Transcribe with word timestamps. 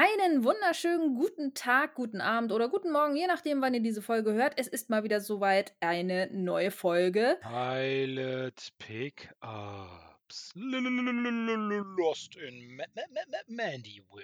Einen 0.00 0.44
wunderschönen 0.44 1.16
guten 1.16 1.54
Tag, 1.54 1.96
guten 1.96 2.20
Abend 2.20 2.52
oder 2.52 2.68
guten 2.68 2.92
Morgen, 2.92 3.16
je 3.16 3.26
nachdem, 3.26 3.60
wann 3.60 3.74
ihr 3.74 3.80
diese 3.80 4.00
Folge 4.00 4.32
hört. 4.32 4.52
Es 4.56 4.68
ist 4.68 4.90
mal 4.90 5.02
wieder 5.02 5.20
soweit 5.20 5.74
eine 5.80 6.28
neue 6.30 6.70
Folge. 6.70 7.36
Pilot 7.40 8.68
Pickups. 8.78 10.52
Lost 10.54 12.36
in 12.36 12.76
Ma 12.76 12.84
Ma 12.94 13.02
Ma 13.12 13.22
Ma 13.28 13.38
Mandyville. 13.48 14.22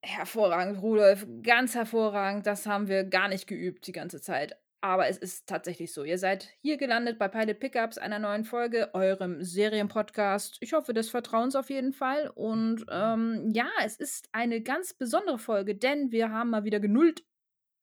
Hervorragend, 0.00 0.80
Rudolf. 0.80 1.26
Ganz 1.42 1.74
hervorragend. 1.74 2.46
Das 2.46 2.64
haben 2.64 2.88
wir 2.88 3.04
gar 3.04 3.28
nicht 3.28 3.46
geübt 3.46 3.86
die 3.86 3.92
ganze 3.92 4.22
Zeit. 4.22 4.56
Aber 4.84 5.08
es 5.08 5.16
ist 5.16 5.46
tatsächlich 5.46 5.94
so. 5.94 6.04
Ihr 6.04 6.18
seid 6.18 6.50
hier 6.60 6.76
gelandet 6.76 7.18
bei 7.18 7.26
Pilot 7.26 7.58
Pickups, 7.58 7.96
einer 7.96 8.18
neuen 8.18 8.44
Folge, 8.44 8.90
eurem 8.92 9.42
Serienpodcast. 9.42 10.58
Ich 10.60 10.74
hoffe, 10.74 10.92
des 10.92 11.08
Vertrauens 11.08 11.56
auf 11.56 11.70
jeden 11.70 11.94
Fall. 11.94 12.28
Und 12.28 12.84
ähm, 12.90 13.50
ja, 13.54 13.70
es 13.82 13.96
ist 13.96 14.28
eine 14.32 14.60
ganz 14.60 14.92
besondere 14.92 15.38
Folge, 15.38 15.74
denn 15.74 16.12
wir 16.12 16.32
haben 16.32 16.50
mal 16.50 16.64
wieder 16.64 16.80
genullt. 16.80 17.24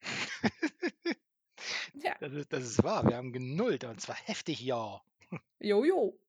ja. 1.95 2.13
Das 2.19 2.33
ist, 2.33 2.53
das 2.53 2.63
ist 2.65 2.83
wahr. 2.83 3.03
Wir 3.07 3.17
haben 3.17 3.33
genullt 3.33 3.83
und 3.83 3.99
zwar 3.99 4.17
heftig, 4.17 4.61
ja. 4.61 5.01
Jojo. 5.59 6.19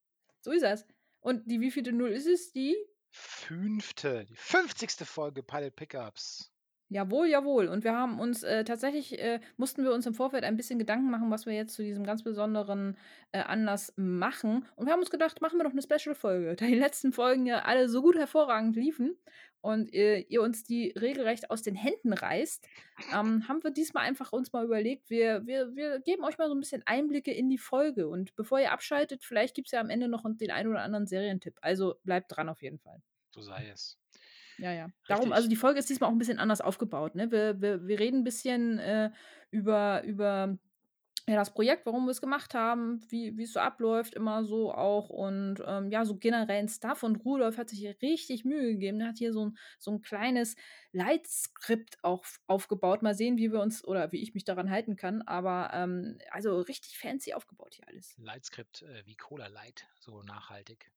So 0.41 0.53
ist 0.53 0.63
das. 0.63 0.87
Und 1.21 1.51
die 1.51 1.61
wievielte 1.61 1.93
Null 1.93 2.13
ist 2.13 2.27
es? 2.27 2.51
Die 2.51 2.75
fünfte, 3.11 4.25
die 4.25 4.37
50. 4.37 5.07
Folge 5.07 5.43
Pilot 5.43 5.77
Pickups. 5.77 6.51
Jawohl, 6.93 7.29
jawohl. 7.29 7.69
Und 7.69 7.85
wir 7.85 7.95
haben 7.95 8.21
uns 8.21 8.43
äh, 8.43 8.65
tatsächlich, 8.65 9.19
äh, 9.19 9.41
mussten 9.57 9.83
wir 9.83 9.95
uns 9.95 10.05
im 10.05 10.13
Vorfeld 10.13 10.45
ein 10.45 10.59
bisschen 10.59 10.79
Gedanken 10.79 11.11
machen, 11.11 11.31
was 11.31 11.47
wir 11.47 11.55
jetzt 11.55 11.75
zu 11.75 11.83
diesem 11.83 12.05
ganz 12.05 12.23
besonderen 12.23 12.99
äh, 13.33 13.41
Anlass 13.41 13.95
machen. 13.97 14.67
Und 14.77 14.87
wir 14.87 14.93
haben 14.93 15.01
uns 15.01 15.11
gedacht, 15.11 15.41
machen 15.41 15.59
wir 15.59 15.65
doch 15.65 15.73
eine 15.73 15.83
Special-Folge. 15.83 16.57
Da 16.63 16.67
die 16.67 16.75
letzten 16.75 17.13
Folgen 17.13 17.47
ja 17.47 17.61
alle 17.61 17.89
so 17.89 18.03
gut 18.03 18.17
hervorragend 18.17 18.77
liefen 18.77 19.17
und 19.63 19.91
ihr 19.93 20.43
uns 20.43 20.65
die 20.65 20.93
regelrecht 21.01 21.51
aus 21.51 21.63
den 21.63 21.75
Händen 21.75 22.13
reißt, 22.13 22.69
ähm, 23.15 23.49
haben 23.49 23.63
wir 23.63 23.71
diesmal 23.71 24.05
einfach 24.05 24.33
uns 24.33 24.53
mal 24.53 24.65
überlegt, 24.65 25.09
wir, 25.09 25.47
wir, 25.47 25.75
wir 25.75 26.01
geben 26.01 26.25
euch 26.25 26.37
mal 26.37 26.49
so 26.49 26.55
ein 26.55 26.61
bisschen 26.61 26.83
Einblicke 26.85 27.33
in 27.33 27.49
die 27.49 27.59
Folge. 27.59 28.09
Und 28.09 28.35
bevor 28.35 28.61
ihr 28.61 28.73
abschaltet, 28.73 29.25
vielleicht 29.25 29.55
gibt 29.55 29.69
es 29.69 29.73
ja 29.73 29.81
am 29.81 29.91
Ende 29.91 30.09
noch 30.09 30.25
den 30.27 30.51
einen 30.51 30.69
oder 30.69 30.83
anderen 30.83 31.07
Serientipp. 31.07 31.59
Also 31.63 31.95
bleibt 32.05 32.37
dran 32.37 32.49
auf 32.49 32.61
jeden 32.63 32.81
Fall. 32.81 33.01
So 33.31 33.41
sei 33.41 33.69
es. 33.73 34.02
Ja, 34.63 34.73
ja. 34.73 34.91
Darum, 35.09 35.33
also 35.33 35.49
die 35.49 35.57
Folge 35.57 35.81
ist 35.81 35.91
diesmal 35.91 36.09
auch 36.09 36.15
ein 36.15 36.19
bisschen 36.19 36.39
anders 36.39 36.61
aufgebaut. 36.61 37.17
Ne? 37.17 37.33
Wir, 37.33 37.61
wir, 37.61 37.85
wir 37.85 37.99
reden 37.99 38.21
ein 38.21 38.25
bisschen 38.25 38.79
äh, 38.79 39.11
über, 39.51 40.05
über 40.05 40.57
ja, 41.27 41.35
das 41.35 41.53
Projekt, 41.53 41.85
warum 41.85 42.05
wir 42.05 42.13
es 42.13 42.21
gemacht 42.21 42.55
haben, 42.55 43.01
wie, 43.09 43.37
wie 43.37 43.43
es 43.43 43.53
so 43.53 43.59
abläuft, 43.59 44.15
immer 44.15 44.45
so 44.45 44.73
auch 44.73 45.09
und 45.09 45.61
ähm, 45.67 45.91
ja, 45.91 46.05
so 46.05 46.17
generellen 46.17 46.69
Stuff. 46.69 47.03
Und 47.03 47.25
Rudolf 47.25 47.59
hat 47.59 47.71
sich 47.71 47.81
hier 47.81 47.97
richtig 48.03 48.45
Mühe 48.45 48.73
gegeben. 48.73 49.01
Er 49.01 49.09
hat 49.09 49.19
hier 49.19 49.33
so 49.33 49.47
ein, 49.47 49.59
so 49.81 49.91
ein 49.91 50.01
kleines 50.01 50.55
Leitskript 50.93 51.99
auch 52.05 52.25
aufgebaut. 52.47 53.03
Mal 53.03 53.17
sehen, 53.17 53.39
wie 53.39 53.51
wir 53.51 53.61
uns 53.61 53.85
oder 53.85 54.13
wie 54.13 54.23
ich 54.23 54.33
mich 54.33 54.45
daran 54.45 54.71
halten 54.71 54.95
kann. 54.95 55.23
Aber 55.23 55.71
ähm, 55.75 56.19
also 56.31 56.61
richtig 56.61 56.99
fancy 56.99 57.35
aufgebaut 57.35 57.75
hier 57.75 57.89
alles. 57.89 58.15
Leitskript 58.19 58.83
äh, 58.83 59.05
wie 59.07 59.17
Cola 59.17 59.49
Light, 59.49 59.89
so 59.99 60.23
nachhaltig. 60.23 60.93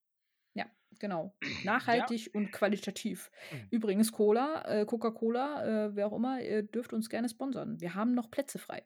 Ja, 0.56 0.66
genau. 1.00 1.36
Nachhaltig 1.64 2.26
ja. 2.26 2.32
und 2.34 2.52
qualitativ. 2.52 3.30
Mhm. 3.52 3.68
Übrigens, 3.72 4.12
Cola, 4.12 4.64
äh, 4.66 4.86
Coca-Cola, 4.86 5.86
äh, 5.86 5.96
wer 5.96 6.08
auch 6.08 6.14
immer, 6.14 6.42
ihr 6.42 6.64
dürft 6.64 6.92
uns 6.94 7.10
gerne 7.10 7.30
sponsern. 7.30 7.80
Wir 7.80 7.94
haben 7.94 8.14
noch 8.14 8.32
Plätze 8.32 8.58
frei. 8.58 8.84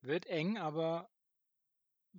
Wird 0.00 0.26
eng, 0.26 0.56
aber 0.56 1.10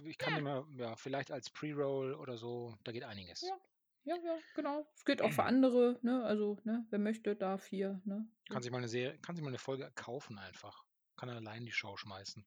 ich 0.04 0.18
kann 0.18 0.34
ja. 0.34 0.40
immer, 0.40 0.68
ja, 0.78 0.96
vielleicht 0.96 1.32
als 1.32 1.50
Pre-Roll 1.50 2.14
oder 2.14 2.38
so, 2.38 2.78
da 2.84 2.92
geht 2.92 3.04
einiges. 3.04 3.42
Ja. 3.42 3.58
Ja, 4.04 4.16
ja, 4.16 4.36
genau. 4.56 4.88
Es 4.96 5.06
geht 5.06 5.22
auch 5.22 5.32
für 5.32 5.44
andere, 5.44 6.00
ne? 6.02 6.24
Also, 6.24 6.58
ne, 6.64 6.86
wer 6.90 6.98
möchte, 6.98 7.36
darf 7.36 7.68
hier, 7.68 8.02
ne? 8.04 8.28
Kann 8.50 8.64
sich 8.64 8.72
mal 8.72 8.80
eine 8.80 8.88
Serie, 8.88 9.20
kann 9.20 9.36
sich 9.36 9.44
mal 9.44 9.50
eine 9.50 9.60
Folge 9.60 9.92
kaufen 9.94 10.40
einfach. 10.40 10.84
Kann 11.18 11.30
er 11.30 11.36
allein 11.36 11.66
die 11.66 11.72
Show 11.72 11.96
schmeißen. 11.98 12.44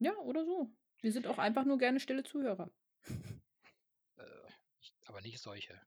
Ja, 0.00 0.16
oder 0.16 0.44
so. 0.44 0.72
Wir 1.00 1.12
sind 1.12 1.28
auch 1.28 1.38
einfach 1.38 1.64
nur 1.64 1.78
gerne 1.78 2.00
stille 2.00 2.24
Zuhörer. 2.24 2.70
äh, 4.16 4.24
aber 5.08 5.20
nicht 5.20 5.40
solche. 5.40 5.80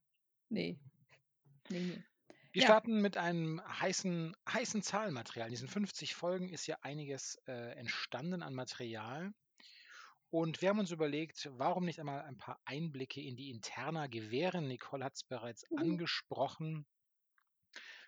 Nee. 0.49 0.79
Nee, 1.69 1.79
nee. 1.79 2.03
Wir 2.53 2.63
ja. 2.63 2.67
starten 2.67 3.01
mit 3.01 3.15
einem 3.15 3.61
heißen, 3.65 4.35
heißen 4.49 4.81
Zahlenmaterial. 4.81 5.47
In 5.47 5.53
diesen 5.53 5.69
50 5.69 6.15
Folgen 6.15 6.49
ist 6.49 6.67
ja 6.67 6.77
einiges 6.81 7.35
äh, 7.47 7.77
entstanden 7.77 8.43
an 8.43 8.53
Material. 8.53 9.31
Und 10.31 10.61
wir 10.61 10.69
haben 10.69 10.79
uns 10.79 10.91
überlegt, 10.91 11.49
warum 11.53 11.85
nicht 11.85 11.99
einmal 11.99 12.23
ein 12.23 12.37
paar 12.37 12.59
Einblicke 12.65 13.21
in 13.21 13.37
die 13.37 13.51
Interna 13.51 14.07
gewähren. 14.07 14.67
Nicole 14.67 15.05
hat 15.05 15.15
es 15.15 15.23
bereits 15.23 15.65
mhm. 15.69 15.77
angesprochen. 15.77 16.85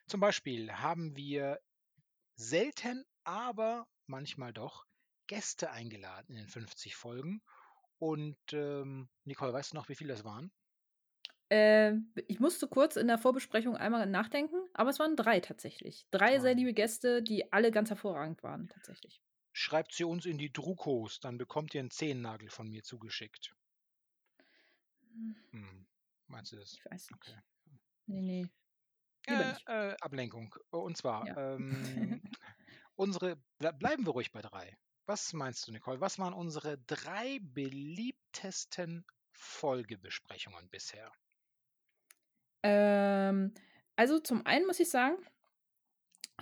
Zum 0.07 0.19
Beispiel 0.19 0.73
haben 0.73 1.15
wir 1.15 1.59
selten, 2.35 3.05
aber 3.23 3.87
manchmal 4.07 4.51
doch 4.51 4.85
Gäste 5.27 5.71
eingeladen 5.71 6.35
in 6.35 6.43
den 6.43 6.49
50 6.49 6.95
Folgen. 6.95 7.41
Und 7.97 8.37
ähm, 8.51 9.09
Nicole, 9.23 9.53
weißt 9.53 9.71
du 9.71 9.77
noch, 9.77 9.87
wie 9.87 9.95
viele 9.95 10.13
das 10.13 10.25
waren? 10.25 10.51
Äh, 11.49 11.93
ich 12.27 12.39
musste 12.39 12.67
kurz 12.67 12.95
in 12.95 13.07
der 13.07 13.17
Vorbesprechung 13.17 13.75
einmal 13.75 14.05
nachdenken, 14.05 14.55
aber 14.73 14.89
es 14.89 14.99
waren 14.99 15.15
drei 15.15 15.39
tatsächlich. 15.39 16.07
Drei 16.11 16.39
sehr 16.39 16.55
liebe 16.55 16.73
Gäste, 16.73 17.21
die 17.21 17.51
alle 17.51 17.71
ganz 17.71 17.89
hervorragend 17.89 18.43
waren, 18.43 18.69
tatsächlich. 18.69 19.21
Schreibt 19.51 19.93
sie 19.93 20.03
uns 20.03 20.25
in 20.25 20.37
die 20.37 20.51
Drukos, 20.51 21.19
dann 21.19 21.37
bekommt 21.37 21.75
ihr 21.75 21.81
einen 21.81 21.91
Zehennagel 21.91 22.49
von 22.49 22.67
mir 22.69 22.83
zugeschickt. 22.83 23.53
Hm. 25.11 25.35
hm. 25.51 25.85
Meinst 26.27 26.51
du 26.51 26.55
das? 26.55 26.73
Ich 26.73 26.85
weiß 26.85 27.11
nicht. 27.11 27.29
Okay. 27.29 27.39
Nee, 28.07 28.21
nee. 28.21 28.49
Äh, 29.27 29.53
äh, 29.67 29.95
Ablenkung. 30.01 30.55
Und 30.71 30.97
zwar, 30.97 31.27
ja. 31.27 31.55
ähm, 31.55 32.21
unsere, 32.95 33.37
bleiben 33.57 34.05
wir 34.05 34.11
ruhig 34.11 34.31
bei 34.31 34.41
drei. 34.41 34.77
Was 35.05 35.33
meinst 35.33 35.67
du, 35.67 35.71
Nicole? 35.71 36.01
Was 36.01 36.17
waren 36.17 36.33
unsere 36.33 36.77
drei 36.79 37.39
beliebtesten 37.41 39.05
Folgebesprechungen 39.33 40.69
bisher? 40.69 41.11
Ähm, 42.63 43.53
also 43.95 44.19
zum 44.19 44.45
einen 44.45 44.65
muss 44.65 44.79
ich 44.79 44.89
sagen, 44.89 45.17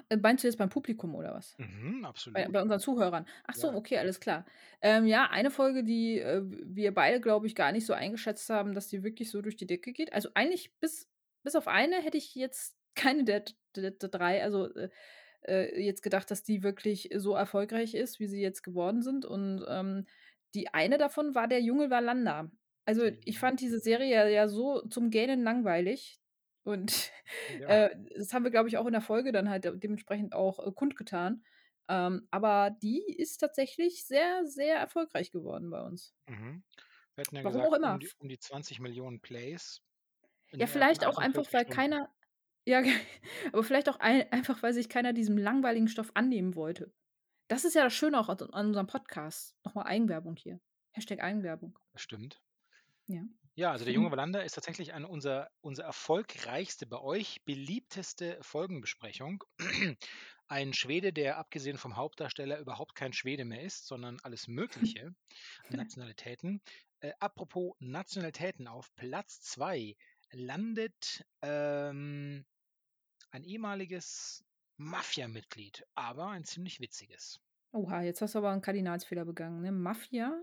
äh, 0.10 0.18
meinst 0.18 0.44
du 0.44 0.48
jetzt 0.48 0.58
beim 0.58 0.70
Publikum 0.70 1.16
oder 1.16 1.34
was? 1.34 1.58
Mhm, 1.58 2.06
absolut. 2.06 2.36
Bei, 2.36 2.48
bei 2.48 2.62
unseren 2.62 2.80
Zuhörern. 2.80 3.26
Ach 3.46 3.56
so, 3.56 3.68
ja. 3.68 3.76
okay, 3.76 3.98
alles 3.98 4.20
klar. 4.20 4.46
Ähm, 4.82 5.06
ja, 5.06 5.30
eine 5.30 5.52
Folge, 5.52 5.84
die 5.84 6.20
äh, 6.20 6.42
wir 6.44 6.94
beide, 6.94 7.20
glaube 7.20 7.48
ich, 7.48 7.56
gar 7.56 7.72
nicht 7.72 7.86
so 7.86 7.94
eingeschätzt 7.94 8.50
haben, 8.50 8.74
dass 8.74 8.88
die 8.88 9.04
wirklich 9.04 9.30
so 9.30 9.42
durch 9.42 9.58
die 9.58 9.68
Decke 9.68 9.94
geht. 9.94 10.14
Also 10.14 10.30
eigentlich 10.34 10.74
bis, 10.80 11.10
bis 11.44 11.56
auf 11.56 11.68
eine 11.68 12.02
hätte 12.02 12.18
ich 12.18 12.36
jetzt 12.36 12.76
keine 12.96 13.24
der, 13.24 13.44
der, 13.76 13.92
der 13.92 14.10
drei, 14.10 14.44
also 14.44 14.74
äh, 14.76 14.90
äh, 15.44 15.82
jetzt 15.84 16.04
gedacht, 16.04 16.30
dass 16.30 16.44
die 16.44 16.64
wirklich 16.64 17.10
so 17.16 17.34
erfolgreich 17.34 17.94
ist, 17.94 18.20
wie 18.20 18.28
sie 18.28 18.42
jetzt 18.42 18.64
geworden 18.64 19.02
sind. 19.02 19.26
Und 19.26 19.66
ähm, 19.68 20.06
die 20.54 20.74
eine 20.74 20.98
davon 20.98 21.36
war 21.36 21.48
der 21.48 21.62
junge 21.62 21.90
Valanda. 21.90 22.52
Also, 22.86 23.10
ich 23.26 23.40
fand 23.40 23.62
diese 23.62 23.80
Serie 23.80 24.10
ja, 24.10 24.28
ja 24.28 24.48
so 24.48 24.82
zum 24.88 25.10
Gähnen 25.10 25.44
langweilig. 25.44 26.20
Und 26.64 27.12
ja. 27.60 27.68
äh, 27.68 27.98
das 28.16 28.34
haben 28.34 28.44
wir, 28.44 28.52
glaube 28.52 28.70
ich, 28.70 28.78
auch 28.78 28.86
in 28.86 28.94
der 28.94 29.02
Folge 29.02 29.32
dann 29.32 29.50
halt 29.50 29.66
dementsprechend 29.66 30.34
auch 30.34 30.60
äh, 30.66 30.72
kundgetan. 30.72 31.44
Ähm, 31.90 32.28
aber 32.32 32.72
die 32.82 33.04
ist 33.18 33.38
tatsächlich 33.38 34.06
sehr, 34.06 34.46
sehr 34.46 34.78
erfolgreich 34.78 35.32
geworden 35.32 35.70
bei 35.70 35.82
uns. 35.82 36.14
Mhm. 36.28 36.64
Wir 37.16 37.24
hatten 37.26 37.36
ja 37.36 37.44
Warum 37.44 37.58
gesagt, 37.58 37.74
auch 37.74 37.78
immer. 37.78 37.94
Um 37.94 38.00
die, 38.00 38.10
um 38.20 38.30
die 38.30 38.40
20 38.40 38.80
Millionen 38.80 39.20
Plays. 39.20 39.82
Ja, 40.54 40.68
vielleicht 40.68 41.06
auch 41.06 41.18
einfach, 41.18 41.44
weil 41.52 41.62
Stunden. 41.62 41.74
keiner. 41.74 42.14
Ja, 42.66 42.82
aber 43.52 43.64
vielleicht 43.64 43.90
auch 43.90 44.00
ein, 44.00 44.32
einfach, 44.32 44.62
weil 44.64 44.74
sich 44.74 44.90
keiner 44.90 45.14
diesem 45.14 45.38
langweiligen 45.38 45.88
Stoff 45.88 46.12
annehmen 46.14 46.56
wollte. 46.56 46.94
Das 47.48 47.66
ist 47.66 47.74
ja 47.74 47.84
das 47.84 47.94
Schöne 47.94 48.20
auch 48.20 48.30
an, 48.30 48.38
an 48.52 48.68
unserem 48.68 48.88
Podcast. 48.88 49.58
Nochmal 49.66 49.88
Eigenwerbung 49.88 50.36
hier. 50.36 50.62
Hashtag 50.92 51.22
Eigenwerbung. 51.22 51.78
Das 51.92 52.02
stimmt. 52.02 52.42
Ja. 53.08 53.24
Ja, 53.56 53.72
also 53.72 53.84
der 53.84 53.94
junge 53.94 54.12
Wallander 54.12 54.44
ist 54.46 54.54
tatsächlich 54.54 54.94
eine, 54.94 55.08
unser, 55.08 55.50
unser 55.62 55.84
erfolgreichste, 55.84 56.86
bei 56.88 57.00
euch 57.00 57.44
beliebteste 57.44 58.38
Folgenbesprechung. 58.42 59.44
Ein 60.48 60.74
Schwede, 60.74 61.14
der 61.14 61.38
abgesehen 61.38 61.78
vom 61.78 61.96
Hauptdarsteller 61.96 62.60
überhaupt 62.60 62.96
kein 62.96 63.14
Schwede 63.14 63.46
mehr 63.46 63.62
ist, 63.62 63.88
sondern 63.88 64.20
alles 64.24 64.48
Mögliche 64.48 65.14
Nationalitäten. 65.70 66.62
Äh, 67.02 67.14
apropos 67.20 67.76
Nationalitäten, 67.80 68.68
auf 68.68 68.94
Platz 68.96 69.42
2 69.42 69.96
landet 70.32 71.26
ähm, 71.42 72.46
ein 73.32 73.44
ehemaliges 73.44 74.46
Mafia-Mitglied, 74.78 75.86
aber 75.96 76.30
ein 76.30 76.46
ziemlich 76.46 76.80
witziges. 76.80 77.42
Oha, 77.74 78.02
jetzt 78.02 78.22
hast 78.22 78.36
du 78.36 78.40
aber 78.40 78.52
einen 78.52 78.62
Kardinalsfehler 78.62 79.26
begangen, 79.26 79.62
ne? 79.62 79.72
Mafia? 79.74 80.42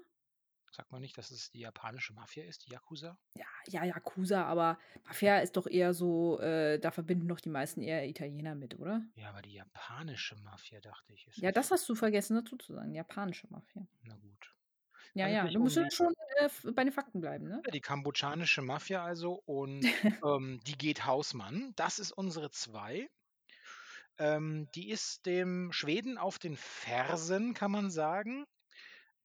Sagt 0.71 0.93
man 0.93 1.01
nicht, 1.01 1.17
dass 1.17 1.31
es 1.31 1.51
die 1.51 1.61
japanische 1.61 2.13
Mafia 2.13 2.45
ist, 2.45 2.67
die 2.67 2.73
Yakuza? 2.73 3.19
Ja, 3.35 3.47
ja, 3.67 3.85
Yakuza, 3.85 4.45
aber 4.45 4.79
Mafia 5.05 5.39
ist 5.39 5.57
doch 5.57 5.67
eher 5.67 5.95
so, 5.95 6.39
äh, 6.41 6.79
da 6.79 6.91
verbinden 6.91 7.29
doch 7.29 7.41
die 7.41 7.49
meisten 7.49 7.81
eher 7.83 8.07
Italiener 8.07 8.55
mit, 8.55 8.79
oder? 8.79 9.03
Ja, 9.15 9.31
aber 9.31 9.43
die 9.43 9.55
japanische 9.55 10.37
Mafia, 10.37 10.81
dachte 10.81 11.13
ich. 11.13 11.27
ja, 11.37 11.53
das 11.53 11.71
hast 11.71 11.89
du 11.89 11.95
vergessen 11.95 12.37
dazu 12.37 12.57
zu 12.57 12.75
sagen, 12.75 12.95
japanische 12.95 13.47
Mafia. 13.51 13.87
Na 14.03 14.17
gut. 14.17 14.55
Ja, 15.15 15.27
ja, 15.27 15.49
du 15.49 15.59
musst 15.59 15.77
um, 15.77 15.91
schon 15.91 16.15
äh, 16.37 16.49
bei 16.73 16.85
den 16.85 16.93
Fakten 16.93 17.21
bleiben, 17.21 17.49
ne? 17.49 17.63
Die 17.73 17.81
kambodschanische 17.81 18.63
Mafia 18.63 19.03
also 19.03 19.43
und 19.47 19.83
ähm, 20.25 20.61
die 20.67 20.77
geht 20.77 21.07
Hausmann. 21.07 21.73
Das 21.77 21.99
ist 21.99 22.13
unsere 22.13 22.51
zwei. 22.51 23.09
Ähm, 24.19 24.69
die 24.75 24.91
ist 24.91 25.27
dem 25.27 25.73
Schweden 25.73 26.19
auf 26.19 26.39
den 26.39 26.57
Fersen, 26.57 27.55
kann 27.55 27.71
man 27.71 27.91
sagen. 27.91 28.47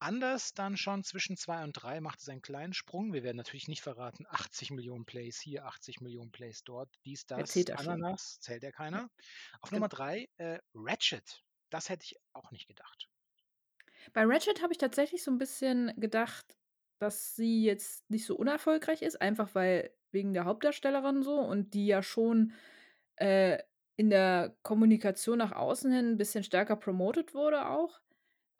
Anders 0.03 0.53
dann 0.53 0.75
schon 0.77 1.03
zwischen 1.03 1.37
2 1.37 1.63
und 1.63 1.71
3 1.73 1.99
macht 2.01 2.19
es 2.19 2.27
einen 2.29 2.41
kleinen 2.41 2.73
Sprung. 2.73 3.13
Wir 3.13 3.23
werden 3.23 3.37
natürlich 3.37 3.67
nicht 3.67 3.81
verraten, 3.81 4.25
80 4.29 4.69
Millionen 4.69 5.05
Plays 5.05 5.39
hier, 5.39 5.65
80 5.65 6.01
Millionen 6.01 6.31
Plays 6.31 6.63
dort, 6.63 6.93
dies, 7.05 7.25
das, 7.25 7.47
zählt 7.47 7.69
das 7.69 7.81
schon? 7.81 8.03
Ananas, 8.03 8.39
zählt 8.41 8.63
ja 8.63 8.71
Ja, 8.91 8.99
keiner. 8.99 9.09
Auf 9.61 9.71
genau. 9.71 9.85
Nummer 9.85 9.87
3 9.87 10.27
äh, 10.37 10.59
Ratchet. 10.73 11.43
Das 11.69 11.89
hätte 11.89 12.03
ich 12.05 12.17
auch 12.33 12.51
nicht 12.51 12.67
gedacht. 12.67 13.09
Bei 14.13 14.23
Ratchet 14.25 14.61
habe 14.61 14.71
ich 14.71 14.77
tatsächlich 14.77 15.23
so 15.23 15.31
ein 15.31 15.37
bisschen 15.39 15.91
gedacht, 15.99 16.55
dass 16.99 17.35
sie 17.35 17.63
jetzt 17.63 18.09
nicht 18.09 18.25
so 18.25 18.35
unerfolgreich 18.37 19.01
ist, 19.01 19.21
einfach 19.21 19.55
weil 19.55 19.91
wegen 20.11 20.33
der 20.33 20.45
Hauptdarstellerin 20.45 21.23
so 21.23 21.39
und 21.39 21.73
die 21.73 21.87
ja 21.87 22.03
schon, 22.03 22.53
äh, 23.17 23.59
in 23.95 24.09
der 24.09 24.57
Kommunikation 24.63 25.37
nach 25.39 25.51
außen 25.53 25.91
hin 25.91 26.05
'n 26.15 26.17
bisschen 26.17 26.43
stärker 26.43 26.75
promoted 26.75 27.33
wurde 27.35 27.67
auch. 27.69 28.01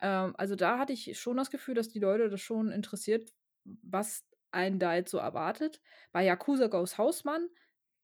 Ähm, 0.04 0.34
also, 0.38 0.56
da 0.56 0.78
hatte 0.78 0.92
ich 0.94 1.18
schon 1.20 1.38
das 1.38 1.50
Gefühl, 1.50 1.74
dass 1.74 1.88
die 1.90 2.00
Leute 2.00 2.30
das 2.30 2.42
schon 2.42 2.70
interessiert, 2.72 3.32
was 3.64 4.26
einen 4.52 4.78
da 4.80 4.94
jetzt 4.96 5.10
so 5.12 5.18
erwartet. 5.18 5.82
Bei 6.12 6.24
Yakuza 6.24 6.68
Goes 6.68 6.98
Hausmann, 6.98 7.48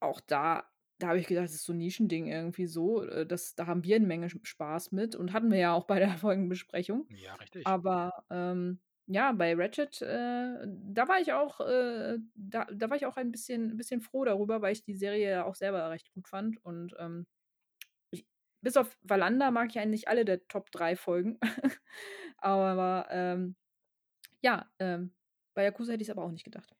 auch 0.00 0.20
da 0.20 0.64
da 0.98 1.08
habe 1.08 1.18
ich 1.20 1.26
gedacht, 1.28 1.46
das 1.46 1.54
ist 1.54 1.64
so 1.64 1.72
'n 1.72 1.78
Nischending 1.78 2.26
irgendwie 2.28 2.66
so, 2.66 3.02
äh, 3.04 3.26
das 3.26 3.54
da 3.56 3.66
haben 3.66 3.84
wir 3.84 3.98
'ne 4.00 4.06
Menge 4.06 4.28
Spaß 4.30 4.92
mit 4.92 5.16
und 5.16 5.32
hatten 5.32 5.50
wir 5.50 5.58
ja 5.58 5.72
auch 5.74 5.86
bei 5.86 5.98
der 5.98 6.10
Folgenbesprechung. 6.18 7.08
Ja, 7.08 7.34
richtig. 7.34 7.66
Aber, 7.66 8.24
ähm, 8.30 8.80
ja, 9.06 9.32
bei 9.32 9.54
Ratchet, 9.54 10.00
äh, 10.02 10.66
da 10.68 11.08
war 11.08 11.20
ich 11.20 11.32
auch, 11.32 11.60
äh 11.60 12.18
da 12.34 12.66
da 12.72 12.90
war 12.90 12.96
ich 12.96 13.06
auch 13.06 13.16
ein 13.16 13.32
bisschen 13.32 13.76
bisschen 13.76 14.00
froh 14.02 14.24
darüber, 14.24 14.62
weil 14.62 14.72
ich 14.72 14.84
die 14.84 14.94
Serie 14.94 15.30
ja 15.30 15.44
auch 15.44 15.54
selber 15.56 15.90
recht 15.90 16.12
gut 16.14 16.28
fand 16.28 16.64
und, 16.64 16.94
ähm, 16.98 17.26
bis 18.60 18.76
auf 18.76 18.98
Wallander 19.02 19.50
mag 19.50 19.70
ich 19.70 19.78
eigentlich 19.78 20.08
alle 20.08 20.24
der 20.24 20.46
Top 20.48 20.70
3 20.70 20.96
Folgen. 20.96 21.38
Aber, 22.38 23.06
ähm, 23.10 23.56
ja, 24.40 24.70
ähm, 24.78 25.14
bei 25.54 25.64
Yakuza 25.64 25.92
hätte 25.92 26.02
ich's 26.02 26.10
aber 26.10 26.24
auch 26.24 26.30
nicht 26.30 26.44
gedacht. 26.44 26.74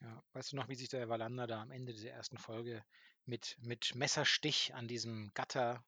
Ja. 0.00 0.22
Weißt 0.32 0.52
du 0.52 0.56
noch, 0.56 0.68
wie 0.68 0.76
sich 0.76 0.88
der 0.88 1.08
Wallander 1.08 1.46
da 1.46 1.60
am 1.60 1.70
Ende 1.70 1.92
dieser 1.92 2.10
ersten 2.10 2.38
Folge 2.38 2.82
mit 3.26 3.58
mit 3.60 3.94
Messerstich 3.94 4.74
an 4.74 4.88
diesem 4.88 5.30
Gatter 5.34 5.84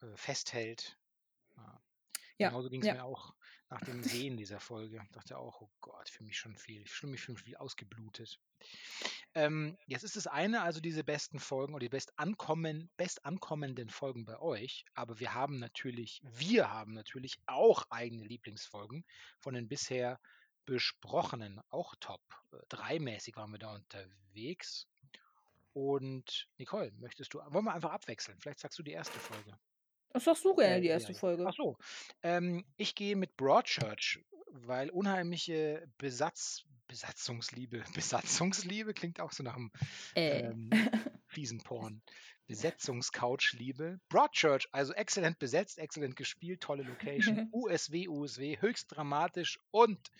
äh, 0.00 0.16
festhält? 0.16 0.98
Ja. 2.38 2.50
Genauso 2.50 2.70
ging's 2.70 2.86
ja. 2.86 2.94
mir 2.94 3.04
auch 3.04 3.34
nach 3.70 3.80
dem 3.82 4.02
Sehen 4.02 4.36
dieser 4.36 4.60
Folge. 4.60 5.00
Dachte 5.12 5.38
auch: 5.38 5.60
„Oh 5.60 5.70
Gott, 5.80 6.08
für 6.08 6.24
mich 6.24 6.38
schon 6.38 6.56
viel 6.56 6.82
ich 6.82 6.90
fühle 6.90 7.12
mich 7.12 7.22
schon 7.22 7.36
viel 7.36 7.56
ausgeblutet.“ 7.56 8.40
Ähm, 9.34 9.76
jetzt 9.86 10.04
ist 10.04 10.16
das 10.16 10.26
eine, 10.26 10.62
also 10.62 10.80
diese 10.80 11.04
besten 11.04 11.38
Folgen 11.38 11.74
oder 11.74 11.84
die 11.84 11.88
bestankommen 11.88 12.90
bestankommenden 12.96 13.90
Folgen 13.90 14.24
bei 14.24 14.38
euch, 14.40 14.84
aber 14.94 15.20
wir 15.20 15.34
haben 15.34 15.58
natürlich 15.58 16.20
wir 16.24 16.70
haben 16.70 16.94
natürlich 16.94 17.38
auch 17.46 17.84
eigene 17.90 18.24
Lieblingsfolgen 18.24 19.04
von 19.38 19.54
den 19.54 19.68
bisher 19.68 20.20
besprochenen, 20.64 21.60
auch 21.70 21.94
Top 22.00 22.22
äh, 22.52 22.58
3 22.68 22.98
mäßig 22.98 23.36
waren 23.36 23.52
wir 23.52 23.58
da 23.58 23.74
unterwegs. 23.74 24.86
Und 25.72 26.48
Nicole, 26.58 26.92
möchtest 26.92 27.32
du 27.34 27.38
wollen 27.38 27.64
wir 27.64 27.74
einfach 27.74 27.92
abwechseln? 27.92 28.38
Vielleicht 28.40 28.60
sagst 28.60 28.78
du 28.78 28.82
die 28.82 28.92
erste 28.92 29.18
Folge. 29.18 29.58
Das 30.10 30.24
sagst 30.24 30.44
du 30.44 30.54
gerne, 30.54 30.76
Äh, 30.76 30.80
die 30.80 30.88
erste. 30.88 31.14
Folge. 31.14 31.44
Ach 31.46 31.54
so. 31.54 31.76
Ähm, 32.22 32.64
ich 32.76 32.94
gehe 32.94 33.16
mit 33.16 33.36
Broadchurch, 33.36 34.20
weil 34.50 34.90
unheimliche 34.90 35.86
Besatz 35.98 36.64
Besatzungsliebe 36.88 37.84
Besatzungsliebe 37.94 38.94
klingt 38.94 39.20
auch 39.20 39.32
so 39.32 39.42
nach 39.42 39.56
'm, 39.56 39.70
Äh. 40.14 40.40
ähm, 40.48 40.70
fiesen 41.26 41.62
Porn. 41.62 42.00
Besetzungs-Couch-Liebe. 42.46 44.00
Broadchurch, 44.08 44.68
also 44.72 44.94
exzellent 44.94 45.38
besetzt, 45.38 45.78
exzellent 45.78 46.16
gespielt, 46.16 46.62
tolle 46.62 46.82
Location, 46.82 47.48
USW, 47.52 48.08
USW, 48.08 48.56
höchst 48.58 48.86
dramatisch 48.96 49.60
und 49.70 50.10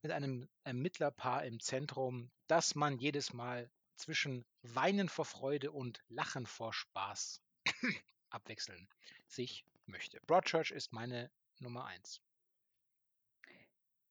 mit 0.00 0.10
einem 0.12 0.48
Ermittlerpaar 0.64 1.44
im 1.44 1.60
Zentrum, 1.60 2.30
das 2.46 2.74
man 2.74 2.98
jedes 2.98 3.34
Mal 3.34 3.70
zwischen 3.96 4.46
Weinen 4.62 5.10
vor 5.10 5.26
Freude 5.26 5.70
und 5.72 6.00
Lachen 6.08 6.46
vor 6.46 6.72
Spaß 6.72 7.42
abwechseln 8.30 8.88
sich 9.32 9.66
möchte. 9.86 10.20
Broadchurch 10.26 10.70
ist 10.72 10.92
meine 10.92 11.30
Nummer 11.60 11.86
1. 11.86 12.20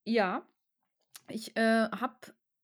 Ja. 0.07 0.47
Ich, 1.29 1.57
äh, 1.57 1.89
habe 1.91 2.17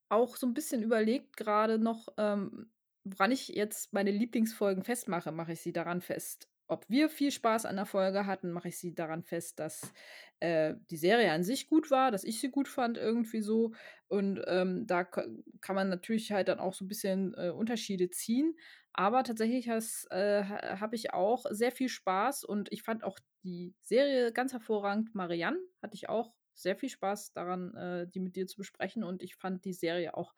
auch 0.10 0.38
so 0.38 0.48
'n 0.48 0.54
bisschen 0.56 0.84
überlegt 0.84 1.38
grade 1.38 1.80
noch, 1.80 2.10
ähm, 2.18 2.72
woran 3.06 3.32
ich 3.32 3.50
jetzt 3.50 3.94
meine 3.94 4.12
Lieblingsfolgen 4.12 4.84
festmache. 4.84 5.32
Mache 5.34 5.54
ich 5.54 5.62
sie 5.62 5.74
daran 5.74 6.02
fest, 6.02 6.50
ob 6.74 6.90
wir 6.90 7.10
viel 7.10 7.32
Spaß 7.32 7.66
an 7.66 7.76
der 7.78 7.86
Folge 7.86 8.26
hatten? 8.26 8.52
Mache 8.52 8.70
ich 8.70 8.78
sie 8.78 8.94
daran 8.96 9.24
fest, 9.24 9.60
dass, 9.60 9.94
äh, 10.40 10.76
die 10.92 10.98
Serie 10.98 11.32
an 11.32 11.44
sich 11.44 11.68
gut 11.68 11.92
war, 11.92 12.12
dass 12.12 12.24
ich 12.24 12.40
sie 12.42 12.52
gut 12.52 12.68
fand 12.68 12.98
irgendwie 12.98 13.42
so? 13.42 13.74
Und, 14.08 14.42
ähm, 14.48 14.86
da 14.88 15.04
ka 15.06 15.26
kann 15.62 15.76
man 15.76 15.90
natürlich 15.90 16.32
halt 16.32 16.48
dann 16.50 16.60
auch 16.60 16.74
so 16.74 16.86
'n 16.86 16.88
bisschen, 16.90 17.34
äh, 17.36 17.50
Unterschiede 17.52 18.10
ziehen. 18.10 18.56
Aber 18.94 19.24
tatsächlich 19.24 19.68
äh, 19.68 20.44
ha 20.44 20.80
habe 20.80 20.96
ich 20.96 21.14
auch 21.14 21.46
sehr 21.50 21.72
viel 21.72 21.90
Spaß 21.90 22.44
und 22.44 22.72
ich 22.72 22.84
fand 22.84 23.04
auch 23.04 23.20
die 23.44 23.76
Serie 23.82 24.32
ganz 24.34 24.54
hervorragend. 24.54 25.16
Marianne 25.16 25.58
hatte 25.82 25.96
ich 25.96 26.10
auch 26.10 26.34
sehr 26.54 26.76
viel 26.76 26.90
Spaß 26.90 27.34
daran, 27.34 27.74
äh, 27.76 28.08
die 28.08 28.20
mit 28.20 28.36
dir 28.36 28.46
zu 28.48 28.58
besprechen 28.58 29.04
und 29.04 29.24
ich 29.24 29.36
fand 29.36 29.66
die 29.66 29.74
Serie 29.74 30.16
auch 30.16 30.36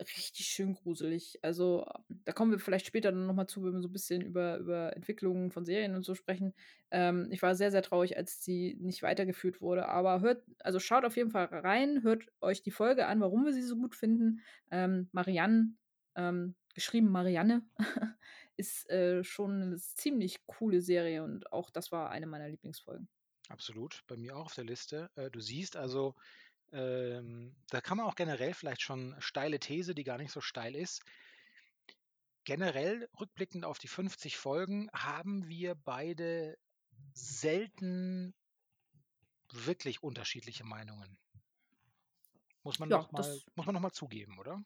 richtig 0.00 0.46
schön 0.46 0.74
gruselig. 0.74 1.38
Also, 1.42 1.86
da 2.08 2.32
kommen 2.32 2.50
wir 2.50 2.58
vielleicht 2.58 2.86
später 2.86 3.12
dann 3.12 3.26
noch 3.26 3.34
mal 3.34 3.46
zu, 3.46 3.62
wenn 3.64 3.72
wir 3.74 3.80
so 3.82 3.88
'n 3.88 3.92
bisschen 3.92 4.22
über 4.22 4.58
über 4.58 4.94
Entwicklungen 4.96 5.50
von 5.50 5.64
Serien 5.64 5.94
und 5.94 6.04
so 6.04 6.14
sprechen. 6.14 6.54
Ähm, 6.90 7.28
ich 7.30 7.42
war 7.42 7.54
sehr, 7.54 7.70
sehr 7.70 7.82
traurig, 7.82 8.16
als 8.16 8.42
sie 8.44 8.76
nicht 8.80 9.02
weitergeführt 9.02 9.60
wurde, 9.60 9.88
aber 9.88 10.20
hört 10.20 10.44
also, 10.60 10.78
schaut 10.80 11.04
auf 11.04 11.16
jeden 11.16 11.30
Fall 11.30 11.46
rein, 11.46 12.02
hört 12.02 12.26
euch 12.40 12.62
die 12.62 12.70
Folge 12.72 13.06
an, 13.06 13.20
warum 13.20 13.44
wir 13.44 13.52
sie 13.52 13.62
so 13.62 13.76
gut 13.76 13.94
finden. 13.94 14.40
Ähm, 14.70 15.08
Marianne, 15.12 15.74
ähm, 16.16 16.56
geschrieben 16.74 17.10
Marianne, 17.10 17.62
ist, 18.56 18.88
äh, 18.90 19.22
schon 19.24 19.70
'ne 19.70 19.76
ziemlich 19.78 20.46
coole 20.46 20.80
Serie 20.80 21.22
und 21.24 21.52
auch 21.52 21.70
das 21.70 21.92
war 21.92 22.10
eine 22.10 22.26
meiner 22.26 22.48
Lieblingsfolgen. 22.48 23.08
Absolut, 23.48 24.02
bei 24.06 24.16
mir 24.18 24.36
auch 24.36 24.46
auf 24.46 24.54
der 24.54 24.64
Liste. 24.64 25.10
Äh, 25.16 25.30
du 25.30 25.40
siehst 25.40 25.76
also, 25.76 26.14
ähm, 26.74 27.56
da 27.70 27.80
kann 27.80 27.96
man 27.98 28.06
auch 28.06 28.14
generell 28.16 28.54
vielleicht 28.54 28.82
schon 28.82 29.16
steile 29.20 29.60
These, 29.60 29.94
die 29.94 30.04
gar 30.04 30.18
nicht 30.18 30.32
so 30.32 30.40
steil 30.40 30.74
ist. 30.76 31.02
Generell 32.44 33.10
rückblickend 33.20 33.66
auf 33.66 33.78
die 33.78 33.88
50 33.88 34.38
Folgen 34.38 34.88
haben 34.94 35.46
wir 35.48 35.74
beide 35.74 36.56
selten 37.12 38.34
wirklich 39.52 40.02
unterschiedliche 40.02 40.64
Meinungen. 40.64 41.16
Muss 42.64 42.80
man 42.80 42.88
Ja, 42.88 42.98
noch 42.98 43.12
mal 43.12 43.40
muss 43.54 43.64
man 43.66 43.74
noch 43.74 43.80
mal 43.80 43.92
zugeben, 43.92 44.40
oder? 44.40 44.64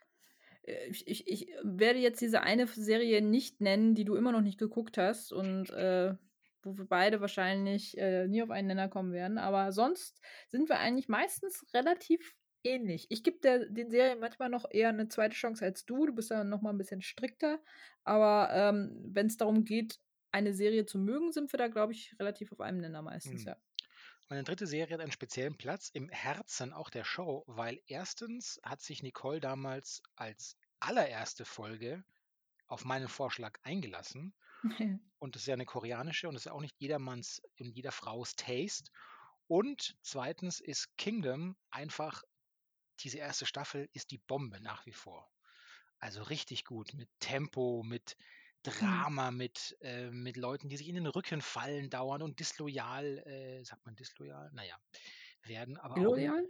Äh, 0.62 0.88
ich 0.90 1.06
ich 1.08 1.26
ich 1.28 1.48
werde 1.62 1.98
jetzt 1.98 2.20
diese 2.20 2.42
eine 2.42 2.66
Serie 2.66 3.22
nicht 3.22 3.60
nennen, 3.60 3.94
die 3.94 4.04
du 4.04 4.14
immer 4.16 4.32
noch 4.32 4.40
nicht 4.42 4.58
geguckt 4.58 4.98
hast 4.98 5.32
und, 5.32 5.70
äh, 5.70 6.14
wo 6.62 6.76
wir 6.78 6.86
beide 6.86 7.20
wahrscheinlich, 7.20 7.96
äh, 7.98 8.28
nie 8.28 8.42
auf 8.42 8.50
einen 8.50 8.68
Nenner 8.68 8.88
kommen 8.88 9.12
werden. 9.12 9.38
Aber 9.38 9.72
sonst 9.72 10.20
sind 10.48 10.68
wir 10.68 10.78
eigentlich 10.80 11.08
meistens 11.08 11.64
relativ 11.74 12.34
ähnlich. 12.64 13.06
Ich 13.10 13.22
gebe 13.24 13.38
den 13.70 13.90
Serien 13.90 14.20
manchmal 14.20 14.48
noch 14.50 14.66
eher 14.70 14.92
'ne 14.92 15.08
2. 15.08 15.36
Chance 15.36 15.64
als 15.64 15.86
du. 15.86 16.06
Du 16.06 16.14
bist 16.14 16.30
da 16.30 16.44
noch 16.44 16.62
mal 16.62 16.70
'n 16.72 16.78
bisschen 16.78 17.02
strikter. 17.02 17.60
Aber, 18.04 18.50
ähm, 18.52 18.98
wenn's 19.12 19.36
darum 19.36 19.64
geht, 19.64 19.98
eine 20.32 20.52
Serie 20.54 20.84
zu 20.86 20.98
mögen, 20.98 21.32
sind 21.32 21.52
wir 21.52 21.58
da, 21.58 21.68
glaube 21.68 21.92
ich, 21.92 22.14
relativ 22.20 22.52
auf 22.52 22.60
einem 22.60 22.78
Nenner 22.80 23.02
meistens, 23.02 23.44
Mhm. 23.44 23.46
ja. 23.46 23.58
Meine 24.28 24.44
3. 24.44 24.66
Serie 24.66 24.94
hat 24.94 25.00
einen 25.02 25.12
speziellen 25.12 25.56
Platz 25.56 25.90
im 25.92 26.08
Herzen 26.10 26.72
auch 26.72 26.90
der 26.90 27.04
Show, 27.04 27.44
weil 27.46 27.80
1. 27.86 28.60
hat 28.62 28.82
sich 28.82 29.02
Nicole 29.02 29.40
damals 29.40 30.02
als 30.16 30.56
allererste 30.80 31.44
Folge 31.44 32.04
auf 32.68 32.84
meinen 32.84 33.08
Vorschlag 33.08 33.58
eingelassen. 33.64 34.34
Und 35.22 35.34
das 35.34 35.42
ist 35.42 35.48
ja 35.48 35.56
'ne 35.56 35.64
koreanische 35.66 36.28
und 36.28 36.34
das 36.34 36.42
ist 36.42 36.46
ja 36.46 36.52
auch 36.52 36.60
nicht 36.60 36.76
jedermanns 36.80 37.42
und 37.60 37.72
jeder 37.72 37.92
Fraus 37.92 38.36
Taste. 38.36 38.90
Und 39.48 39.96
2. 40.02 40.60
ist 40.60 40.96
Kingdom 40.96 41.56
einfach 41.70 42.22
diese 43.00 43.18
1. 43.18 43.46
Staffel 43.46 43.88
ist 43.94 44.10
die 44.12 44.18
Bombe 44.18 44.60
nach 44.60 44.86
wie 44.86 44.92
vor. 44.94 45.30
Also, 46.00 46.22
richtig 46.24 46.64
gut 46.66 46.94
mit 46.94 47.10
Tempo, 47.20 47.82
mit 47.84 48.16
Mhm. 48.80 49.08
Drama, 49.08 49.30
mit 49.32 49.76
äh, 49.82 50.10
mit 50.10 50.36
Leuten, 50.38 50.68
die 50.70 50.76
sich 50.78 50.88
in 50.88 50.96
den 50.96 51.06
Rücken 51.08 51.42
fallen 51.42 51.90
dauernd 51.90 52.22
und 52.24 52.40
disloyal 52.40 53.18
äh, 53.26 53.64
sagt 53.64 53.86
man 53.86 53.96
disloyal? 53.96 54.50
Na 54.54 54.64
ja, 54.66 54.78
werden, 55.44 55.78
aber 55.78 56.06
auch 56.06 56.16
Illoyal? 56.16 56.48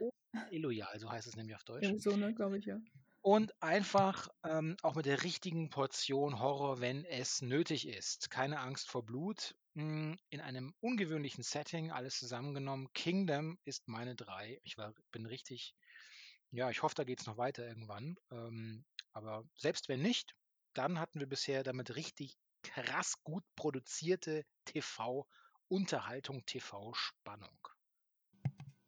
illoyal, 0.50 0.98
so 1.00 1.10
heißt 1.12 1.28
es 1.28 1.36
nämlich 1.36 1.56
auf 1.56 1.64
Deutsch. 1.64 1.92
Irgendwie 1.92 2.00
so, 2.00 2.16
ne, 2.16 2.34
glaube 2.34 2.58
ich, 2.58 2.64
ja. 2.66 2.80
Und 3.28 3.62
einfach, 3.62 4.28
ähm, 4.42 4.78
auch 4.82 4.94
mit 4.94 5.04
der 5.04 5.22
richtigen 5.22 5.68
Portion 5.68 6.38
Horror, 6.38 6.80
wenn 6.80 7.04
es 7.04 7.42
nötig 7.42 7.86
ist. 7.86 8.30
Keine 8.30 8.58
Angst 8.58 8.88
vor 8.88 9.04
Blut, 9.04 9.54
hm, 9.74 10.18
in 10.30 10.40
einem 10.40 10.72
ungewöhnlichen 10.80 11.44
Setting, 11.44 11.90
alles 11.90 12.18
zusammengenommen. 12.18 12.90
Kingdom 12.94 13.58
ist 13.66 13.86
meine 13.86 14.16
3. 14.16 14.58
Ich 14.64 14.78
war 14.78 14.94
bin 15.12 15.26
richtig 15.26 15.74
ja, 16.52 16.70
ich 16.70 16.82
hoffe, 16.82 16.94
da 16.94 17.04
geht's 17.04 17.26
noch 17.26 17.36
weiter 17.36 17.66
irgendwann. 17.66 18.16
Ähm, 18.30 18.86
aber 19.12 19.44
selbst 19.58 19.90
wenn 19.90 20.00
nicht, 20.00 20.34
dann 20.72 20.98
hatten 20.98 21.20
wir 21.20 21.28
bisher 21.28 21.62
damit 21.62 21.96
richtig 21.96 22.38
krass 22.62 23.22
gut 23.24 23.44
produzierte 23.54 24.46
TV-Unterhaltung, 24.64 26.46
TV-Spannung. 26.46 27.68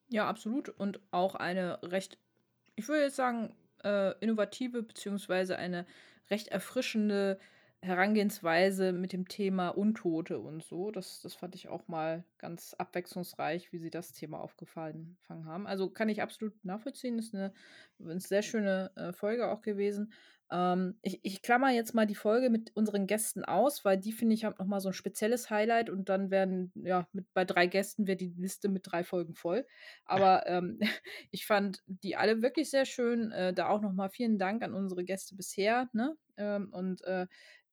Ja, 0.08 0.26
absolut. 0.26 0.70
Und 0.70 1.00
auch 1.10 1.34
eine 1.34 1.82
recht, 1.82 2.18
ich 2.76 2.88
würde 2.88 3.02
jetzt 3.02 3.16
sagen, 3.16 3.54
äh, 3.84 4.12
innovative 4.20 4.82
beziehungsweise 4.82 5.56
eine 5.56 5.86
recht 6.30 6.48
erfrischende 6.48 7.38
Herangehensweise 7.82 8.92
mit 8.92 9.12
dem 9.12 9.26
Thema 9.26 9.70
Untote 9.70 10.38
und 10.38 10.62
so. 10.62 10.90
Das, 10.90 11.20
das 11.22 11.34
fand 11.34 11.54
ich 11.54 11.68
auch 11.68 11.88
mal 11.88 12.24
ganz 12.36 12.74
abwechslungsreich, 12.74 13.72
wie 13.72 13.78
sie 13.78 13.90
das 13.90 14.12
Thema 14.12 14.40
aufgefangen 14.40 15.16
haben. 15.28 15.66
Also 15.66 15.88
kann 15.88 16.10
ich 16.10 16.20
absolut 16.20 16.62
nachvollziehen. 16.64 17.18
Ist 17.18 17.34
eine, 17.34 17.54
eine 17.98 18.20
sehr 18.20 18.42
schöne 18.42 18.90
äh, 18.96 19.12
Folge 19.12 19.50
auch 19.50 19.62
gewesen. 19.62 20.12
Ähm, 20.52 20.98
ich, 21.02 21.20
ich 21.22 21.42
klammer 21.42 21.70
jetzt 21.70 21.94
mal 21.94 22.06
die 22.06 22.14
Folge 22.14 22.50
mit 22.50 22.74
unseren 22.74 23.06
Gästen 23.06 23.44
aus, 23.44 23.84
weil 23.84 23.98
die 23.98 24.12
finde 24.12 24.34
ich 24.34 24.44
haben 24.44 24.56
nochmal 24.58 24.80
so 24.80 24.88
ein 24.88 24.94
spezielles 24.94 25.48
Highlight 25.48 25.90
und 25.90 26.08
dann 26.08 26.30
werden, 26.30 26.72
ja, 26.74 27.08
mit, 27.12 27.32
bei 27.34 27.44
drei 27.44 27.66
Gästen 27.66 28.06
wird 28.06 28.20
die 28.20 28.34
Liste 28.36 28.68
mit 28.68 28.82
drei 28.84 29.04
Folgen 29.04 29.34
voll. 29.34 29.66
Aber 30.04 30.46
ähm, 30.46 30.80
ich 31.30 31.46
fand 31.46 31.82
die 31.86 32.16
alle 32.16 32.42
wirklich 32.42 32.70
sehr 32.70 32.84
schön. 32.84 33.30
Äh, 33.32 33.54
da 33.54 33.68
auch 33.68 33.80
nochmal 33.80 34.10
vielen 34.10 34.38
Dank 34.38 34.62
an 34.62 34.74
unsere 34.74 35.04
Gäste 35.04 35.36
bisher. 35.36 35.88
Ne? 35.92 36.16
Ähm, 36.36 36.68
und 36.72 37.02
äh, 37.04 37.26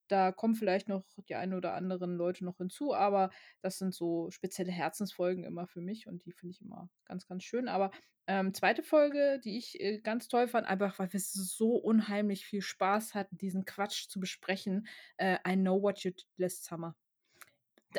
da 0.07 0.31
kommen 0.31 0.55
vielleicht 0.55 0.87
noch 0.87 1.03
die 1.27 1.35
ein 1.35 1.53
oder 1.53 1.73
anderen 1.73 2.15
Leute 2.15 2.45
noch 2.45 2.57
hinzu, 2.57 2.93
aber 2.93 3.29
das 3.61 3.77
sind 3.77 3.93
so 3.93 4.29
spezielle 4.31 4.71
Herzensfolgen 4.71 5.43
immer 5.43 5.67
für 5.67 5.81
mich 5.81 6.07
und 6.07 6.25
die 6.25 6.31
finde 6.31 6.51
ich 6.51 6.61
immer 6.61 6.89
ganz, 7.05 7.27
ganz 7.27 7.43
schön. 7.43 7.67
Aber 7.67 7.91
ähm, 8.27 8.53
zweite 8.53 8.83
Folge, 8.83 9.39
die 9.43 9.57
ich 9.57 9.79
äh, 9.79 9.99
ganz 9.99 10.27
toll 10.27 10.47
fand, 10.47 10.67
einfach 10.67 10.99
weil 10.99 11.11
wir 11.13 11.19
so 11.19 11.75
unheimlich 11.75 12.45
viel 12.45 12.61
Spaß 12.61 13.15
hatten, 13.15 13.37
diesen 13.37 13.63
Quatsch 13.63 14.09
zu 14.09 14.19
besprechen. 14.19 14.87
Äh, 15.15 15.37
I 15.47 15.55
Know 15.55 15.81
What 15.81 15.99
You 15.99 16.11
Did 16.11 16.27
Last 16.35 16.65
Summer. 16.65 16.95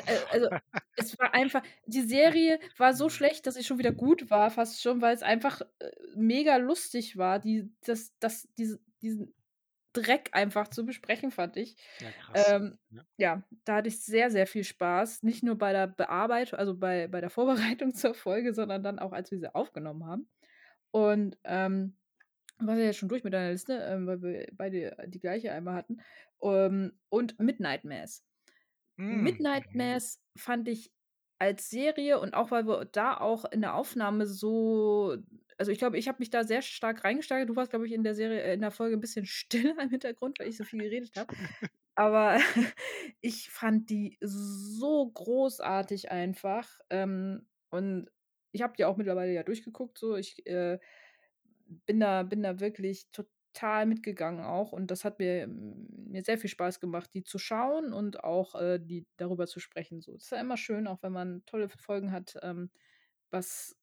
Äh, 0.05 0.19
also, 0.31 0.49
es 0.95 1.17
war 1.17 1.33
einfach, 1.33 1.63
die 1.87 2.01
Serie 2.01 2.59
war 2.77 2.93
so 2.93 3.09
schlecht, 3.09 3.47
dass 3.47 3.55
sie 3.55 3.63
schon 3.63 3.79
wieder 3.79 3.91
gut 3.91 4.29
war, 4.29 4.51
fast 4.51 4.81
schon, 4.81 5.01
weil 5.01 5.15
es 5.15 5.23
einfach 5.23 5.61
äh, 5.79 5.91
mega 6.15 6.57
lustig 6.57 7.17
war, 7.17 7.39
die, 7.39 7.71
das, 7.81 8.13
das, 8.19 8.47
diese, 8.57 8.79
diesen 9.01 9.33
Dreck 9.93 10.29
einfach 10.33 10.67
zu 10.67 10.85
besprechen, 10.85 11.31
fand 11.31 11.57
ich. 11.57 11.75
Ja, 11.99 12.07
krass. 12.11 12.49
Ähm, 12.49 12.77
ja. 12.89 13.03
ja. 13.17 13.43
da 13.65 13.75
hatte 13.77 13.89
ich 13.89 14.03
sehr, 14.03 14.29
sehr 14.29 14.47
viel 14.47 14.63
Spaß. 14.63 15.23
Nicht 15.23 15.43
nur 15.43 15.57
bei 15.57 15.71
der 15.73 15.87
Bearbeitung, 15.87 16.59
also 16.59 16.75
bei, 16.77 17.07
bei 17.07 17.21
der 17.21 17.29
Vorbereitung 17.29 17.93
zur 17.95 18.13
Folge, 18.13 18.53
sondern 18.53 18.83
dann 18.83 18.99
auch, 18.99 19.11
als 19.11 19.31
wir 19.31 19.39
sie 19.39 19.53
aufgenommen 19.53 20.05
haben. 20.05 20.29
Und 20.91 21.37
ähm, 21.43 21.97
war 22.59 22.77
ja 22.77 22.93
schon 22.93 23.09
durch 23.09 23.23
mit 23.23 23.33
deiner 23.33 23.51
Liste, 23.51 23.73
ähm, 23.73 24.05
weil 24.05 24.21
wir 24.21 24.47
beide 24.53 24.95
die 25.07 25.19
gleiche 25.19 25.51
einmal 25.51 25.75
hatten. 25.75 26.01
Ähm, 26.41 26.93
und 27.09 27.39
Midnight 27.39 27.83
Mass. 27.83 28.23
Mm. 28.97 29.23
Midnight 29.23 29.73
Mass 29.73 30.21
fand 30.35 30.67
ich 30.67 30.91
als 31.39 31.69
Serie 31.69 32.19
und 32.19 32.33
auch 32.33 32.51
weil 32.51 32.67
wir 32.67 32.85
da 32.85 33.17
auch 33.17 33.45
in 33.45 33.61
der 33.61 33.75
Aufnahme 33.75 34.27
so 34.27 35.17
also 35.59 35.71
ich 35.73 35.77
glaube, 35.77 35.97
ich 35.97 36.07
habe 36.07 36.19
mich 36.19 36.29
da 36.29 36.45
sehr 36.45 36.61
stark 36.61 37.03
reingesteigert. 37.03 37.49
Du 37.49 37.55
warst, 37.57 37.71
glaube 37.71 37.85
ich, 37.85 37.91
in 37.93 38.03
der 38.03 38.15
Serie, 38.15 38.41
äh, 38.41 38.53
in 38.53 38.61
der 38.61 38.71
Folge 38.71 38.95
ein 38.95 39.01
bisschen 39.01 39.25
stiller 39.25 39.75
im 39.81 39.89
Hintergrund, 39.89 40.39
weil 40.39 40.47
ich 40.47 40.57
so 40.57 40.63
viel 40.63 40.79
geredet 40.81 41.17
habe. 41.17 41.33
Aber 41.95 42.37
ich 43.21 43.49
fand 43.49 43.89
die 43.89 44.17
so 44.21 45.09
großartig 45.11 46.11
einfach. 46.11 46.79
Ähm, 46.89 47.45
und 47.69 48.09
ich 48.53 48.61
habe 48.61 48.73
die 48.77 48.85
auch 48.85 48.95
mittlerweile 48.95 49.33
ja 49.33 49.43
durchgeguckt. 49.43 49.97
So, 49.97 50.15
ich 50.15 50.45
äh, 50.47 50.79
bin 51.85 51.99
da, 51.99 52.23
bin 52.23 52.41
da 52.41 52.61
wirklich 52.61 53.09
total 53.11 53.85
mitgegangen 53.85 54.45
auch. 54.45 54.71
Und 54.71 54.91
das 54.91 55.03
hat 55.03 55.19
mir, 55.19 55.47
mir 55.47 56.23
sehr 56.23 56.37
viel 56.37 56.49
Spaß 56.49 56.79
gemacht, 56.79 57.09
die 57.13 57.23
zu 57.23 57.37
schauen 57.37 57.91
und 57.91 58.23
auch 58.23 58.55
äh, 58.55 58.79
die 58.79 59.05
darüber 59.17 59.45
zu 59.45 59.59
sprechen. 59.59 59.99
So, 60.01 60.13
das 60.13 60.23
ist 60.23 60.31
ja 60.31 60.39
immer 60.39 60.57
schön, 60.57 60.87
auch 60.87 61.03
wenn 61.03 61.11
man 61.11 61.43
tolle 61.45 61.67
Folgen 61.67 62.13
hat, 62.13 62.37
ähm, 62.43 62.71
was 63.29 63.75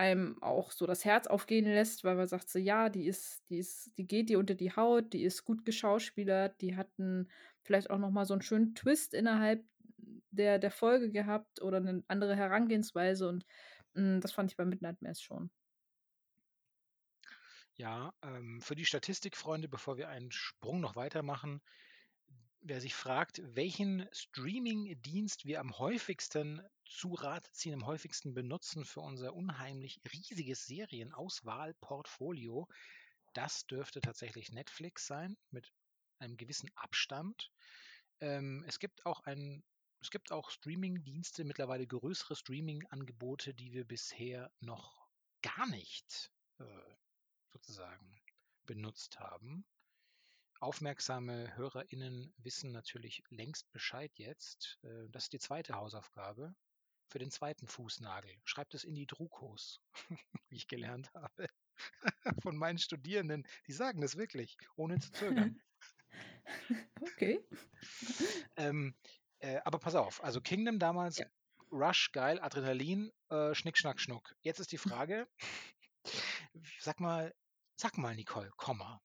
einem 0.00 0.42
auch 0.42 0.72
so 0.72 0.86
das 0.86 1.04
Herz 1.04 1.26
aufgehen 1.26 1.66
lässt, 1.66 2.04
weil 2.04 2.16
man 2.16 2.26
sagt 2.26 2.48
so, 2.48 2.58
ja, 2.58 2.88
die 2.88 3.06
ist, 3.06 3.42
die 3.50 3.58
ist, 3.58 3.96
die 3.98 4.06
geht 4.06 4.30
dir 4.30 4.38
unter 4.38 4.54
die 4.54 4.74
Haut, 4.74 5.12
die 5.12 5.22
ist 5.22 5.44
gut 5.44 5.66
geschauspielert, 5.66 6.58
die 6.62 6.74
hatten 6.74 7.28
vielleicht 7.62 7.90
auch 7.90 7.98
noch 7.98 8.10
mal 8.10 8.24
so 8.24 8.32
einen 8.32 8.40
schönen 8.40 8.74
Twist 8.74 9.12
innerhalb 9.12 9.62
der, 10.30 10.58
der 10.58 10.70
Folge 10.70 11.10
gehabt 11.10 11.60
oder 11.60 11.76
eine 11.76 12.02
andere 12.08 12.34
Herangehensweise 12.34 13.28
und 13.28 13.44
mh, 13.92 14.02
hm, 14.02 14.20
das 14.22 14.32
fand 14.32 14.50
ich 14.50 14.56
bei 14.56 14.64
Midnight 14.64 15.02
Mass 15.02 15.20
schon. 15.20 15.50
Ja, 17.74 18.14
ähm, 18.22 18.62
für 18.62 18.74
die 18.74 18.86
Statistikfreunde, 18.86 19.68
bevor 19.68 19.98
wir 19.98 20.08
einen 20.08 20.30
Sprung 20.32 20.80
noch 20.80 20.96
weitermachen, 20.96 21.60
wer 22.62 22.80
sich 22.80 22.94
fragt, 22.94 23.42
welchen 23.54 24.08
Streaming-Dienst 24.12 25.44
wir 25.44 25.60
am 25.60 25.78
häufigsten 25.78 26.62
zu 26.90 27.14
Rat 27.14 27.48
ziehen, 27.52 27.74
am 27.74 27.86
häufigsten 27.86 28.34
benutzen 28.34 28.84
für 28.84 29.00
unser 29.00 29.34
unheimlich 29.34 30.00
riesiges 30.12 30.66
Serienauswahlportfolio, 30.66 32.68
das 33.32 33.66
dürfte 33.66 34.00
tatsächlich 34.00 34.52
Netflix 34.52 35.06
sein, 35.06 35.36
mit 35.50 35.72
einem 36.18 36.36
gewissen 36.36 36.70
Abstand. 36.74 37.50
Ähm, 38.20 38.64
es 38.66 38.78
gibt 38.78 39.06
auch 39.06 39.20
ein, 39.20 39.62
es 40.00 40.10
gibt 40.10 40.32
auch 40.32 40.50
Streaming-Dienste, 40.50 41.44
mittlerweile 41.44 41.86
größere 41.86 42.34
Streaming-Angebote, 42.34 43.54
die 43.54 43.72
wir 43.72 43.86
bisher 43.86 44.50
noch 44.60 45.08
gar 45.42 45.66
nicht 45.68 46.32
äh, 46.58 46.64
sozusagen 47.52 48.20
benutzt 48.66 49.20
haben. 49.20 49.64
Aufmerksame 50.58 51.56
HörerInnen 51.56 52.34
wissen 52.38 52.72
natürlich 52.72 53.22
längst 53.30 53.70
Bescheid 53.72 54.10
jetzt. 54.16 54.78
Äh, 54.82 55.08
das 55.10 55.24
ist 55.24 55.32
die 55.32 55.38
zweite 55.38 55.74
Hausaufgabe 55.74 56.54
für 57.10 57.18
den 57.18 57.30
zweiten 57.30 57.66
Fußnagel. 57.66 58.30
Schreibt 58.44 58.74
es 58.74 58.84
in 58.84 58.94
die 58.94 59.06
Drukos, 59.06 59.80
wie 60.48 60.56
ich 60.56 60.68
gelernt 60.68 61.12
habe. 61.14 61.48
Von 62.42 62.56
meinen 62.56 62.78
Studierenden. 62.78 63.46
Die 63.66 63.72
sagen 63.72 64.00
das 64.00 64.16
wirklich, 64.16 64.56
ohne 64.76 64.98
zu 65.00 65.10
zögern. 65.12 65.60
okay. 67.00 67.40
Ähm, 68.56 68.94
äh, 69.38 69.60
aber 69.64 69.78
pass 69.78 69.94
auf, 69.94 70.22
also 70.22 70.40
Kingdom 70.40 70.78
damals, 70.78 71.18
ja. 71.18 71.26
Rush, 71.72 72.12
geil, 72.12 72.40
Adrenalin, 72.40 73.12
äh, 73.28 73.54
Schnick, 73.54 73.78
Schnack, 73.78 74.00
Schnuck. 74.00 74.34
Jetzt 74.42 74.58
ist 74.58 74.72
die 74.72 74.78
Frage, 74.78 75.28
sag 76.80 77.00
mal, 77.00 77.34
sag 77.76 77.96
mal, 77.96 78.14
Nicole, 78.14 78.50
Komma. 78.56 79.00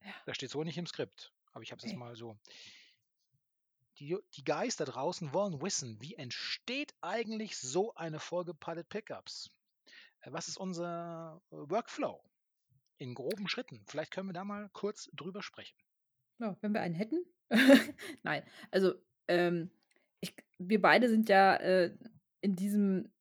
Ja. 0.00 0.14
Das 0.26 0.36
steht 0.36 0.50
so 0.50 0.62
nicht 0.62 0.78
im 0.78 0.86
Skript, 0.86 1.32
aber 1.52 1.62
ich 1.62 1.72
habe 1.72 1.78
es 1.78 1.84
okay. 1.84 1.92
jetzt 1.92 1.98
mal 1.98 2.14
so. 2.14 2.38
Die, 3.98 4.16
die 4.34 4.44
Guys 4.44 4.76
da 4.76 4.84
draußen 4.84 5.32
wollen 5.32 5.62
wissen, 5.62 6.00
wie 6.00 6.14
entsteht 6.14 6.94
eigentlich 7.00 7.56
so 7.56 7.94
eine 7.94 8.20
Folge 8.20 8.52
Pilot 8.52 8.88
Pickups? 8.88 9.50
Äh, 10.20 10.32
was 10.32 10.48
ist 10.48 10.58
unser 10.58 11.40
äh, 11.50 11.56
Workflow? 11.56 12.22
In 12.98 13.14
groben 13.14 13.48
Schritten. 13.48 13.84
Vielleicht 13.86 14.10
können 14.10 14.28
wir 14.28 14.34
da 14.34 14.44
mal 14.44 14.68
kurz 14.72 15.10
drüber 15.14 15.42
sprechen. 15.42 15.76
Ja, 16.38 16.56
wenn 16.60 16.72
wir 16.72 16.80
einen 16.80 16.94
hätten. 16.94 17.24
Nein, 18.22 18.42
also 18.70 18.94
ähm, 19.28 19.70
ich, 20.20 20.34
wir 20.58 20.80
beide 20.80 21.08
sind 21.08 21.28
ja 21.28 21.56
äh, 21.56 21.96
in 22.40 22.56
diesem, 22.56 23.12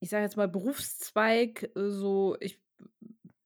ich 0.00 0.10
sage 0.10 0.24
jetzt 0.24 0.36
mal, 0.36 0.48
Berufszweig, 0.48 1.70
äh, 1.76 1.90
so, 1.90 2.36
ich 2.40 2.60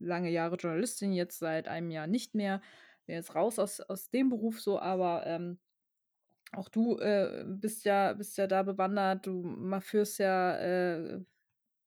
lange 0.01 0.31
Jahre 0.31 0.57
Journalistin, 0.57 1.13
jetzt 1.13 1.39
seit 1.39 1.69
einem 1.69 1.91
Jahr 1.91 2.07
nicht 2.07 2.35
mehr. 2.35 2.63
Bin 3.07 3.17
jetzt 3.17 3.35
raus 3.35 3.59
aus, 3.59 3.81
aus 3.81 4.11
dem 4.11 4.29
Beruf 4.29 4.61
so, 4.61 4.79
aber 4.79 5.27
ähm, 5.27 5.59
auch 6.53 6.69
du 6.69 6.99
äh, 6.99 7.45
bist 7.47 7.85
ja 7.85 8.13
bist 8.15 8.39
ja 8.39 8.47
da 8.47 8.63
bewandert. 8.63 9.27
Du 9.27 9.57
führst 9.81 10.19
ja 10.19 10.57
äh, 10.59 11.21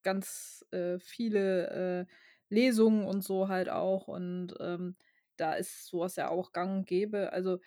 ganz 0.03 0.65
äh, 0.71 0.99
viele 0.99 2.07
äh, 2.09 2.13
Lesungen 2.49 3.05
und 3.05 3.23
so 3.23 3.47
halt 3.47 3.69
auch 3.69 4.07
und 4.07 4.55
ähm, 4.59 4.95
da 5.37 5.53
ist 5.53 5.87
sowas 5.87 6.15
ja 6.17 6.29
auch 6.29 6.51
gang 6.53 6.79
und 6.79 6.87
gäbe. 6.87 7.33
Also 7.33 7.59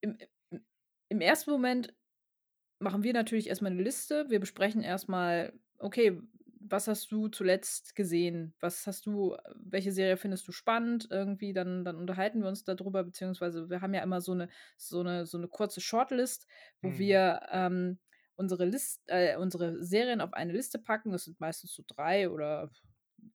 im, 0.00 0.18
im 1.08 1.20
ersten 1.20 1.50
Moment 1.50 1.94
machen 2.78 3.02
wir 3.02 3.12
natürlich 3.12 3.48
erstmal 3.48 3.72
eine 3.72 3.82
Liste. 3.82 4.26
Wir 4.28 4.40
besprechen 4.40 4.82
erstmal, 4.82 5.52
okay, 5.78 6.20
was 6.68 6.88
hast 6.88 7.10
du 7.12 7.28
zuletzt 7.28 7.94
gesehen? 7.94 8.54
Was 8.60 8.86
hast 8.86 9.06
du, 9.06 9.36
welche 9.54 9.92
Serie 9.92 10.16
findest 10.16 10.46
du 10.48 10.52
spannend? 10.52 11.08
Irgendwie, 11.10 11.52
dann, 11.52 11.84
dann 11.84 11.96
unterhalten 11.96 12.40
wir 12.40 12.48
uns 12.48 12.64
darüber, 12.64 13.04
beziehungsweise 13.04 13.68
wir 13.70 13.80
haben 13.80 13.94
ja 13.94 14.02
immer 14.02 14.20
so 14.20 14.32
eine, 14.32 14.48
so 14.76 15.00
eine, 15.00 15.26
so 15.26 15.38
eine 15.38 15.48
kurze 15.48 15.80
Shortlist, 15.80 16.46
wo 16.80 16.88
mhm. 16.88 16.98
wir 16.98 17.40
ähm, 17.50 17.98
unsere 18.36 18.64
List, 18.64 19.02
äh, 19.06 19.36
unsere 19.36 19.82
Serien 19.82 20.20
auf 20.20 20.32
eine 20.32 20.52
Liste 20.52 20.78
packen. 20.78 21.12
Das 21.12 21.24
sind 21.24 21.40
meistens 21.40 21.74
so 21.74 21.82
drei 21.86 22.30
oder 22.30 22.70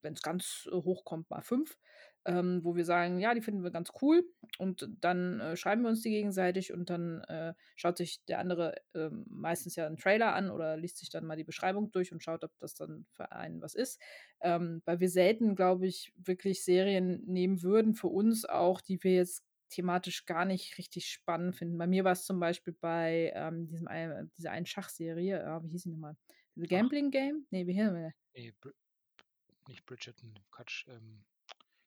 wenn 0.01 0.13
es 0.13 0.21
ganz 0.21 0.67
hoch 0.71 1.03
kommt, 1.03 1.29
mal 1.29 1.41
fünf 1.41 1.77
ähm, 2.25 2.61
wo 2.63 2.75
wir 2.75 2.85
sagen, 2.85 3.19
ja, 3.19 3.33
die 3.33 3.41
finden 3.41 3.63
wir 3.63 3.71
ganz 3.71 3.91
cool 4.01 4.23
und 4.57 4.87
dann 5.01 5.39
äh, 5.39 5.55
schreiben 5.55 5.81
wir 5.81 5.89
uns 5.89 6.01
die 6.01 6.11
gegenseitig 6.11 6.71
und 6.71 6.89
dann 6.89 7.21
äh, 7.21 7.53
schaut 7.75 7.97
sich 7.97 8.23
der 8.25 8.39
andere 8.39 8.75
äh, 8.93 9.09
meistens 9.27 9.75
ja 9.75 9.87
einen 9.87 9.97
Trailer 9.97 10.35
an 10.35 10.51
oder 10.51 10.77
liest 10.77 10.97
sich 10.97 11.09
dann 11.09 11.25
mal 11.25 11.35
die 11.35 11.43
Beschreibung 11.43 11.91
durch 11.91 12.11
und 12.11 12.23
schaut, 12.23 12.43
ob 12.43 12.51
das 12.59 12.75
dann 12.75 13.05
für 13.13 13.31
einen 13.31 13.61
was 13.61 13.73
ist. 13.73 13.99
Ähm, 14.41 14.81
weil 14.85 14.99
wir 14.99 15.09
selten, 15.09 15.55
glaube 15.55 15.87
ich, 15.87 16.13
wirklich 16.15 16.63
Serien 16.63 17.23
nehmen 17.25 17.63
würden 17.63 17.95
für 17.95 18.07
uns 18.07 18.45
auch, 18.45 18.81
die 18.81 19.03
wir 19.03 19.15
jetzt 19.15 19.43
thematisch 19.69 20.25
gar 20.25 20.45
nicht 20.45 20.77
richtig 20.77 21.07
spannend 21.07 21.55
finden. 21.55 21.77
Bei 21.77 21.87
mir 21.87 22.03
war 22.03 22.11
es 22.11 22.25
zum 22.25 22.39
Beispiel 22.39 22.75
bei 22.79 23.31
ähm, 23.35 23.67
diesem, 23.67 23.87
ein, 23.87 24.31
dieser 24.37 24.51
einen 24.51 24.65
Schachserie, 24.65 25.39
äh, 25.39 25.63
wie 25.63 25.69
hieß 25.69 25.83
sie 25.83 25.89
nochmal? 25.89 26.15
The 26.55 26.67
Gambling 26.67 27.09
Game? 27.09 27.47
Nee, 27.49 27.65
wie 27.65 27.73
hieß 27.73 27.91
die? 27.91 28.11
Nee, 28.39 28.53
Br 28.59 28.71
nicht 29.67 29.85
Bridgerton, 29.85 30.37
Quatsch. 30.51 30.85
Ähm, 30.89 31.23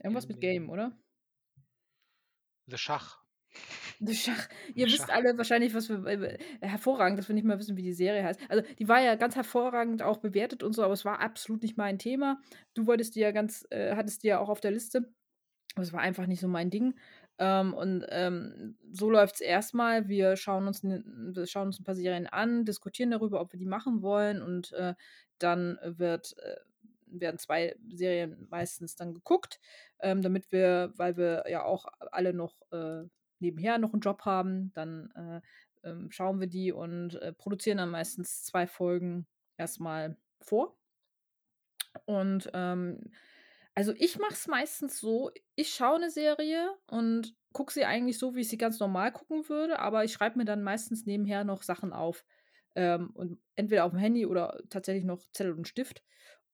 Irgendwas 0.02 0.28
mit 0.28 0.40
Game, 0.40 0.70
oder? 0.70 0.96
The 2.66 2.76
Schach. 2.76 3.22
The 4.00 4.14
Schach. 4.14 4.48
Ihr 4.74 4.88
Schach. 4.88 4.98
wisst 4.98 5.10
alle 5.10 5.36
wahrscheinlich, 5.36 5.74
was 5.74 5.88
wir 5.88 6.04
äh, 6.06 6.38
hervorragend, 6.60 7.18
dass 7.18 7.28
wir 7.28 7.34
nicht 7.34 7.44
mal 7.44 7.58
wissen, 7.58 7.76
wie 7.76 7.82
die 7.82 7.92
Serie 7.92 8.24
heißt. 8.24 8.40
Also 8.48 8.64
die 8.78 8.88
war 8.88 9.00
ja 9.00 9.14
ganz 9.14 9.36
hervorragend 9.36 10.02
auch 10.02 10.18
bewertet 10.18 10.62
und 10.62 10.72
so, 10.72 10.82
aber 10.82 10.94
es 10.94 11.04
war 11.04 11.20
absolut 11.20 11.62
nicht 11.62 11.76
mein 11.76 11.98
Thema. 11.98 12.40
Du 12.74 12.86
wolltest 12.86 13.14
die 13.14 13.20
ja 13.20 13.30
ganz, 13.30 13.66
äh, 13.70 13.94
hattest 13.96 14.22
die 14.22 14.28
ja 14.28 14.40
auch 14.40 14.48
auf 14.48 14.60
der 14.60 14.72
Liste. 14.72 15.12
Aber 15.74 15.82
es 15.82 15.92
war 15.92 16.00
einfach 16.00 16.26
nicht 16.26 16.40
so 16.40 16.48
mein 16.48 16.70
Ding. 16.70 16.94
Ähm, 17.38 17.74
und 17.74 18.06
ähm, 18.10 18.76
so 18.92 19.10
läuft 19.10 19.36
es 19.36 19.40
erstmal. 19.40 20.08
Wir 20.08 20.36
schauen 20.36 20.66
uns, 20.66 20.84
wir 20.84 21.46
schauen 21.46 21.66
uns 21.66 21.80
ein 21.80 21.84
paar 21.84 21.96
Serien 21.96 22.26
an, 22.26 22.64
diskutieren 22.64 23.10
darüber, 23.10 23.40
ob 23.40 23.52
wir 23.52 23.58
die 23.58 23.66
machen 23.66 24.02
wollen 24.02 24.40
und 24.40 24.72
äh, 24.72 24.94
dann 25.38 25.78
wird, 25.82 26.36
äh, 26.38 26.56
werden 27.20 27.38
zwei 27.38 27.76
Serien 27.92 28.46
meistens 28.50 28.96
dann 28.96 29.14
geguckt, 29.14 29.60
ähm, 30.00 30.22
damit 30.22 30.52
wir, 30.52 30.92
weil 30.96 31.16
wir 31.16 31.44
ja 31.48 31.64
auch 31.64 31.86
alle 32.12 32.32
noch 32.32 32.60
äh, 32.72 33.04
nebenher 33.38 33.78
noch 33.78 33.92
einen 33.92 34.00
Job 34.00 34.22
haben, 34.24 34.72
dann 34.74 35.10
äh, 35.82 35.88
ähm, 35.88 36.10
schauen 36.10 36.40
wir 36.40 36.46
die 36.46 36.72
und 36.72 37.16
äh, 37.16 37.32
produzieren 37.32 37.78
dann 37.78 37.90
meistens 37.90 38.44
zwei 38.44 38.66
Folgen 38.66 39.26
erstmal 39.56 40.16
vor. 40.40 40.76
Und 42.06 42.50
ähm, 42.54 43.12
also 43.74 43.92
ich 43.96 44.18
mache 44.18 44.34
es 44.34 44.46
meistens 44.46 44.98
so, 44.98 45.30
ich 45.56 45.74
schaue 45.74 45.96
eine 45.96 46.10
Serie 46.10 46.74
und 46.86 47.34
gucke 47.52 47.72
sie 47.72 47.84
eigentlich 47.84 48.18
so, 48.18 48.34
wie 48.34 48.40
ich 48.40 48.48
sie 48.48 48.58
ganz 48.58 48.78
normal 48.80 49.12
gucken 49.12 49.48
würde, 49.48 49.78
aber 49.78 50.04
ich 50.04 50.12
schreibe 50.12 50.38
mir 50.38 50.44
dann 50.44 50.62
meistens 50.62 51.06
nebenher 51.06 51.44
noch 51.44 51.62
Sachen 51.62 51.92
auf. 51.92 52.24
Ähm, 52.76 53.10
und 53.14 53.40
entweder 53.54 53.84
auf 53.84 53.90
dem 53.90 54.00
Handy 54.00 54.26
oder 54.26 54.60
tatsächlich 54.70 55.04
noch 55.04 55.20
Zettel 55.32 55.52
und 55.52 55.68
Stift. 55.68 56.02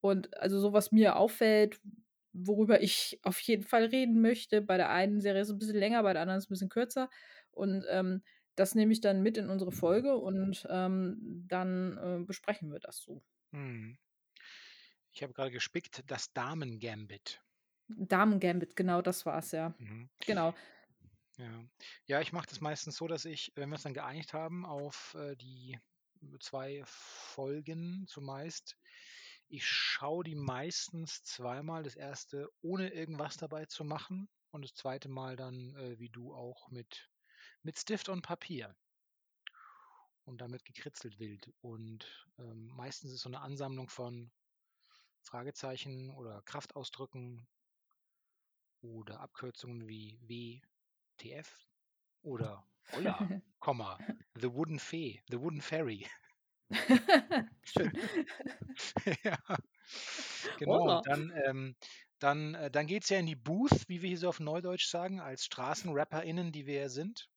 Und 0.01 0.35
also 0.37 0.59
so, 0.59 0.73
was 0.73 0.91
mir 0.91 1.15
auffällt, 1.15 1.79
worüber 2.33 2.81
ich 2.81 3.19
auf 3.23 3.39
jeden 3.41 3.63
Fall 3.63 3.85
reden 3.85 4.21
möchte. 4.21 4.61
Bei 4.61 4.77
der 4.77 4.89
einen 4.89 5.21
Serie 5.21 5.41
ist 5.41 5.49
es 5.49 5.53
ein 5.53 5.59
bisschen 5.59 5.77
länger, 5.77 6.03
bei 6.03 6.13
der 6.13 6.21
anderen 6.21 6.37
ist 6.39 6.45
es 6.45 6.49
ein 6.49 6.53
bisschen 6.53 6.69
kürzer. 6.69 7.09
Und 7.51 7.85
ähm, 7.89 8.23
das 8.55 8.75
nehme 8.75 8.91
ich 8.91 9.01
dann 9.01 9.21
mit 9.21 9.37
in 9.37 9.49
unsere 9.49 9.71
Folge 9.71 10.15
und 10.15 10.65
ähm, 10.69 11.45
dann 11.47 11.97
äh, 11.97 12.23
besprechen 12.25 12.71
wir 12.71 12.79
das 12.79 12.97
so. 12.97 13.21
Hm. 13.51 13.97
Ich 15.13 15.23
habe 15.23 15.33
gerade 15.33 15.51
gespickt, 15.51 16.03
das 16.07 16.31
Damen-Gambit. 16.33 17.41
Damen-Gambit, 17.87 18.75
genau 18.75 19.01
das 19.01 19.25
war 19.25 19.39
es, 19.39 19.51
ja. 19.51 19.73
Mhm. 19.77 20.09
Genau. 20.25 20.53
Ja, 21.37 21.63
ja 22.05 22.21
ich 22.21 22.31
mache 22.31 22.47
das 22.47 22.61
meistens 22.61 22.95
so, 22.95 23.07
dass 23.07 23.25
ich, 23.25 23.51
wenn 23.55 23.69
wir 23.69 23.75
uns 23.75 23.83
dann 23.83 23.93
geeinigt 23.93 24.33
haben 24.33 24.65
auf 24.65 25.15
äh, 25.19 25.35
die 25.35 25.77
zwei 26.39 26.81
Folgen 26.85 28.05
zumeist, 28.07 28.77
ich 29.51 29.65
schaue 29.65 30.23
die 30.23 30.35
meistens 30.35 31.23
zweimal. 31.23 31.83
Das 31.83 31.95
erste 31.95 32.49
ohne 32.61 32.89
irgendwas 32.89 33.37
dabei 33.37 33.65
zu 33.65 33.83
machen 33.83 34.29
und 34.51 34.63
das 34.63 34.73
zweite 34.73 35.09
Mal 35.09 35.35
dann, 35.35 35.75
äh, 35.75 35.99
wie 35.99 36.09
du 36.09 36.33
auch, 36.33 36.69
mit, 36.69 37.09
mit 37.61 37.77
Stift 37.77 38.07
und 38.09 38.21
Papier 38.21 38.75
und 40.23 40.39
damit 40.39 40.63
gekritzelt 40.63 41.19
wild. 41.19 41.51
Und 41.61 42.27
ähm, 42.39 42.67
meistens 42.67 43.11
ist 43.11 43.21
so 43.21 43.29
eine 43.29 43.41
Ansammlung 43.41 43.89
von 43.89 44.31
Fragezeichen 45.21 46.09
oder 46.15 46.41
Kraftausdrücken 46.43 47.45
oder 48.81 49.19
Abkürzungen 49.19 49.87
wie 49.87 50.61
WTF 51.17 51.67
oder 52.21 52.65
Ola, 52.93 53.17
Komma, 53.59 53.99
The 54.35 54.53
Wooden 54.53 54.79
Fee, 54.79 55.21
The 55.29 55.39
Wooden 55.41 55.61
Fairy. 55.61 56.07
Schön. 57.63 57.91
ja. 59.23 59.37
Genau. 60.57 60.81
Ola. 60.83 61.01
Dann, 61.05 61.33
ähm, 61.45 61.75
dann, 62.19 62.55
äh, 62.55 62.71
dann 62.71 62.87
geht 62.87 63.03
es 63.03 63.09
ja 63.09 63.17
in 63.17 63.25
die 63.25 63.35
Booth, 63.35 63.87
wie 63.87 64.01
wir 64.01 64.09
hier 64.09 64.17
so 64.17 64.29
auf 64.29 64.39
Neudeutsch 64.39 64.87
sagen, 64.87 65.19
als 65.19 65.45
StraßenrapperInnen, 65.45 66.51
die 66.51 66.65
wir 66.65 66.81
ja 66.81 66.89
sind. 66.89 67.29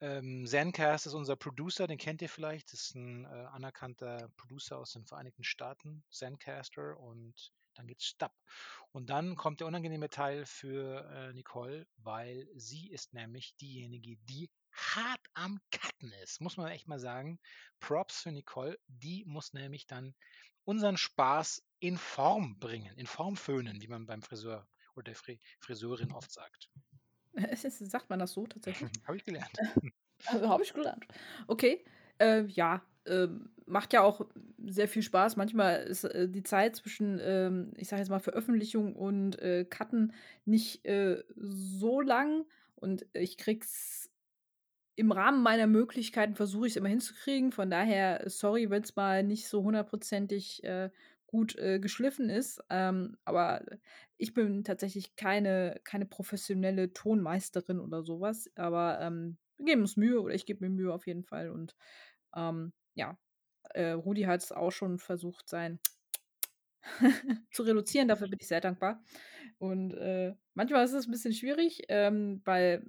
Ähm, 0.00 0.46
Zencast 0.46 1.06
ist 1.06 1.14
unser 1.14 1.36
Producer, 1.36 1.86
den 1.86 1.98
kennt 1.98 2.20
ihr 2.20 2.28
vielleicht. 2.28 2.72
Das 2.72 2.80
ist 2.82 2.94
ein 2.94 3.24
äh, 3.24 3.28
anerkannter 3.28 4.30
Producer 4.36 4.78
aus 4.78 4.92
den 4.92 5.06
Vereinigten 5.06 5.44
Staaten, 5.44 6.04
Zencaster. 6.10 6.98
Und 6.98 7.52
dann 7.74 7.86
geht's 7.86 8.04
Stab. 8.04 8.32
Und 8.92 9.10
dann 9.10 9.36
kommt 9.36 9.60
der 9.60 9.66
unangenehme 9.66 10.10
Teil 10.10 10.44
für 10.46 11.04
äh, 11.10 11.32
Nicole, 11.32 11.86
weil 11.98 12.48
sie 12.54 12.90
ist 12.90 13.14
nämlich 13.14 13.56
diejenige, 13.56 14.16
die 14.28 14.50
hart 14.76 15.20
am 15.34 15.60
Cutten 15.70 16.12
ist, 16.22 16.40
muss 16.40 16.56
man 16.56 16.68
echt 16.68 16.88
mal 16.88 16.98
sagen. 16.98 17.38
Props 17.80 18.22
für 18.22 18.32
Nicole, 18.32 18.78
die 18.88 19.24
muss 19.26 19.52
nämlich 19.52 19.86
dann 19.86 20.14
unseren 20.64 20.96
Spaß 20.96 21.62
in 21.80 21.96
Form 21.96 22.58
bringen, 22.58 22.96
in 22.96 23.06
Form 23.06 23.36
föhnen, 23.36 23.80
wie 23.80 23.88
man 23.88 24.06
beim 24.06 24.22
Friseur 24.22 24.66
oder 24.94 25.12
der 25.12 25.36
Friseurin 25.60 26.12
oft 26.12 26.30
sagt. 26.32 26.70
Sagt 27.54 28.10
man 28.10 28.18
das 28.18 28.32
so 28.32 28.46
tatsächlich? 28.46 28.90
Habe 29.06 29.16
ich 29.16 29.24
gelernt. 29.24 29.56
Also, 30.24 30.48
Habe 30.48 30.62
ich 30.62 30.72
gelernt. 30.72 31.06
Okay. 31.46 31.84
Äh, 32.18 32.46
ja, 32.46 32.82
äh, 33.04 33.28
macht 33.66 33.92
ja 33.92 34.02
auch 34.02 34.26
sehr 34.64 34.88
viel 34.88 35.02
Spaß. 35.02 35.36
Manchmal 35.36 35.82
ist 35.82 36.04
äh, 36.04 36.26
die 36.26 36.42
Zeit 36.42 36.74
zwischen, 36.74 37.20
ähm, 37.22 37.74
ich 37.76 37.88
sage 37.88 38.00
jetzt 38.00 38.08
mal, 38.08 38.18
Veröffentlichung 38.18 38.96
und 38.96 39.38
äh, 39.40 39.66
Cutten 39.66 40.14
nicht 40.46 40.86
äh, 40.86 41.22
so 41.36 42.00
lang. 42.00 42.46
Und 42.76 43.04
ich 43.12 43.36
krieg's 43.36 44.10
im 44.96 45.12
Rahmen 45.12 45.42
meiner 45.42 45.66
Möglichkeiten 45.66 46.34
versuche 46.34 46.66
ich 46.66 46.72
es 46.72 46.76
immer 46.76 46.88
hinzukriegen. 46.88 47.52
Von 47.52 47.70
daher, 47.70 48.22
sorry, 48.26 48.70
wenn 48.70 48.82
es 48.82 48.96
mal 48.96 49.22
nicht 49.22 49.46
so 49.46 49.62
hundertprozentig 49.62 50.64
äh, 50.64 50.90
gut 51.26 51.56
äh, 51.56 51.78
geschliffen 51.78 52.30
ist. 52.30 52.62
Ähm, 52.70 53.18
aber 53.24 53.62
ich 54.16 54.32
bin 54.32 54.64
tatsächlich 54.64 55.14
keine, 55.16 55.80
keine 55.84 56.06
professionelle 56.06 56.94
Tonmeisterin 56.94 57.78
oder 57.78 58.02
sowas. 58.02 58.50
Aber 58.56 58.98
ähm, 59.00 59.36
wir 59.58 59.66
geben 59.66 59.82
uns 59.82 59.98
Mühe 59.98 60.20
oder 60.20 60.34
ich 60.34 60.46
gebe 60.46 60.64
mir 60.66 60.74
Mühe 60.74 60.92
auf 60.92 61.06
jeden 61.06 61.24
Fall. 61.24 61.50
Und 61.50 61.76
ähm, 62.34 62.72
ja, 62.94 63.18
äh, 63.74 63.90
Rudi 63.90 64.22
hat 64.22 64.42
es 64.42 64.52
auch 64.52 64.72
schon 64.72 64.98
versucht, 64.98 65.46
sein 65.46 65.78
zu 67.50 67.64
reduzieren. 67.64 68.08
Dafür 68.08 68.28
bin 68.28 68.38
ich 68.40 68.48
sehr 68.48 68.62
dankbar. 68.62 69.04
Und 69.58 69.92
äh, 69.92 70.34
manchmal 70.54 70.84
ist 70.84 70.92
es 70.92 71.06
ein 71.06 71.10
bisschen 71.10 71.34
schwierig, 71.34 71.82
ähm, 71.88 72.40
weil 72.46 72.82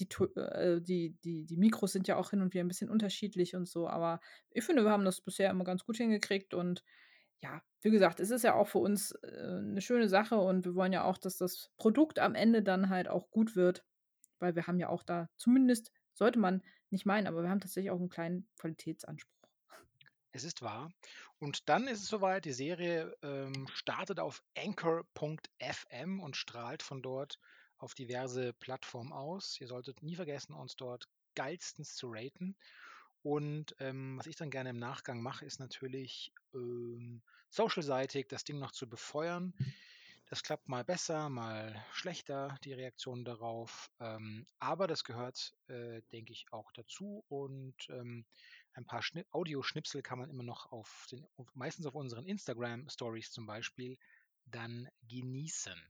die, 0.00 0.08
äh, 0.40 0.80
die, 0.80 1.16
die, 1.24 1.44
die 1.44 1.56
Mikros 1.56 1.92
sind 1.92 2.08
ja 2.08 2.16
auch 2.16 2.30
hin 2.30 2.40
und 2.40 2.54
wieder 2.54 2.64
ein 2.64 2.68
bisschen 2.68 2.90
unterschiedlich 2.90 3.54
und 3.54 3.68
so, 3.68 3.88
aber 3.88 4.20
ich 4.50 4.64
finde, 4.64 4.84
wir 4.84 4.90
haben 4.90 5.04
das 5.04 5.20
bisher 5.20 5.50
immer 5.50 5.64
ganz 5.64 5.84
gut 5.84 5.96
hingekriegt 5.96 6.54
und 6.54 6.82
ja, 7.42 7.62
wie 7.82 7.90
gesagt, 7.90 8.20
es 8.20 8.30
ist 8.30 8.42
ja 8.42 8.54
auch 8.54 8.68
für 8.68 8.78
uns 8.78 9.12
äh, 9.22 9.58
eine 9.58 9.80
schöne 9.80 10.08
Sache 10.08 10.36
und 10.38 10.64
wir 10.64 10.74
wollen 10.74 10.92
ja 10.92 11.04
auch, 11.04 11.18
dass 11.18 11.36
das 11.36 11.70
Produkt 11.76 12.18
am 12.18 12.34
Ende 12.34 12.62
dann 12.62 12.88
halt 12.88 13.08
auch 13.08 13.30
gut 13.30 13.56
wird, 13.56 13.84
weil 14.38 14.54
wir 14.54 14.66
haben 14.66 14.78
ja 14.78 14.88
auch 14.88 15.02
da, 15.02 15.28
zumindest 15.36 15.92
sollte 16.14 16.38
man 16.38 16.62
nicht 16.90 17.06
meinen, 17.06 17.26
aber 17.26 17.42
wir 17.42 17.50
haben 17.50 17.60
tatsächlich 17.60 17.90
auch 17.90 17.98
einen 17.98 18.08
kleinen 18.08 18.48
Qualitätsanspruch. 18.58 19.32
Es 20.32 20.44
ist 20.44 20.60
wahr. 20.60 20.90
Und 21.38 21.68
dann 21.68 21.86
ist 21.88 22.02
es 22.02 22.08
soweit, 22.08 22.44
die 22.44 22.52
Serie 22.52 23.14
ähm, 23.22 23.66
startet 23.72 24.20
auf 24.20 24.42
anchor.fm 24.56 26.20
und 26.20 26.36
strahlt 26.36 26.82
von 26.82 27.02
dort 27.02 27.38
auf 27.78 27.94
diverse 27.94 28.52
Plattformen 28.54 29.12
aus. 29.12 29.60
Ihr 29.60 29.68
solltet 29.68 30.02
nie 30.02 30.16
vergessen, 30.16 30.54
uns 30.54 30.76
dort 30.76 31.08
geilstens 31.34 31.94
zu 31.94 32.08
raten. 32.10 32.56
Und 33.22 33.74
ähm, 33.80 34.18
was 34.18 34.26
ich 34.26 34.36
dann 34.36 34.50
gerne 34.50 34.70
im 34.70 34.78
Nachgang 34.78 35.20
mache, 35.20 35.44
ist 35.44 35.58
natürlich 35.58 36.32
ähm, 36.54 37.22
social-seitig 37.50 38.28
das 38.28 38.44
Ding 38.44 38.58
noch 38.58 38.72
zu 38.72 38.88
befeuern. 38.88 39.52
Das 40.28 40.42
klappt 40.42 40.68
mal 40.68 40.84
besser, 40.84 41.28
mal 41.28 41.84
schlechter, 41.92 42.58
die 42.64 42.72
Reaktion 42.72 43.24
darauf. 43.24 43.90
Ähm, 44.00 44.46
aber 44.58 44.88
das 44.88 45.04
gehört, 45.04 45.54
äh, 45.68 46.02
denke 46.12 46.32
ich, 46.32 46.46
auch 46.52 46.72
dazu. 46.72 47.24
Und 47.28 47.76
ähm, 47.90 48.24
ein 48.72 48.84
paar 48.84 49.02
Audioschnipsel 49.30 50.02
kann 50.02 50.18
man 50.18 50.30
immer 50.30 50.42
noch 50.42 50.72
auf 50.72 51.06
den, 51.10 51.26
meistens 51.54 51.86
auf 51.86 51.94
unseren 51.94 52.26
Instagram-Stories 52.26 53.30
zum 53.30 53.46
Beispiel, 53.46 53.98
dann 54.46 54.88
genießen. 55.08 55.80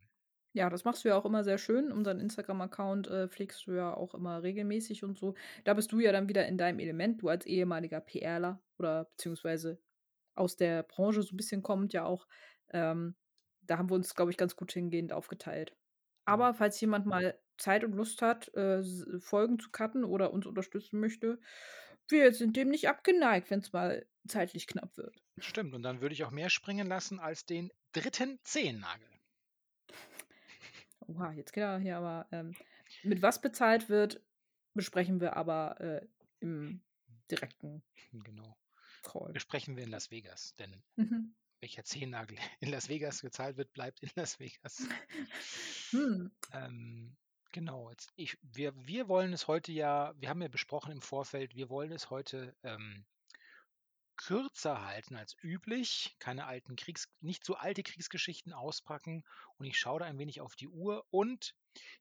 Ja, 0.56 0.70
das 0.70 0.84
machst 0.86 1.04
du 1.04 1.10
ja 1.10 1.16
auch 1.18 1.26
immer 1.26 1.44
sehr 1.44 1.58
schön. 1.58 1.92
Unseren 1.92 2.18
Instagram-Account 2.18 3.08
äh, 3.08 3.28
pflegst 3.28 3.66
du 3.66 3.72
ja 3.72 3.92
auch 3.92 4.14
immer 4.14 4.42
regelmäßig 4.42 5.04
und 5.04 5.18
so. 5.18 5.34
Da 5.64 5.74
bist 5.74 5.92
du 5.92 6.00
ja 6.00 6.12
dann 6.12 6.30
wieder 6.30 6.46
in 6.46 6.56
deinem 6.56 6.78
Element, 6.78 7.20
du 7.20 7.28
als 7.28 7.44
ehemaliger 7.44 8.00
PRler 8.00 8.62
oder 8.78 9.04
beziehungsweise 9.04 9.78
aus 10.34 10.56
der 10.56 10.82
Branche 10.82 11.22
so 11.22 11.34
ein 11.34 11.36
bisschen 11.36 11.62
kommt 11.62 11.92
ja 11.92 12.06
auch. 12.06 12.26
Ähm, 12.70 13.16
da 13.66 13.76
haben 13.76 13.90
wir 13.90 13.96
uns, 13.96 14.14
glaube 14.14 14.30
ich, 14.30 14.38
ganz 14.38 14.56
gut 14.56 14.72
hingehend 14.72 15.12
aufgeteilt. 15.12 15.76
Aber 16.24 16.54
falls 16.54 16.80
jemand 16.80 17.04
mal 17.04 17.38
Zeit 17.58 17.84
und 17.84 17.92
Lust 17.92 18.22
hat, 18.22 18.48
äh, 18.54 18.82
Folgen 19.20 19.58
zu 19.58 19.70
cutten 19.70 20.04
oder 20.04 20.32
uns 20.32 20.46
unterstützen 20.46 21.00
möchte, 21.00 21.38
wir 22.08 22.32
sind 22.32 22.56
dem 22.56 22.70
nicht 22.70 22.88
abgeneigt, 22.88 23.50
wenn 23.50 23.60
es 23.60 23.74
mal 23.74 24.06
zeitlich 24.26 24.66
knapp 24.66 24.96
wird. 24.96 25.22
Stimmt, 25.36 25.74
und 25.74 25.82
dann 25.82 26.00
würde 26.00 26.14
ich 26.14 26.24
auch 26.24 26.30
mehr 26.30 26.48
springen 26.48 26.86
lassen 26.86 27.20
als 27.20 27.44
den 27.44 27.70
dritten 27.92 28.38
Zehennagel. 28.42 29.15
Oha, 31.08 31.32
jetzt 31.32 31.52
geht 31.52 31.62
er 31.62 31.78
hier 31.78 31.96
aber. 31.98 32.26
Ähm, 32.32 32.54
Mit 33.02 33.22
was 33.22 33.40
bezahlt 33.40 33.88
wird, 33.88 34.20
besprechen 34.74 35.20
wir 35.20 35.36
aber 35.36 35.80
äh, 35.80 36.06
im 36.40 36.82
direkten 37.30 37.82
Genau. 38.12 38.56
Call. 39.02 39.32
Besprechen 39.32 39.76
wir 39.76 39.84
in 39.84 39.90
Las 39.90 40.10
Vegas, 40.10 40.54
denn 40.56 40.82
Mhm. 40.96 41.34
welcher 41.60 41.84
Zehennagel 41.84 42.36
in 42.60 42.70
Las 42.70 42.88
Vegas 42.88 43.20
gezahlt 43.22 43.56
wird, 43.56 43.72
bleibt 43.72 44.00
in 44.02 44.10
Las 44.16 44.38
Vegas. 44.40 44.88
Hm. 45.92 46.32
Ähm, 46.52 47.16
genau, 47.52 47.90
jetzt 47.90 48.12
ich, 48.16 48.36
wir, 48.42 48.74
wir 48.76 49.06
wollen 49.06 49.32
es 49.32 49.46
heute 49.46 49.70
ja, 49.70 50.12
wir 50.18 50.28
haben 50.28 50.42
ja 50.42 50.48
besprochen 50.48 50.90
im 50.90 51.00
Vorfeld, 51.00 51.54
wir 51.54 51.70
wollen 51.70 51.92
es 51.92 52.10
heute 52.10 52.56
ähm, 52.64 53.06
kürzer 54.16 54.84
halten 54.86 55.16
als 55.16 55.36
üblich, 55.42 56.16
keine 56.18 56.46
alten 56.46 56.76
Kriegs, 56.76 57.08
nicht 57.20 57.44
so 57.44 57.54
alte 57.54 57.82
Kriegsgeschichten 57.82 58.52
auspacken 58.52 59.24
und 59.58 59.66
ich 59.66 59.78
schaue 59.78 60.00
da 60.00 60.06
ein 60.06 60.18
wenig 60.18 60.40
auf 60.40 60.56
die 60.56 60.68
Uhr. 60.68 61.04
Und 61.10 61.54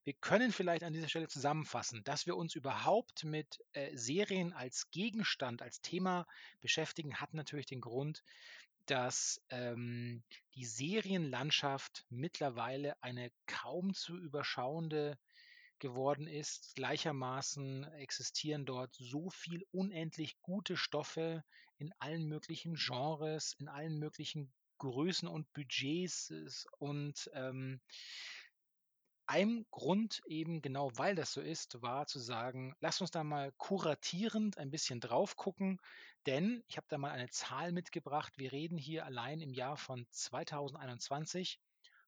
wir 0.04 0.14
können 0.14 0.52
vielleicht 0.52 0.84
an 0.84 0.94
dieser 0.94 1.10
Stelle 1.10 1.28
zusammenfassen, 1.28 2.04
dass 2.04 2.26
wir 2.26 2.38
uns 2.38 2.56
überhaupt 2.56 3.24
mit 3.24 3.64
äh, 3.74 3.96
Serien 3.96 4.54
als 4.54 4.90
Gegenstand, 4.92 5.62
als 5.62 5.82
Thema 5.82 6.26
beschäftigen, 6.62 7.16
hat 7.16 7.34
natürlich 7.34 7.66
den 7.66 7.82
Grund, 7.82 8.24
dass 8.86 9.42
ähm, 9.50 10.24
die 10.54 10.66
Serienlandschaft 10.66 12.06
mittlerweile 12.10 13.02
eine 13.04 13.32
kaum 13.48 13.94
zu 13.94 14.16
überschauende 14.18 15.18
geworden 15.80 16.28
ist. 16.28 16.76
Gleichermaßen 16.76 17.84
existieren 17.94 18.66
dort 18.66 18.96
so 18.96 19.30
viel 19.30 19.64
unendlich 19.72 20.40
gute 20.42 20.78
Stoffe 20.78 21.44
in 21.78 21.94
allen 22.00 22.28
möglichen 22.28 22.76
Genres, 22.76 23.56
in 23.60 23.68
allen 23.68 23.98
möglichen 23.98 24.54
Größen 24.78 25.28
und 25.28 25.52
Budgets 25.54 26.68
und 26.78 27.30
ähm, 27.34 27.82
ein 29.28 29.66
Grund 29.72 30.22
eben 30.28 30.62
genau, 30.62 30.92
weil 30.96 31.16
das 31.16 31.34
so 31.34 31.42
ist, 31.42 31.82
war 31.82 32.06
zu 32.06 32.20
sagen, 32.20 32.76
lass 32.80 33.02
uns 33.02 33.12
da 33.12 33.24
mal 33.24 33.52
kuratierend 33.58 34.58
ein 34.58 34.70
bisschen 34.70 35.00
drauf 35.00 35.36
gucken, 35.36 35.80
denn 36.28 36.64
ich 36.68 36.78
habe 36.78 36.88
da 36.90 36.98
mal 36.98 37.12
eine 37.12 37.30
Zahl 37.30 37.72
mitgebracht. 37.72 38.34
Wir 38.38 38.52
reden 38.52 38.78
hier 38.78 39.06
allein 39.06 39.42
im 39.42 39.54
Jahr 39.54 39.78
von 39.78 40.06
2021 40.12 41.60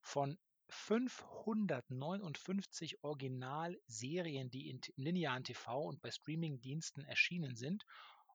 von 0.01 0.37
559 0.69 3.03
Originalserien, 3.03 4.49
die 4.49 4.69
in 4.69 4.81
linearen 4.95 5.43
TV 5.43 5.83
und 5.83 6.01
bei 6.01 6.11
Streamingdiensten 6.11 7.05
erschienen 7.05 7.55
sind. 7.55 7.85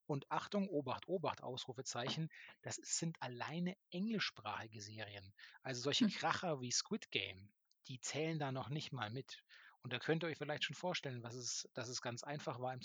Und 0.06 0.30
Achtung, 0.30 0.68
Obacht, 0.68 1.08
Obacht, 1.08 1.42
Ausrufezeichen, 1.42 2.28
das 2.62 2.76
sind 2.82 3.16
alleine 3.20 3.76
englischsprachige 3.90 4.80
Serien. 4.82 5.32
Also 5.62 5.82
solche 5.82 6.06
Hm. 6.06 6.08
Kracher 6.08 6.60
wie 6.60 6.72
Squid 6.72 7.10
Game, 7.10 7.50
die 7.88 8.00
zählen 8.00 8.38
da 8.38 8.52
noch 8.52 8.68
nicht 8.68 8.92
mal 8.92 9.10
mit. 9.10 9.42
Und 9.82 9.92
da 9.92 9.98
könnt 9.98 10.22
ihr 10.22 10.28
euch 10.28 10.38
vielleicht 10.38 10.64
schon 10.64 10.76
vorstellen, 10.76 11.22
was 11.24 11.34
es, 11.34 11.68
dass 11.74 11.88
es 11.88 12.02
ganz 12.02 12.22
einfach 12.22 12.60
war, 12.60 12.72
im, 12.72 12.80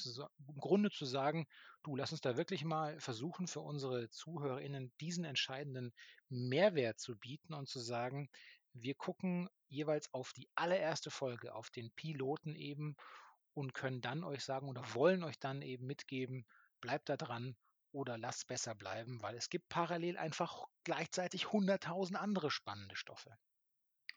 im 0.47 0.59
Grunde 0.59 0.89
zu 0.89 1.05
sagen, 1.05 1.47
du, 1.83 1.95
lass 1.95 2.11
uns 2.11 2.21
da 2.21 2.37
wirklich 2.37 2.63
mal 2.63 2.99
versuchen, 2.99 3.47
für 3.47 3.61
unsere 3.61 4.09
ZuhörerInnen 4.09 4.91
diesen 4.99 5.23
entscheidenden 5.23 5.93
Mehrwert 6.29 6.99
zu 6.99 7.15
bieten 7.17 7.53
und 7.53 7.67
zu 7.67 7.79
sagen, 7.79 8.29
wir 8.81 8.95
gucken 8.95 9.49
jeweils 9.67 10.13
auf 10.13 10.33
die 10.33 10.49
allererste 10.55 11.11
Folge, 11.11 11.53
auf 11.55 11.69
den 11.69 11.91
Piloten 11.91 12.55
eben 12.55 12.95
und 13.53 13.73
können 13.73 14.01
dann 14.01 14.23
euch 14.23 14.43
sagen 14.43 14.69
oder 14.69 14.93
wollen 14.93 15.23
euch 15.23 15.39
dann 15.39 15.61
eben 15.61 15.85
mitgeben, 15.87 16.45
bleibt 16.81 17.09
da 17.09 17.17
dran 17.17 17.55
oder 17.91 18.17
lasst 18.17 18.47
besser 18.47 18.75
bleiben, 18.75 19.21
weil 19.21 19.35
es 19.35 19.49
gibt 19.49 19.69
parallel 19.69 20.17
einfach 20.17 20.65
gleichzeitig 20.83 21.51
hunderttausend 21.51 22.19
andere 22.19 22.51
spannende 22.51 22.95
Stoffe. 22.95 23.37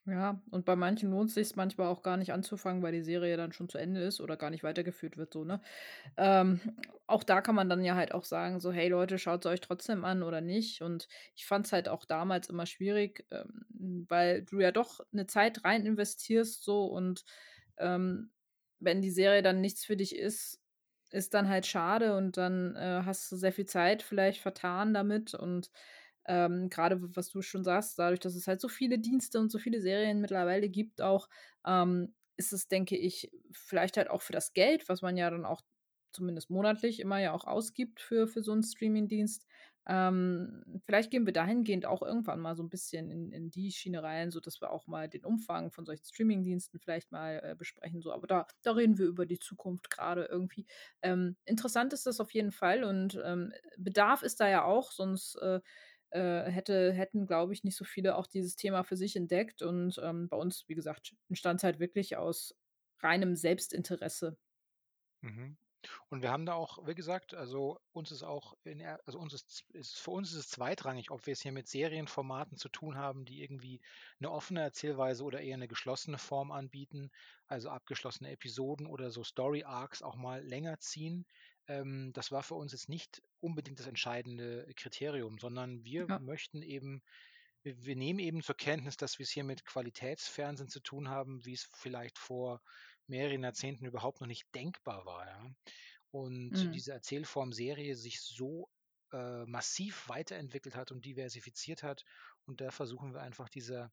Ja, 0.06 0.42
und 0.50 0.64
bei 0.64 0.76
manchen 0.76 1.10
lohnt 1.10 1.28
es 1.28 1.34
sich 1.34 1.56
manchmal 1.56 1.88
auch 1.88 2.02
gar 2.02 2.16
nicht 2.16 2.32
anzufangen, 2.32 2.82
weil 2.82 2.92
die 2.92 3.02
Serie 3.02 3.36
dann 3.36 3.52
schon 3.52 3.68
zu 3.68 3.76
Ende 3.76 4.00
ist 4.02 4.20
oder 4.20 4.36
gar 4.38 4.48
nicht 4.48 4.64
weitergeführt 4.64 5.18
wird, 5.18 5.32
so, 5.34 5.44
ne? 5.44 5.60
Ähm, 6.16 6.60
auch 7.06 7.24
da 7.24 7.42
kann 7.42 7.54
man 7.56 7.68
dann 7.68 7.84
ja 7.84 7.96
halt 7.96 8.12
auch 8.14 8.24
sagen, 8.24 8.60
so, 8.60 8.72
hey 8.72 8.88
Leute, 8.88 9.18
schaut 9.18 9.44
es 9.46 9.50
euch 9.52 9.60
trotzdem 9.62 10.04
an 10.04 10.22
oder 10.22 10.40
nicht. 10.42 10.82
Und 10.82 11.08
ich 11.34 11.46
fand 11.46 11.66
es 11.66 11.72
halt 11.72 11.88
auch 11.88 12.04
damals 12.06 12.48
immer 12.50 12.66
schwierig, 12.66 13.26
ähm, 13.32 14.06
weil 14.08 14.42
du 14.44 14.60
ja 14.60 14.72
doch 14.72 15.00
eine 15.12 15.26
Zeit 15.26 15.64
rein 15.64 15.86
investierst, 15.86 16.64
so 16.64 16.86
und 16.86 17.24
ähm, 17.78 18.32
wenn 18.80 19.02
die 19.02 19.10
Serie 19.10 19.42
dann 19.42 19.60
nichts 19.60 19.84
für 19.84 19.96
dich 19.96 20.16
ist, 20.16 20.60
ist 21.10 21.34
dann 21.34 21.48
halt 21.48 21.66
schade 21.66 22.16
und 22.16 22.36
dann 22.36 22.76
äh, 22.76 23.02
hast 23.04 23.30
du 23.32 23.36
sehr 23.36 23.52
viel 23.52 23.66
Zeit 23.66 24.02
vielleicht 24.02 24.40
vertan 24.40 24.94
damit 24.94 25.34
und 25.34 25.70
ähm, 26.30 26.70
Gerade 26.70 27.00
was 27.16 27.28
du 27.30 27.42
schon 27.42 27.64
sagst, 27.64 27.98
dadurch, 27.98 28.20
dass 28.20 28.36
es 28.36 28.46
halt 28.46 28.60
so 28.60 28.68
viele 28.68 29.00
Dienste 29.00 29.40
und 29.40 29.50
so 29.50 29.58
viele 29.58 29.80
Serien 29.80 30.20
mittlerweile 30.20 30.68
gibt, 30.68 31.02
auch 31.02 31.28
ähm, 31.66 32.14
ist 32.36 32.52
es, 32.52 32.68
denke 32.68 32.96
ich, 32.96 33.32
vielleicht 33.50 33.96
halt 33.96 34.08
auch 34.10 34.22
für 34.22 34.32
das 34.32 34.52
Geld, 34.52 34.88
was 34.88 35.02
man 35.02 35.16
ja 35.16 35.28
dann 35.28 35.44
auch 35.44 35.60
zumindest 36.12 36.48
monatlich 36.48 37.00
immer 37.00 37.18
ja 37.18 37.32
auch 37.32 37.44
ausgibt 37.44 38.00
für, 38.00 38.28
für 38.28 38.42
so 38.42 38.52
einen 38.52 38.62
Streaming-Dienst. 38.62 39.44
Ähm, 39.88 40.62
vielleicht 40.84 41.10
gehen 41.10 41.26
wir 41.26 41.32
dahingehend 41.32 41.84
auch 41.84 42.02
irgendwann 42.02 42.38
mal 42.38 42.54
so 42.54 42.62
ein 42.62 42.68
bisschen 42.68 43.10
in, 43.10 43.32
in 43.32 43.50
die 43.50 43.72
Schiene 43.72 44.02
rein, 44.02 44.30
sodass 44.30 44.60
wir 44.60 44.70
auch 44.70 44.86
mal 44.86 45.08
den 45.08 45.24
Umfang 45.24 45.72
von 45.72 45.84
solchen 45.84 46.04
Streaming-Diensten 46.04 46.78
vielleicht 46.78 47.10
mal 47.10 47.40
äh, 47.42 47.54
besprechen. 47.56 48.00
So. 48.00 48.12
Aber 48.12 48.28
da, 48.28 48.46
da 48.62 48.72
reden 48.72 48.98
wir 48.98 49.06
über 49.06 49.26
die 49.26 49.40
Zukunft 49.40 49.90
gerade 49.90 50.26
irgendwie. 50.26 50.66
Ähm, 51.02 51.36
interessant 51.44 51.92
ist 51.92 52.06
das 52.06 52.20
auf 52.20 52.30
jeden 52.32 52.52
Fall 52.52 52.84
und 52.84 53.20
ähm, 53.24 53.52
Bedarf 53.78 54.22
ist 54.22 54.38
da 54.38 54.48
ja 54.48 54.64
auch, 54.64 54.92
sonst 54.92 55.34
äh, 55.36 55.60
äh, 56.10 56.44
hätte, 56.50 56.92
hätten, 56.92 57.26
glaube 57.26 57.52
ich, 57.52 57.64
nicht 57.64 57.76
so 57.76 57.84
viele 57.84 58.16
auch 58.16 58.26
dieses 58.26 58.56
Thema 58.56 58.84
für 58.84 58.96
sich 58.96 59.16
entdeckt. 59.16 59.62
Und 59.62 60.00
ähm, 60.02 60.28
bei 60.28 60.36
uns, 60.36 60.64
wie 60.68 60.74
gesagt, 60.74 61.16
entstand 61.28 61.60
es 61.60 61.64
halt 61.64 61.80
wirklich 61.80 62.16
aus 62.16 62.56
reinem 63.00 63.36
Selbstinteresse. 63.36 64.36
Mhm. 65.22 65.56
Und 66.10 66.22
wir 66.22 66.30
haben 66.30 66.44
da 66.44 66.54
auch, 66.54 66.86
wie 66.86 66.94
gesagt, 66.94 67.32
also 67.34 67.80
uns 67.92 68.10
ist 68.12 68.22
auch, 68.22 68.54
in, 68.64 68.82
also 68.82 69.18
uns 69.18 69.32
ist, 69.32 69.64
ist, 69.72 69.98
für 69.98 70.10
uns 70.10 70.30
ist 70.32 70.36
es 70.38 70.48
zweitrangig, 70.50 71.10
ob 71.10 71.26
wir 71.26 71.32
es 71.32 71.40
hier 71.40 71.52
mit 71.52 71.68
Serienformaten 71.68 72.58
zu 72.58 72.68
tun 72.68 72.96
haben, 72.98 73.24
die 73.24 73.42
irgendwie 73.42 73.80
eine 74.18 74.30
offene 74.30 74.60
Erzählweise 74.60 75.24
oder 75.24 75.40
eher 75.40 75.54
eine 75.54 75.68
geschlossene 75.68 76.18
Form 76.18 76.52
anbieten, 76.52 77.10
also 77.46 77.70
abgeschlossene 77.70 78.30
Episoden 78.30 78.86
oder 78.86 79.10
so 79.10 79.24
Story 79.24 79.64
Arcs 79.64 80.02
auch 80.02 80.16
mal 80.16 80.44
länger 80.44 80.78
ziehen. 80.80 81.26
Ähm, 81.70 82.12
das 82.14 82.32
war 82.32 82.42
für 82.42 82.56
uns 82.56 82.72
jetzt 82.72 82.88
nicht 82.88 83.22
unbedingt 83.38 83.78
das 83.78 83.86
entscheidende 83.86 84.66
Kriterium, 84.74 85.38
sondern 85.38 85.84
wir 85.84 86.06
ja. 86.08 86.18
möchten 86.18 86.62
eben, 86.62 87.00
wir, 87.62 87.84
wir, 87.84 87.94
nehmen 87.94 88.18
eben 88.18 88.42
zur 88.42 88.56
Kenntnis, 88.56 88.96
dass 88.96 89.18
wir 89.18 89.24
es 89.24 89.30
hier 89.30 89.44
mit 89.44 89.64
Qualitätsfernsehen 89.64 90.68
zu 90.68 90.80
tun 90.80 91.08
haben, 91.08 91.44
wie 91.44 91.52
es 91.52 91.68
vielleicht 91.72 92.18
vor 92.18 92.60
mehreren 93.06 93.44
Jahrzehnten 93.44 93.86
überhaupt 93.86 94.20
noch 94.20 94.26
nicht 94.26 94.52
denkbar 94.52 95.06
war. 95.06 95.26
Ja? 95.26 95.46
Und 96.10 96.50
mhm. 96.50 96.72
diese 96.72 96.92
Erzählform 96.92 97.52
Serie 97.52 97.94
sich 97.94 98.20
so 98.20 98.68
äh, 99.12 99.44
massiv 99.46 100.08
weiterentwickelt 100.08 100.74
hat 100.74 100.90
und 100.90 101.04
diversifiziert 101.04 101.84
hat. 101.84 102.04
Und 102.46 102.60
da 102.60 102.72
versuchen 102.72 103.14
wir 103.14 103.20
einfach 103.20 103.48
dieser 103.48 103.92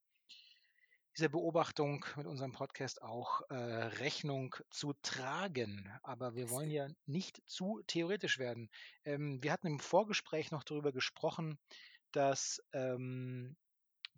dieser 1.18 1.30
Beobachtung 1.30 2.06
mit 2.16 2.28
unserem 2.28 2.52
Podcast 2.52 3.02
auch 3.02 3.42
äh, 3.50 3.56
Rechnung 3.56 4.56
zu 4.70 4.94
tragen. 5.02 5.92
Aber 6.04 6.36
wir 6.36 6.52
wollen 6.52 6.70
ja 6.70 6.88
nicht 7.08 7.42
zu 7.48 7.82
theoretisch 7.88 8.38
werden. 8.38 8.70
Ähm, 9.04 9.42
wir 9.42 9.52
hatten 9.52 9.66
im 9.66 9.80
Vorgespräch 9.80 10.52
noch 10.52 10.64
darüber 10.64 10.92
gesprochen, 10.92 11.58
dass 12.12 12.62
ähm, 12.72 13.56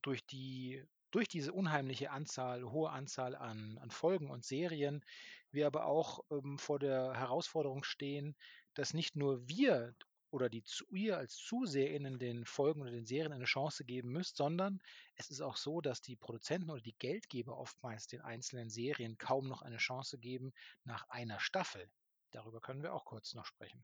durch 0.02 0.26
die 0.26 0.84
durch 1.12 1.28
diese 1.28 1.54
unheimliche 1.54 2.12
Anzahl, 2.12 2.64
hohe 2.64 2.92
Anzahl 2.92 3.36
an, 3.36 3.80
an 3.82 3.90
Folgen 3.90 4.30
und 4.30 4.46
Serien, 4.46 5.04
wir 5.52 5.68
aber 5.68 5.86
auch 5.86 6.20
ähm, 6.30 6.60
vor 6.60 6.80
der 6.80 7.14
Herausforderung 7.14 7.84
stehen, 7.84 8.36
dass 8.76 8.94
nicht 8.94 9.16
nur 9.16 9.48
wir 9.48 9.96
oder 10.32 10.50
die 10.50 10.64
zu 10.64 10.86
ihr 10.92 11.18
als 11.18 11.36
ZuseherInnen 11.36 12.20
den 12.20 12.46
Folgen 12.46 12.82
oder 12.82 12.92
den 12.92 13.06
Serien 13.06 13.34
eine 13.34 13.46
Chance 13.46 13.86
geben 13.86 14.10
müsst, 14.10 14.38
sondern 14.38 14.82
es 15.16 15.30
ist 15.30 15.42
auch 15.42 15.58
so, 15.58 15.82
dass 15.82 16.02
die 16.02 16.16
Produzenten 16.16 16.70
oder 16.70 16.82
die 16.82 16.98
Geldgeber 16.98 17.58
oftmals 17.58 18.08
den 18.08 18.22
einzelnen 18.22 18.70
Serien 18.70 19.18
kaum 19.18 19.48
noch 19.48 19.62
eine 19.62 19.78
Chance 19.78 20.18
geben 20.18 20.54
nach 20.84 21.10
einer 21.10 21.40
Staffel. 21.40 21.90
Darüber 22.32 22.62
können 22.62 22.84
wir 22.84 22.94
auch 22.94 23.06
kurz 23.06 23.34
noch 23.34 23.46
sprechen. 23.46 23.84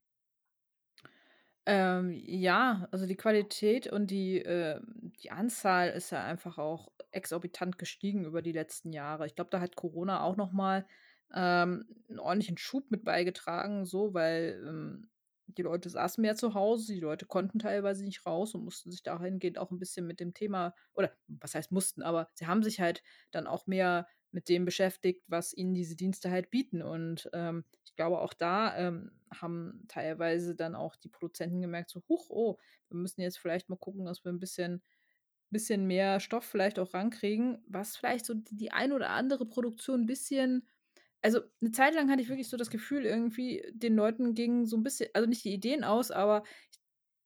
Ähm, 1.67 2.11
ja, 2.11 2.87
also 2.91 3.07
die 3.07 3.15
Qualität 3.15 3.87
und 3.87 4.11
die, 4.11 4.37
äh, 4.37 4.79
die 5.23 5.31
Anzahl 5.31 5.89
ist 5.89 6.11
ja 6.11 6.23
einfach 6.23 6.59
auch 6.59 6.91
exorbitant 7.11 7.79
gestiegen 7.79 8.23
über 8.25 8.43
die 8.43 8.51
letzten 8.51 8.93
Jahre. 8.93 9.25
Ich 9.25 9.33
glaube, 9.35 9.49
da 9.49 9.59
hat 9.59 9.75
Corona 9.75 10.21
auch 10.21 10.35
noch 10.35 10.51
mal 10.51 10.85
ähm, 11.33 11.87
einen 12.07 12.19
ordentlichen 12.19 12.59
Schub 12.59 12.91
mit 12.91 13.03
beigetragen, 13.03 13.85
so, 13.85 14.13
weil 14.13 14.63
ähm, 14.67 15.09
die 15.47 15.61
Leute 15.61 15.89
saßen 15.89 16.21
mehr 16.21 16.35
zu 16.35 16.53
Hause, 16.53 16.93
die 16.93 16.99
Leute 16.99 17.25
konnten 17.25 17.59
teilweise 17.59 18.03
nicht 18.03 18.25
raus 18.25 18.55
und 18.55 18.63
mussten 18.63 18.91
sich 18.91 19.03
dahingehend 19.03 19.57
auch 19.57 19.71
ein 19.71 19.79
bisschen 19.79 20.07
mit 20.07 20.19
dem 20.19 20.33
Thema, 20.33 20.73
oder 20.93 21.11
was 21.27 21.55
heißt 21.55 21.71
mussten, 21.71 22.01
aber 22.01 22.29
sie 22.33 22.47
haben 22.47 22.63
sich 22.63 22.79
halt 22.79 23.03
dann 23.31 23.47
auch 23.47 23.67
mehr 23.67 24.07
mit 24.31 24.49
dem 24.49 24.65
beschäftigt, 24.65 25.23
was 25.27 25.53
ihnen 25.53 25.73
diese 25.73 25.95
Dienste 25.95 26.29
halt 26.29 26.51
bieten. 26.51 26.81
Und 26.81 27.29
ähm, 27.33 27.63
ich 27.85 27.95
glaube, 27.95 28.19
auch 28.19 28.33
da 28.33 28.77
ähm, 28.77 29.11
haben 29.33 29.85
teilweise 29.87 30.55
dann 30.55 30.75
auch 30.75 30.97
die 30.97 31.07
Produzenten 31.07 31.61
gemerkt, 31.61 31.89
so, 31.89 32.03
huch, 32.09 32.29
oh, 32.29 32.57
wir 32.89 32.97
müssen 32.97 33.21
jetzt 33.21 33.39
vielleicht 33.39 33.69
mal 33.69 33.77
gucken, 33.77 34.05
dass 34.05 34.25
wir 34.25 34.33
ein 34.33 34.39
bisschen, 34.39 34.83
bisschen 35.51 35.87
mehr 35.87 36.19
Stoff 36.19 36.43
vielleicht 36.43 36.79
auch 36.79 36.93
rankriegen, 36.93 37.63
was 37.67 37.95
vielleicht 37.95 38.25
so 38.25 38.33
die, 38.33 38.71
ein 38.71 38.91
oder 38.91 39.11
andere 39.11 39.45
Produktion 39.45 40.01
ein 40.01 40.05
bisschen 40.05 40.67
also 41.25 41.41
eine 41.61 41.71
Zeit 41.71 41.95
lang 41.95 42.09
hatte 42.11 42.21
ich 42.21 42.29
wirklich 42.29 42.49
so 42.49 42.57
das 42.57 42.69
Gefühl, 42.69 43.05
irgendwie 43.05 43.63
den 43.73 43.95
Leuten 43.95 44.35
ging 44.35 44.65
so 44.65 44.77
ein 44.77 44.83
bisschen, 44.83 45.09
also 45.13 45.27
nicht 45.27 45.43
die 45.43 45.53
Ideen 45.53 45.83
aus, 45.83 46.11
aber 46.11 46.43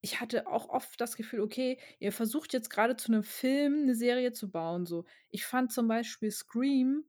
ich 0.02 0.22
hatte 0.22 0.48
auch 0.48 0.70
oft 0.70 1.00
das 1.02 1.18
Gefühl, 1.18 1.42
okay, 1.42 1.80
ihr 2.00 2.12
versucht 2.14 2.54
jetzt 2.54 2.70
gerade 2.70 2.98
zu 2.98 3.12
einem 3.12 3.24
Film 3.24 3.84
eine 3.84 3.96
Serie 3.96 4.32
zu 4.34 4.52
bauen. 4.52 4.86
So, 4.86 5.06
ich 5.30 5.46
fand 5.46 5.74
zum 5.74 5.88
Beispiel 5.88 6.32
Scream, 6.32 7.06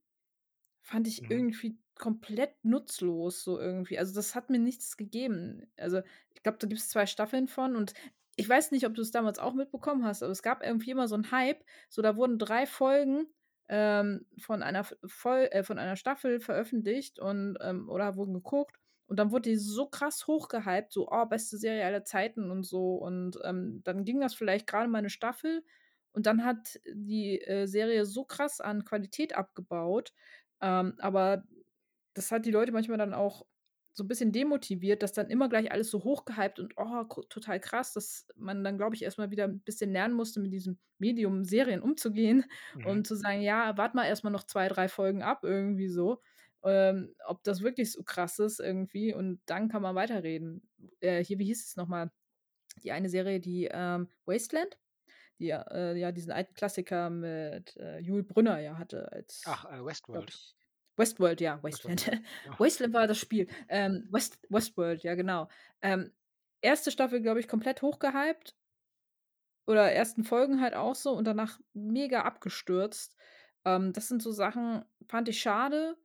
fand 0.82 1.08
ich 1.08 1.22
Mhm. 1.22 1.30
irgendwie 1.30 1.78
komplett 1.96 2.64
nutzlos, 2.64 3.44
so 3.44 3.58
irgendwie. 3.60 3.98
Also 3.98 4.14
das 4.14 4.34
hat 4.34 4.50
mir 4.50 4.58
nichts 4.58 4.96
gegeben. 4.96 5.70
Also 5.78 6.00
ich 6.34 6.42
glaube, 6.42 6.58
da 6.58 6.66
gibt 6.66 6.80
es 6.80 6.88
zwei 6.90 7.06
Staffeln 7.06 7.48
von 7.48 7.76
und 7.76 7.94
ich 8.36 8.48
weiß 8.48 8.70
nicht, 8.72 8.86
ob 8.86 8.94
du 8.94 9.02
es 9.02 9.10
damals 9.10 9.38
auch 9.38 9.54
mitbekommen 9.54 10.04
hast, 10.04 10.22
aber 10.22 10.32
es 10.32 10.42
gab 10.42 10.64
irgendwie 10.64 10.90
immer 10.92 11.08
so 11.08 11.14
einen 11.16 11.30
Hype. 11.32 11.64
So, 11.90 12.02
da 12.02 12.16
wurden 12.16 12.38
drei 12.38 12.66
Folgen 12.66 13.26
ähm, 13.70 14.26
von 14.38 14.62
einer 14.62 14.84
Voll 15.06 15.48
äh, 15.52 15.62
von 15.62 15.78
einer 15.78 15.96
Staffel 15.96 16.40
veröffentlicht 16.40 17.20
und 17.20 17.56
ähm, 17.62 17.88
oder 17.88 18.16
wurden 18.16 18.34
geguckt. 18.34 18.76
Und 19.06 19.18
dann 19.18 19.30
wurde 19.32 19.50
die 19.50 19.56
so 19.56 19.86
krass 19.86 20.26
hochgehypt, 20.26 20.92
so, 20.92 21.08
oh, 21.10 21.26
beste 21.26 21.56
Serie 21.56 21.84
aller 21.84 22.04
Zeiten 22.04 22.50
und 22.50 22.64
so. 22.64 22.96
Und 22.96 23.38
ähm, 23.44 23.80
dann 23.84 24.04
ging 24.04 24.20
das 24.20 24.34
vielleicht 24.34 24.66
gerade 24.66 24.88
mal 24.88 24.98
eine 24.98 25.10
Staffel. 25.10 25.64
Und 26.12 26.26
dann 26.26 26.44
hat 26.44 26.80
die 26.92 27.40
äh, 27.42 27.66
Serie 27.66 28.06
so 28.06 28.24
krass 28.24 28.60
an 28.60 28.84
Qualität 28.84 29.36
abgebaut. 29.36 30.12
Ähm, 30.60 30.94
aber 30.98 31.44
das 32.14 32.30
hat 32.32 32.46
die 32.46 32.50
Leute 32.50 32.72
manchmal 32.72 32.98
dann 32.98 33.14
auch 33.14 33.46
so 34.00 34.04
ein 34.04 34.08
bisschen 34.08 34.32
demotiviert, 34.32 35.02
dass 35.02 35.12
dann 35.12 35.28
immer 35.30 35.48
gleich 35.50 35.70
alles 35.72 35.90
so 35.90 36.02
hochgehypt 36.04 36.58
und 36.58 36.72
oh, 36.78 37.04
total 37.28 37.60
krass, 37.60 37.92
dass 37.92 38.26
man 38.34 38.64
dann, 38.64 38.78
glaube 38.78 38.96
ich, 38.96 39.02
erstmal 39.02 39.30
wieder 39.30 39.44
ein 39.44 39.60
bisschen 39.60 39.92
lernen 39.92 40.14
musste, 40.14 40.40
mit 40.40 40.52
diesem 40.52 40.78
Medium 40.98 41.44
Serien 41.44 41.82
umzugehen 41.82 42.44
Mhm. 42.74 42.82
und 42.82 43.06
zu 43.06 43.14
sagen, 43.16 43.42
ja, 43.42 43.76
warte 43.76 43.96
mal 43.96 44.06
erstmal 44.06 44.32
noch 44.32 44.44
zwei, 44.44 44.68
drei 44.68 44.88
Folgen 44.88 45.22
ab, 45.22 45.40
irgendwie 45.44 45.88
so. 45.88 46.22
Ähm, 46.64 47.14
ob 47.26 47.44
das 47.44 47.60
wirklich 47.62 47.92
so 47.92 48.02
krass 48.02 48.38
ist 48.38 48.60
irgendwie 48.60 49.14
und 49.14 49.40
dann 49.46 49.68
kann 49.68 49.82
man 49.82 49.94
weiterreden. 49.94 50.68
Äh, 51.00 51.22
hier, 51.24 51.38
wie 51.38 51.46
hieß 51.46 51.66
es 51.66 51.76
nochmal? 51.76 52.10
Die 52.84 52.92
eine 52.92 53.08
Serie, 53.10 53.40
die 53.40 53.68
ähm, 53.70 54.08
Wasteland, 54.26 54.78
die 55.38 55.46
ja, 55.48 55.62
äh, 55.70 55.96
ja 55.98 56.12
diesen 56.12 56.32
alten 56.32 56.54
Klassiker 56.54 57.10
mit 57.10 57.76
äh, 57.78 57.98
Jul 58.00 58.24
Brünner 58.24 58.60
ja 58.60 58.78
hatte 58.78 59.12
als, 59.12 59.44
Ach, 59.44 59.66
äh, 59.66 59.84
Westworld. 59.84 60.30
ich, 60.30 60.56
Westworld, 61.00 61.40
ja, 61.40 61.62
Wasteland. 61.62 62.06
ja. 62.06 62.12
Ja. 62.14 62.20
Wasteland 62.58 62.94
war 62.94 63.06
das 63.06 63.18
Spiel. 63.18 63.48
Ähm, 63.68 64.06
West, 64.10 64.38
Westworld, 64.48 65.02
ja, 65.02 65.14
genau. 65.14 65.48
Ähm, 65.82 66.12
erste 66.60 66.90
Staffel, 66.90 67.20
glaube 67.20 67.40
ich, 67.40 67.48
komplett 67.48 67.82
hochgehypt. 67.82 68.54
Oder 69.66 69.92
ersten 69.92 70.24
Folgen 70.24 70.60
halt 70.60 70.74
auch 70.74 70.94
so 70.94 71.12
und 71.12 71.24
danach 71.24 71.60
mega 71.72 72.22
abgestürzt. 72.22 73.16
Ähm, 73.64 73.92
das 73.92 74.08
sind 74.08 74.22
so 74.22 74.30
Sachen, 74.30 74.84
fand 75.06 75.28
ich 75.28 75.40
schade. 75.40 75.96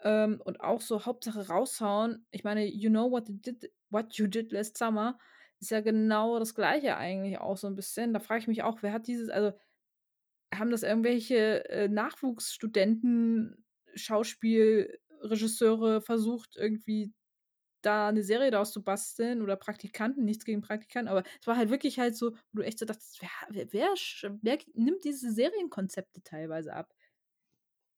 Ähm, 0.00 0.40
und 0.44 0.60
auch 0.60 0.80
so 0.80 1.04
Hauptsache 1.04 1.48
raushauen. 1.48 2.26
Ich 2.30 2.44
meine, 2.44 2.66
you 2.66 2.90
know 2.90 3.10
what 3.10 3.28
you 3.28 3.34
did, 3.34 3.72
what 3.90 4.14
you 4.14 4.26
did 4.26 4.52
last 4.52 4.78
summer 4.78 5.18
ist 5.60 5.70
ja 5.70 5.80
genau 5.80 6.38
das 6.38 6.54
Gleiche 6.54 6.96
eigentlich 6.96 7.38
auch 7.38 7.56
so 7.56 7.66
ein 7.66 7.74
bisschen. 7.74 8.12
Da 8.12 8.20
frage 8.20 8.40
ich 8.40 8.48
mich 8.48 8.62
auch, 8.62 8.82
wer 8.82 8.92
hat 8.92 9.08
dieses, 9.08 9.28
also 9.28 9.52
haben 10.54 10.70
das 10.70 10.82
irgendwelche 10.82 11.68
äh, 11.68 11.88
Nachwuchsstudenten, 11.88 13.64
Schauspielregisseure 13.98 16.00
versucht, 16.02 16.56
irgendwie 16.56 17.14
da 17.82 18.08
eine 18.08 18.22
Serie 18.24 18.50
daraus 18.50 18.72
zu 18.72 18.82
basteln 18.84 19.40
oder 19.42 19.56
Praktikanten, 19.56 20.24
nichts 20.24 20.44
gegen 20.44 20.60
Praktikanten, 20.62 21.08
aber 21.10 21.22
es 21.40 21.46
war 21.46 21.56
halt 21.56 21.70
wirklich 21.70 21.98
halt 22.00 22.16
so, 22.16 22.32
wo 22.52 22.60
du 22.60 22.62
echt 22.62 22.78
so 22.78 22.84
dachtest, 22.86 23.22
wer, 23.22 23.30
wer, 23.50 23.72
wer, 23.72 23.94
wer 24.42 24.58
nimmt 24.74 25.04
diese 25.04 25.30
Serienkonzepte 25.32 26.22
teilweise 26.24 26.72
ab? 26.74 26.92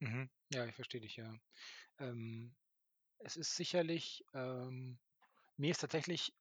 Mhm. 0.00 0.30
Ja, 0.52 0.66
ich 0.66 0.74
verstehe 0.74 1.00
dich, 1.00 1.16
ja. 1.16 1.34
Ähm, 1.98 2.54
es 3.20 3.36
ist 3.36 3.56
sicherlich, 3.56 4.24
ähm, 4.34 4.98
mir 5.56 5.70
ist 5.72 5.80
tatsächlich 5.80 6.34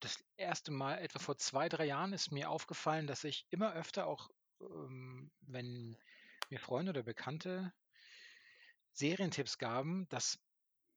das 0.00 0.22
erste 0.36 0.70
Mal, 0.70 0.98
etwa 0.98 1.18
vor 1.18 1.36
zwei, 1.38 1.68
drei 1.68 1.86
Jahren, 1.86 2.12
ist 2.12 2.30
mir 2.30 2.48
aufgefallen, 2.50 3.06
dass 3.08 3.24
ich 3.24 3.46
immer 3.50 3.72
öfter 3.74 4.06
auch, 4.06 4.30
ähm, 4.60 5.32
wenn 5.40 5.96
mir 6.50 6.60
Freunde 6.60 6.90
oder 6.90 7.02
Bekannte 7.02 7.72
Serientipps 8.94 9.58
gaben, 9.58 10.08
dass 10.08 10.38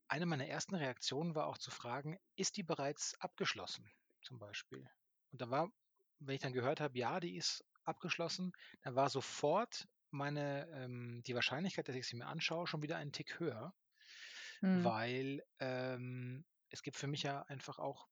eine 0.08 0.26
meiner 0.26 0.48
ersten 0.48 0.76
Reaktionen 0.76 1.36
war 1.36 1.48
auch 1.48 1.58
zu 1.58 1.72
fragen, 1.72 2.18
ist 2.36 2.58
die 2.58 2.64
bereits 2.64 3.16
abgeschlossen, 3.22 3.92
zum 4.22 4.40
Beispiel? 4.40 4.90
Und 5.32 5.42
da 5.42 5.50
war, 5.50 5.72
wenn 6.20 6.36
ich 6.36 6.42
dann 6.42 6.54
gehört 6.54 6.80
habe, 6.82 6.98
ja, 6.98 7.20
die 7.20 7.36
ist 7.36 7.66
abgeschlossen, 7.84 8.54
dann 8.82 8.96
war 8.96 9.10
sofort 9.10 9.88
meine, 10.12 10.68
ähm, 10.72 11.24
die 11.26 11.36
Wahrscheinlichkeit, 11.36 11.88
dass 11.90 11.96
ich 11.96 12.08
sie 12.08 12.18
mir 12.18 12.28
anschaue, 12.28 12.68
schon 12.68 12.82
wieder 12.82 12.98
einen 12.98 13.12
Tick 13.14 13.40
höher, 13.40 13.74
Hm, 14.62 14.90
weil 14.90 15.44
ähm, 15.60 16.46
es 16.70 16.82
gibt 16.84 16.98
für 16.98 17.08
mich 17.08 17.24
ja 17.24 17.42
einfach 17.44 17.80
auch, 17.80 18.10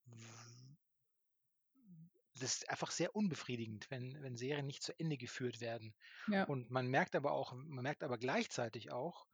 das 2.34 2.54
ist 2.56 2.68
einfach 2.70 2.90
sehr 2.90 3.16
unbefriedigend, 3.16 3.90
wenn, 3.90 4.22
wenn 4.22 4.36
Serien 4.36 4.66
nicht 4.66 4.82
zu 4.82 4.96
Ende 4.98 5.16
geführt 5.16 5.60
werden. 5.60 5.94
ja, 6.26 6.46
Und 6.46 6.70
man 6.70 6.86
merkt 6.86 7.16
aber 7.16 7.32
auch, 7.32 7.52
man 7.54 7.82
merkt 7.82 8.02
aber 8.04 8.18
gleichzeitig 8.18 8.92
auch, 8.92 9.26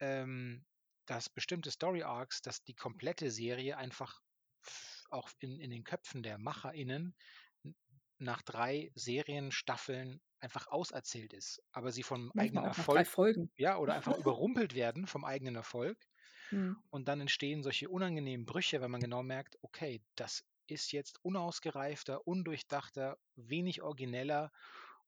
ähm, 0.00 0.64
dass 1.06 1.28
bestimmte 1.30 1.70
Story 1.70 2.02
Arcs, 2.02 2.42
dass 2.42 2.64
die 2.64 2.74
komplette 2.74 3.30
Serie 3.30 3.76
einfach 3.76 4.22
auch 5.10 5.30
in, 5.40 5.60
in 5.60 5.70
den 5.70 5.84
Köpfen 5.84 6.22
der 6.22 6.38
MacherInnen 6.38 7.16
nach 8.18 8.42
drei 8.42 8.90
Serienstaffeln 8.94 10.20
einfach 10.40 10.66
auserzählt 10.68 11.32
ist, 11.32 11.62
aber 11.72 11.92
sie 11.92 12.02
vom 12.02 12.32
eigenen 12.36 12.64
manchmal 12.64 12.84
drei 12.86 13.04
Erfolg, 13.04 13.06
Folgen. 13.06 13.50
ja, 13.56 13.78
oder 13.78 13.94
einfach 13.94 14.14
überrumpelt 14.14 14.74
werden 14.74 15.06
vom 15.06 15.24
eigenen 15.24 15.56
Erfolg 15.56 16.06
Hm. 16.50 16.72
und 16.90 17.08
dann 17.08 17.20
entstehen 17.20 17.62
solche 17.62 17.88
unangenehmen 17.90 18.46
Brüche, 18.46 18.80
weil 18.80 18.88
man 18.88 19.02
genau 19.02 19.22
merkt, 19.22 19.58
okay, 19.62 20.02
das 20.16 20.44
ist 20.68 20.92
jetzt 20.92 21.18
unausgereifter, 21.24 22.26
undurchdachter, 22.26 23.18
wenig 23.36 23.82
origineller 23.82 24.52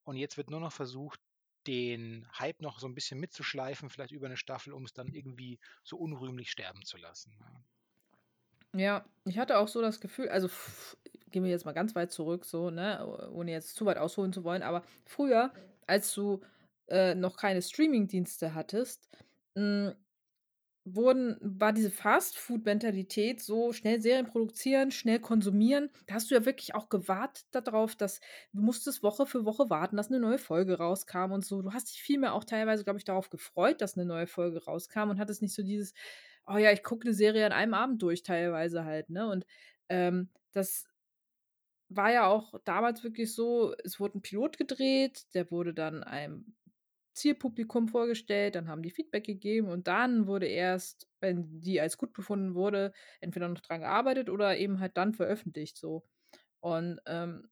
und 0.04 0.16
jetzt 0.16 0.36
wird 0.36 0.50
nur 0.50 0.60
noch 0.60 0.72
versucht, 0.72 1.20
den 1.66 2.28
Hype 2.38 2.60
noch 2.60 2.78
so 2.78 2.86
ein 2.86 2.94
bisschen 2.94 3.18
mitzuschleifen, 3.20 3.90
vielleicht 3.90 4.12
über 4.12 4.26
eine 4.26 4.36
Staffel, 4.36 4.72
um 4.72 4.84
es 4.84 4.92
dann 4.92 5.08
irgendwie 5.12 5.58
so 5.84 5.96
unrühmlich 5.96 6.50
sterben 6.50 6.84
zu 6.84 6.96
lassen. 6.96 7.32
Ja. 8.74 9.04
Ich 9.24 9.38
hatte 9.38 9.58
auch 9.58 9.68
so 9.68 9.80
das 9.80 10.00
Gefühl, 10.00 10.28
also 10.28 10.46
f- 10.46 10.96
gehen 11.30 11.44
wir 11.44 11.50
jetzt 11.50 11.64
mal 11.64 11.72
ganz 11.72 11.94
weit 11.94 12.12
zurück, 12.12 12.44
so, 12.44 12.70
ne, 12.70 13.04
ohne 13.32 13.50
jetzt 13.52 13.74
zu 13.74 13.84
weit 13.86 13.98
ausholen 13.98 14.32
zu 14.32 14.44
wollen, 14.44 14.62
aber 14.62 14.82
früher, 15.04 15.52
als 15.86 16.14
du 16.14 16.40
äh, 16.88 17.14
noch 17.14 17.36
keine 17.36 17.62
Streaming-Dienste 17.62 18.54
hattest, 18.54 19.08
mh, 19.54 19.96
wurden, 20.86 21.36
war 21.40 21.72
diese 21.72 21.90
Fast-Food-Mentalität 21.90 23.42
so 23.42 23.72
schnell 23.72 24.00
Serien 24.00 24.26
produzieren, 24.26 24.92
schnell 24.92 25.18
konsumieren. 25.18 25.90
Da 26.06 26.14
hast 26.14 26.30
du 26.30 26.36
ja 26.36 26.44
wirklich 26.46 26.74
auch 26.76 26.88
gewartet 26.88 27.44
darauf, 27.50 27.96
dass 27.96 28.20
du 28.52 28.62
musstest 28.62 29.02
Woche 29.02 29.26
für 29.26 29.44
Woche 29.44 29.68
warten, 29.68 29.96
dass 29.96 30.08
eine 30.08 30.20
neue 30.20 30.38
Folge 30.38 30.78
rauskam 30.78 31.32
und 31.32 31.44
so. 31.44 31.60
Du 31.60 31.72
hast 31.72 31.90
dich 31.90 32.02
vielmehr 32.02 32.34
auch 32.34 32.44
teilweise, 32.44 32.84
glaube 32.84 32.98
ich, 32.98 33.04
darauf 33.04 33.30
gefreut, 33.30 33.80
dass 33.80 33.96
eine 33.98 34.06
neue 34.06 34.28
Folge 34.28 34.64
rauskam 34.64 35.10
und 35.10 35.18
hattest 35.18 35.42
nicht 35.42 35.54
so 35.54 35.62
dieses, 35.64 35.92
oh 36.46 36.56
ja, 36.56 36.70
ich 36.70 36.84
gucke 36.84 37.06
eine 37.06 37.14
Serie 37.14 37.46
an 37.46 37.52
einem 37.52 37.74
Abend 37.74 38.00
durch, 38.02 38.22
teilweise 38.22 38.84
halt, 38.84 39.10
ne? 39.10 39.28
Und 39.28 39.44
ähm, 39.88 40.30
das 40.52 40.86
war 41.88 42.12
ja 42.12 42.26
auch 42.26 42.54
damals 42.64 43.04
wirklich 43.04 43.34
so, 43.34 43.74
es 43.84 44.00
wurde 44.00 44.18
ein 44.18 44.22
Pilot 44.22 44.58
gedreht, 44.58 45.26
der 45.34 45.50
wurde 45.50 45.74
dann 45.74 46.02
einem 46.04 46.54
Zielpublikum 47.16 47.88
vorgestellt, 47.88 48.54
dann 48.54 48.68
haben 48.68 48.82
die 48.82 48.90
Feedback 48.90 49.24
gegeben 49.24 49.68
und 49.68 49.88
dann 49.88 50.26
wurde 50.26 50.46
erst, 50.46 51.08
wenn 51.20 51.60
die 51.60 51.80
als 51.80 51.98
gut 51.98 52.12
befunden 52.12 52.54
wurde, 52.54 52.92
entweder 53.20 53.48
noch 53.48 53.60
dran 53.60 53.80
gearbeitet 53.80 54.30
oder 54.30 54.56
eben 54.58 54.80
halt 54.80 54.96
dann 54.96 55.14
veröffentlicht 55.14 55.76
so. 55.78 56.04
Und 56.60 57.00
ähm, 57.06 57.48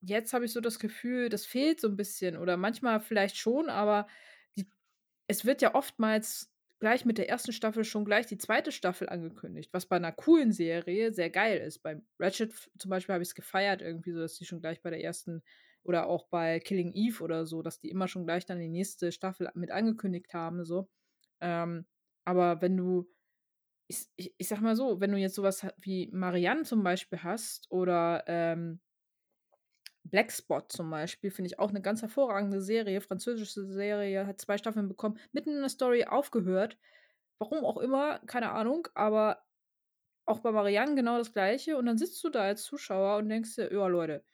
jetzt 0.00 0.32
habe 0.32 0.44
ich 0.44 0.52
so 0.52 0.60
das 0.60 0.78
Gefühl, 0.78 1.28
das 1.28 1.46
fehlt 1.46 1.80
so 1.80 1.88
ein 1.88 1.96
bisschen 1.96 2.36
oder 2.36 2.56
manchmal 2.56 3.00
vielleicht 3.00 3.36
schon, 3.36 3.70
aber 3.70 4.06
die 4.56 4.68
es 5.28 5.44
wird 5.44 5.62
ja 5.62 5.74
oftmals 5.74 6.52
gleich 6.80 7.04
mit 7.04 7.18
der 7.18 7.28
ersten 7.28 7.52
Staffel 7.52 7.84
schon 7.84 8.04
gleich 8.04 8.26
die 8.26 8.38
zweite 8.38 8.72
Staffel 8.72 9.08
angekündigt, 9.08 9.70
was 9.72 9.86
bei 9.86 9.96
einer 9.96 10.12
coolen 10.12 10.52
Serie 10.52 11.12
sehr 11.12 11.30
geil 11.30 11.58
ist. 11.58 11.80
Bei 11.82 12.00
Ratchet 12.18 12.52
zum 12.78 12.90
Beispiel 12.90 13.14
habe 13.14 13.22
ich 13.22 13.30
es 13.30 13.34
gefeiert 13.34 13.82
irgendwie 13.82 14.12
so, 14.12 14.20
dass 14.20 14.36
die 14.36 14.44
schon 14.44 14.60
gleich 14.60 14.82
bei 14.82 14.90
der 14.90 15.02
ersten 15.02 15.42
oder 15.86 16.06
auch 16.08 16.26
bei 16.28 16.60
Killing 16.60 16.92
Eve 16.94 17.22
oder 17.24 17.46
so, 17.46 17.62
dass 17.62 17.80
die 17.80 17.90
immer 17.90 18.08
schon 18.08 18.24
gleich 18.26 18.46
dann 18.46 18.60
die 18.60 18.68
nächste 18.68 19.12
Staffel 19.12 19.50
mit 19.54 19.70
angekündigt 19.70 20.34
haben 20.34 20.64
so. 20.64 20.88
Ähm, 21.40 21.86
aber 22.24 22.62
wenn 22.62 22.76
du 22.76 23.08
ich 23.88 24.06
ich 24.16 24.34
ich 24.38 24.48
sage 24.48 24.62
mal 24.62 24.76
so, 24.76 25.00
wenn 25.00 25.12
du 25.12 25.18
jetzt 25.18 25.34
sowas 25.36 25.66
wie 25.80 26.10
Marianne 26.12 26.64
zum 26.64 26.82
Beispiel 26.84 27.22
hast 27.22 27.70
oder, 27.70 28.24
ähm 28.26 28.80
Blackspot 30.04 30.70
zum 30.72 30.90
Beispiel 30.90 31.30
finde 31.30 31.48
ich 31.48 31.58
auch 31.58 31.70
eine 31.70 31.82
ganz 31.82 32.00
hervorragende 32.02 32.60
Serie, 32.62 33.00
französische 33.00 33.64
Serie, 33.66 34.26
hat 34.26 34.40
2 34.40 34.56
Staffeln 34.56 34.88
bekommen, 34.88 35.18
mitten 35.32 35.50
in 35.50 35.60
der 35.60 35.68
Story 35.68 36.04
aufgehört. 36.04 36.78
Warum 37.38 37.64
auch 37.64 37.78
immer, 37.78 38.20
keine 38.20 38.52
Ahnung, 38.52 38.88
aber 38.94 39.44
auch 40.26 40.40
bei 40.40 40.52
Marianne 40.52 40.94
genau 40.96 41.18
das 41.18 41.32
Gleiche 41.32 41.76
und 41.78 41.86
dann 41.86 41.98
sitzt 41.98 42.22
du 42.24 42.30
da 42.30 42.42
als 42.42 42.64
Zuschauer 42.64 43.18
und 43.18 43.28
denkst 43.30 43.56
dir: 43.56 43.72
„Ja, 43.72 43.86
Leute, 43.88 44.24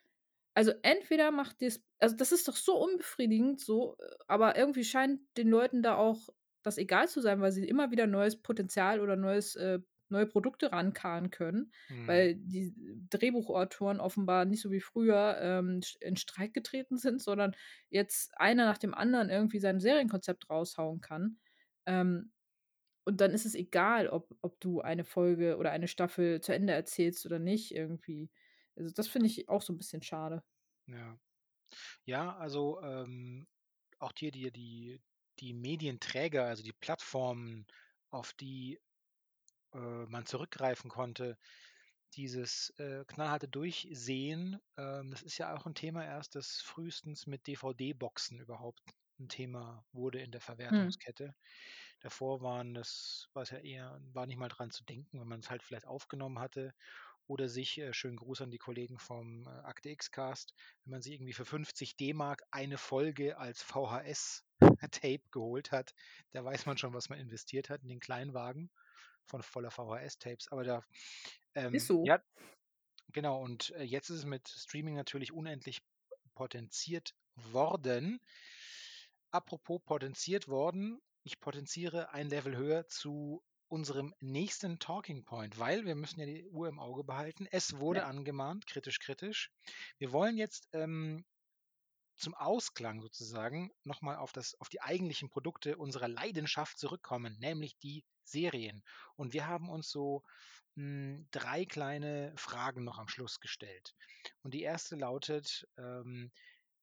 also 0.55 0.73
entweder 0.83 1.31
macht 1.31 1.61
dir's“ 1.61 1.83
also 1.99 2.17
das 2.17 2.33
ist 2.33 2.49
doch 2.49 2.57
so 2.57 2.77
unbefriedigend 2.83 3.61
so, 3.61 3.97
äh, 3.99 4.15
aber 4.29 4.57
irgendwie 4.57 4.85
scheint 4.85 5.21
den 5.37 5.49
Leuten 5.49 5.83
da 5.83 5.97
auch 5.97 6.29
das 6.63 6.79
egal 6.79 7.09
zu 7.09 7.21
sein, 7.21 7.41
weil 7.41 7.53
sie 7.53 7.67
immer 7.69 7.91
wieder 7.91 8.07
neues 8.07 8.41
Potenzial 8.43 9.01
oder 9.01 9.17
neues, 9.17 9.57
äh, 9.57 9.81
neue 10.09 10.27
Produkte 10.27 10.71
rankarren 10.73 11.31
können, 11.31 11.73
Mhm. 11.89 12.07
weil 12.07 12.35
die 12.37 12.75
Drehbuchautoren 13.11 13.99
offenbar 14.01 14.45
nicht 14.45 14.61
so 14.63 14.71
wie 14.71 14.81
früher 14.81 15.39
ähm, 15.41 15.81
in 16.01 16.17
Streik 16.17 16.53
getreten 16.55 16.99
sind, 16.99 17.23
sondern 17.23 17.57
jetzt 17.91 18.33
einer 18.39 18.67
nach 18.67 18.79
dem 18.79 18.95
anderen 18.95 19.31
irgendwie 19.31 19.59
sein 19.59 19.81
Serienkonzept 19.81 20.51
raushauen 20.51 21.01
kann. 21.01 21.39
Ähm, 21.87 22.33
und 23.05 23.21
dann 23.21 23.33
ist 23.33 23.47
es 23.47 23.55
egal, 23.55 24.09
ob, 24.09 24.37
ob 24.43 24.61
du 24.61 24.81
eine 24.81 25.05
Folge 25.05 25.57
oder 25.59 25.73
eine 25.73 25.89
Staffel 25.89 26.41
zu 26.41 26.55
Ende 26.55 26.73
erzählst 26.73 27.27
oder 27.27 27.39
nicht 27.39 27.75
irgendwie. 27.75 28.31
Also 28.77 28.93
das 28.93 29.09
finde 29.09 29.29
ich 29.29 29.49
auch 29.49 29.63
so 29.63 29.73
ein 29.73 29.79
bisschen 29.79 30.03
schade. 30.03 30.43
Ja. 30.87 31.19
Ja, 32.05 32.37
also 32.37 32.81
ähm, 32.83 33.49
auch 33.99 34.13
hier 34.19 34.33
die, 34.33 34.53
die, 34.53 35.03
die 35.41 35.55
Medienträger, 35.55 36.47
also 36.47 36.63
die 36.63 36.73
Plattformen, 36.73 37.67
auf 38.11 38.33
die 38.35 38.81
äh, 39.75 39.79
man 40.07 40.27
zurückgreifen 40.27 40.91
konnte, 40.91 41.39
dieses 42.15 42.71
äh, 42.79 43.05
knallharte 43.07 43.49
Durchsehen, 43.49 44.61
ähm, 44.79 45.11
das 45.13 45.23
ist 45.23 45.39
ja 45.39 45.55
auch 45.57 45.67
ein 45.67 45.75
Thema 45.77 46.05
erst, 46.05 46.35
das 46.37 46.63
frühestens 46.63 47.27
mit 47.27 47.47
DVD-Boxen 47.49 48.41
überhaupt 48.41 48.81
ein 49.21 49.29
Thema 49.29 49.87
wurde 49.93 50.21
in 50.23 50.33
der 50.33 50.41
Hm. 50.71 50.93
Verwertungskette. 50.97 51.35
Davor 52.01 52.43
waren 52.43 52.75
das, 52.75 53.29
war 53.33 53.43
es 53.45 53.51
ja 53.51 53.59
eher, 53.59 54.01
war 54.13 54.27
nicht 54.27 54.37
mal 54.39 54.49
dran 54.49 54.71
zu 54.71 54.85
denken, 54.85 55.21
wenn 55.21 55.29
man 55.29 55.41
es 55.41 55.51
halt 55.51 55.63
vielleicht 55.63 55.87
aufgenommen 55.87 56.39
hatte 56.39 56.75
oder 57.27 57.49
sich, 57.49 57.79
äh, 57.79 57.93
schönen 57.93 58.17
Gruß 58.17 58.43
an 58.43 58.51
die 58.51 58.59
Kollegen 58.59 58.99
vom 58.99 59.47
äh, 59.47 59.51
Akte 59.51 59.91
X-Cast, 59.91 60.55
wenn 60.85 60.93
man 60.93 61.03
sich 61.03 61.15
irgendwie 61.15 61.33
für 61.33 61.45
50 61.45 61.97
D-Mark 61.97 62.43
eine 62.51 62.79
Folge 62.79 63.39
als 63.39 63.63
VHS-Tape 63.63 65.23
geholt 65.31 65.73
hat, 65.73 65.95
da 66.33 66.45
weiß 66.45 66.67
man 66.67 66.79
schon, 66.79 66.95
was 66.95 67.09
man 67.09 67.19
investiert 67.19 67.71
hat 67.71 67.83
in 67.83 67.89
den 67.89 68.01
Kleinwagen 68.01 68.71
von 69.25 69.43
voller 69.43 69.71
VHS-Tapes. 69.71 70.49
Aber 70.51 70.65
da, 70.65 70.85
ähm, 71.55 71.75
Ist 71.75 71.87
so. 71.87 72.05
ja, 72.05 72.23
genau. 73.13 73.41
Und 73.41 73.71
äh, 73.71 73.83
jetzt 73.83 74.11
ist 74.11 74.19
es 74.19 74.25
mit 74.25 74.49
Streaming 74.49 74.95
natürlich 74.95 75.33
unendlich 75.33 75.83
potenziert 76.35 77.15
worden. 77.35 78.21
Apropos 79.31 79.81
potenziert 79.85 80.49
worden, 80.49 81.01
ich 81.23 81.41
potenziere 81.41 82.13
ein 82.13 82.29
Level 82.29 82.57
höher 82.57 82.87
zu 82.89 83.43
unserem 83.73 84.15
nächsten 84.21 84.79
Talking 84.79 85.25
Point, 85.25 85.59
weil 85.59 85.87
wir 85.87 85.97
müssen 85.97 86.21
ja 86.21 86.27
die 86.27 86.47
Uhr 86.49 86.69
im 86.69 86.79
Auge 86.79 87.05
behalten. 87.05 87.47
Es 87.51 87.79
wurde 87.81 88.01
Ja. 88.01 88.07
angemahnt, 88.07 88.67
kritisch, 88.67 89.01
kritisch. 89.01 89.51
Wir 89.99 90.13
wollen 90.13 90.37
jetzt 90.39 90.69
ähm, 90.75 91.25
zum 92.17 92.35
Ausklang 92.35 93.01
sozusagen 93.03 93.71
nochmal 93.85 94.17
auf, 94.17 94.33
das, 94.33 94.55
auf 94.61 94.69
die 94.71 94.81
eigentlichen 94.83 95.31
Produkte 95.31 95.77
unserer 95.79 96.09
Leidenschaft 96.09 96.79
zurückkommen, 96.79 97.37
nämlich 97.41 97.79
die 97.79 98.05
Serien. 98.25 98.83
Und 99.17 99.33
wir 99.35 99.47
haben 99.47 99.69
uns 99.71 99.91
so 99.91 100.23
mh, 100.77 101.27
drei 101.31 101.65
kleine 101.67 102.35
Fragen 102.37 102.85
noch 102.85 102.99
am 102.99 103.09
Schluss 103.09 103.41
gestellt. 103.41 103.95
Und 104.43 104.55
die 104.55 104.63
erste 104.63 104.97
lautet, 104.97 105.69
ähm, 105.79 106.33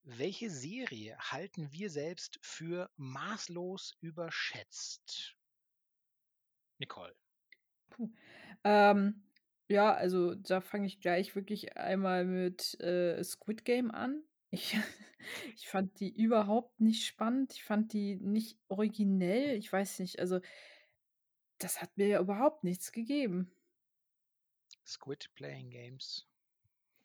welche 0.03 0.49
Serie 0.51 1.17
halten 1.19 1.71
wir 1.73 1.89
selbst 1.91 2.39
für 2.43 2.91
maßlos 2.97 3.95
überschätzt? 4.01 5.38
Nicole. 6.79 7.15
Puh. 7.89 8.09
Ähm, 8.63 9.23
ja, 9.67 9.93
also 9.93 10.35
da 10.35 10.61
fange 10.61 10.87
ich 10.87 10.99
gleich 10.99 11.35
wirklich 11.35 11.77
einmal 11.77 12.25
mit 12.25 12.79
äh, 12.79 13.23
Squid 13.23 13.65
Game 13.65 13.91
an. 13.91 14.23
Ich, 14.49 14.75
ich 15.55 15.67
fand 15.67 15.99
die 15.99 16.09
überhaupt 16.09 16.79
nicht 16.79 17.05
spannend. 17.05 17.53
Ich 17.53 17.63
fand 17.63 17.93
die 17.93 18.15
nicht 18.15 18.57
originell. 18.67 19.55
Ich 19.57 19.71
weiß 19.71 19.99
nicht, 19.99 20.19
also 20.19 20.39
das 21.59 21.81
hat 21.81 21.97
mir 21.97 22.07
ja 22.07 22.19
überhaupt 22.19 22.63
nichts 22.63 22.91
gegeben. 22.91 23.51
Squid 24.85 25.29
Playing 25.35 25.69
Games. 25.69 26.28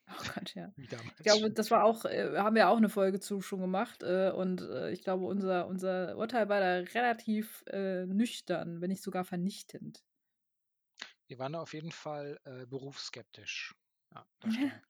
Oh 0.09 0.23
Gott, 0.35 0.55
ja. 0.55 0.73
Wie 0.77 0.87
damals. 0.87 1.19
Ich 1.19 1.25
glaube, 1.25 1.51
das 1.51 1.71
war 1.71 1.85
auch, 1.85 2.05
äh, 2.05 2.37
haben 2.37 2.57
wir 2.57 2.69
auch 2.69 2.77
eine 2.77 2.89
Folge 2.89 3.21
zu 3.21 3.41
schon 3.41 3.61
gemacht. 3.61 4.03
Äh, 4.03 4.31
und 4.31 4.61
äh, 4.63 4.91
ich 4.91 5.03
glaube, 5.03 5.25
unser, 5.27 5.67
unser 5.67 6.17
Urteil 6.17 6.49
war 6.49 6.61
da 6.61 6.77
relativ 6.79 7.65
äh, 7.69 8.05
nüchtern, 8.07 8.81
wenn 8.81 8.91
nicht 8.91 9.03
sogar 9.03 9.25
vernichtend. 9.25 10.05
Wir 11.27 11.39
waren 11.39 11.53
da 11.53 11.61
auf 11.61 11.75
jeden 11.75 11.93
Fall 11.93 12.41
äh, 12.45 12.67
berufsskeptisch. 12.67 13.75
Ja, 14.15 14.27
das 14.41 14.55
Ja. 14.55 14.61
stimmt. 14.61 14.87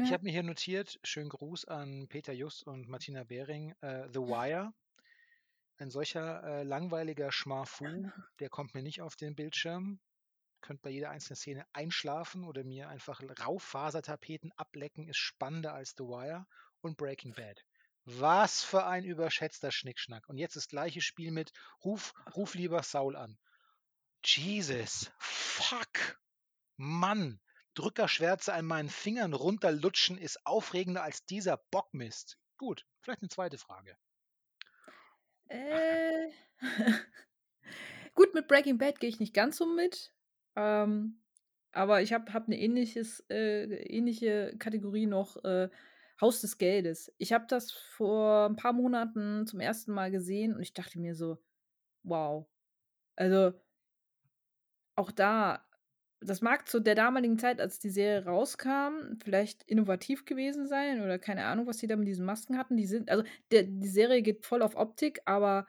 Ich 0.00 0.10
Ja. 0.10 0.14
habe 0.14 0.24
mir 0.24 0.30
hier 0.32 0.42
notiert, 0.42 0.98
schönen 1.04 1.28
Gruß 1.30 1.66
an 1.66 2.08
Peter 2.08 2.32
Just 2.32 2.64
und 2.66 2.88
Martina 2.88 3.24
Behring, 3.24 3.74
äh, 3.80 4.08
The 4.12 4.20
Wire. 4.20 4.72
Ein 5.78 5.90
solcher 5.90 6.64
langweiliger 6.64 7.32
Schmafu, 7.32 7.84
der 8.40 8.48
kommt 8.48 8.74
mir 8.74 8.82
nicht 8.82 9.00
auf 9.00 9.16
den 9.16 9.34
Bildschirm. 9.34 10.00
Könnt 10.60 10.82
bei 10.82 10.90
jeder 10.90 11.10
einzelnen 11.10 11.36
Szene 11.36 11.66
einschlafen 11.72 12.44
oder 12.44 12.64
mir 12.64 12.88
einfach 12.88 13.20
Raufasertapeten 13.40 14.52
ablecken, 14.56 15.08
ist 15.08 15.18
spannender 15.18 15.74
als 15.74 15.94
The 15.96 16.04
Wire 16.04 16.46
und 16.80 16.96
Breaking 16.96 17.34
Bad. 17.34 17.64
Was 18.04 18.64
für 18.64 18.86
ein 18.86 19.04
überschätzter 19.04 19.70
Schnickschnack. 19.70 20.28
Und 20.28 20.38
jetzt 20.38 20.56
das 20.56 20.68
gleiche 20.68 21.00
Spiel 21.00 21.30
mit 21.30 21.52
Ruf, 21.84 22.14
ruf 22.34 22.54
lieber 22.54 22.82
Saul 22.82 23.16
an. 23.16 23.38
Jesus, 24.24 25.10
fuck, 25.18 26.18
Mann, 26.76 27.40
Drückerschwärze 27.74 28.52
an 28.52 28.64
meinen 28.64 28.88
Fingern 28.88 29.34
runterlutschen 29.34 30.18
ist 30.18 30.44
aufregender 30.44 31.02
als 31.02 31.24
dieser 31.26 31.58
Bockmist. 31.70 32.38
Gut, 32.56 32.84
vielleicht 33.02 33.22
eine 33.22 33.28
zweite 33.28 33.58
Frage. 33.58 33.96
Äh. 35.48 36.30
Gut, 38.14 38.34
mit 38.34 38.48
Breaking 38.48 38.78
Bad 38.78 38.98
gehe 39.00 39.08
ich 39.08 39.20
nicht 39.20 39.32
ganz 39.32 39.58
so 39.58 39.66
mit. 39.66 40.12
Ähm, 40.58 41.20
aber 41.72 42.02
ich 42.02 42.12
habe 42.12 42.32
hab 42.32 42.46
eine 42.46 42.58
ähnliches, 42.58 43.24
äh, 43.30 43.64
ähnliche 43.84 44.56
Kategorie 44.58 45.06
noch, 45.06 45.42
äh, 45.44 45.68
Haus 46.20 46.40
des 46.40 46.58
Geldes. 46.58 47.12
Ich 47.18 47.32
habe 47.32 47.46
das 47.48 47.70
vor 47.70 48.46
ein 48.46 48.56
paar 48.56 48.72
Monaten 48.72 49.46
zum 49.46 49.60
ersten 49.60 49.92
Mal 49.92 50.10
gesehen 50.10 50.52
und 50.54 50.62
ich 50.62 50.74
dachte 50.74 50.98
mir 50.98 51.14
so, 51.14 51.38
wow. 52.02 52.48
Also 53.14 53.52
auch 54.96 55.12
da, 55.12 55.64
das 56.20 56.40
mag 56.40 56.68
zu 56.68 56.80
der 56.80 56.96
damaligen 56.96 57.38
Zeit, 57.38 57.60
als 57.60 57.78
die 57.78 57.90
Serie 57.90 58.24
rauskam, 58.24 59.16
vielleicht 59.22 59.62
innovativ 59.64 60.24
gewesen 60.24 60.66
sein 60.66 61.02
oder 61.02 61.20
keine 61.20 61.44
Ahnung, 61.44 61.68
was 61.68 61.76
die 61.76 61.86
da 61.86 61.94
mit 61.94 62.08
diesen 62.08 62.26
Masken 62.26 62.58
hatten. 62.58 62.76
Die 62.76 62.86
sind, 62.86 63.10
also 63.10 63.22
der, 63.52 63.62
die 63.62 63.88
Serie 63.88 64.22
geht 64.22 64.44
voll 64.44 64.62
auf 64.62 64.74
Optik, 64.74 65.20
aber 65.24 65.68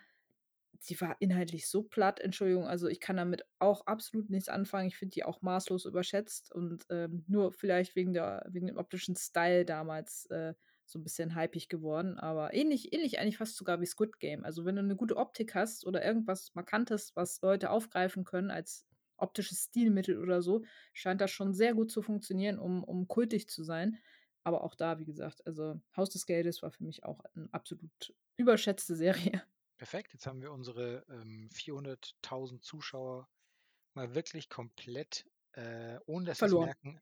sie 0.80 1.00
war 1.02 1.18
inhaltlich 1.20 1.70
so 1.70 1.84
platt, 1.84 2.20
Entschuldigung. 2.20 2.68
Also 2.68 2.88
ich 2.88 3.00
kann 3.00 3.18
damit 3.18 3.44
auch 3.60 3.86
absolut 3.86 4.30
nichts 4.30 4.50
anfangen. 4.50 4.88
Ich 4.88 4.98
finde 4.98 5.14
die 5.14 5.24
auch 5.24 5.42
maßlos 5.42 5.86
überschätzt 5.86 6.52
und 6.54 6.86
ähm, 6.90 7.26
nur 7.28 7.52
vielleicht 7.52 7.96
wegen, 7.96 8.14
der, 8.14 8.46
wegen 8.50 8.68
dem 8.68 8.78
optischen 8.78 9.16
Style 9.16 9.66
damals 9.66 10.26
äh, 10.28 10.54
so 10.86 11.00
ein 11.00 11.04
bisschen 11.04 11.36
hypig 11.36 11.70
geworden. 11.70 12.18
Aber 12.18 12.54
ähnlich, 12.54 12.94
ähnlich 12.94 13.20
eigentlich 13.20 13.38
fast 13.38 13.58
sogar 13.58 13.82
wie 13.82 13.86
Squid 13.86 14.20
Game. 14.20 14.44
Also 14.46 14.66
wenn 14.66 14.76
du 14.76 14.82
eine 14.82 14.96
gute 14.96 15.18
Optik 15.18 15.54
hast 15.54 15.86
oder 15.86 16.04
irgendwas 16.04 16.56
Markantes, 16.56 17.12
was 17.16 17.42
Leute 17.42 17.70
aufgreifen 17.70 18.24
können 18.24 18.50
als 18.50 18.86
optisches 19.18 19.66
Stilmittel 19.66 20.18
oder 20.18 20.42
so, 20.42 20.64
scheint 20.94 21.20
das 21.20 21.32
schon 21.32 21.54
sehr 21.54 21.74
gut 21.74 21.92
zu 21.92 22.02
funktionieren, 22.02 22.58
um, 22.58 22.86
um 22.86 23.08
kultig 23.08 23.50
zu 23.50 23.64
sein. 23.64 23.98
Aber 24.44 24.64
auch 24.64 24.76
da, 24.76 24.98
wie 24.98 25.06
gesagt, 25.06 25.46
also 25.46 25.82
Haus 25.96 26.10
des 26.10 26.26
Geldes 26.26 26.64
war 26.64 26.72
für 26.72 26.86
mich 26.86 27.04
auch 27.04 27.20
eine 27.36 27.50
absolut 27.52 28.14
überschätzte 28.38 28.96
Serie. 28.96 29.44
Perfekt, 29.80 30.12
jetzt 30.12 30.28
haben 30.28 30.42
wir 30.42 30.52
unsere 30.52 31.06
ähm, 31.10 31.50
400.000 31.54 32.60
Zuschauer 32.60 33.30
mal 33.94 34.14
wirklich 34.14 34.50
komplett, 34.50 35.26
äh, 35.54 35.98
ohne 36.06 36.26
dass 36.26 36.42
wir 36.42 36.66
merken, 36.66 37.00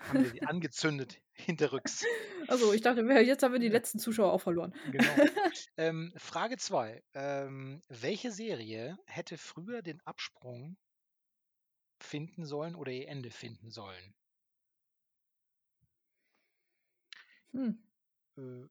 haben 0.00 0.24
wir 0.24 0.30
die 0.30 0.42
angezündet 0.46 1.20
hinterrücks. 1.32 2.06
Also 2.48 2.72
ich 2.72 2.80
dachte, 2.80 3.02
jetzt 3.02 3.42
haben 3.42 3.52
wir 3.52 3.60
die 3.60 3.68
letzten 3.68 3.98
Zuschauer 3.98 4.32
auch 4.32 4.40
verloren. 4.40 4.74
Genau. 4.90 5.04
ähm, 5.76 6.14
Frage 6.16 6.56
2. 6.56 7.04
Ähm, 7.12 7.82
welche 7.88 8.32
Serie 8.32 8.98
hätte 9.04 9.36
früher 9.36 9.82
den 9.82 10.00
Absprung 10.06 10.78
finden 12.00 12.46
sollen 12.46 12.76
oder 12.76 12.92
ihr 12.92 13.08
Ende 13.08 13.30
finden 13.30 13.70
sollen? 13.70 14.14
Hm. 17.50 17.78
Äh, 18.38 18.68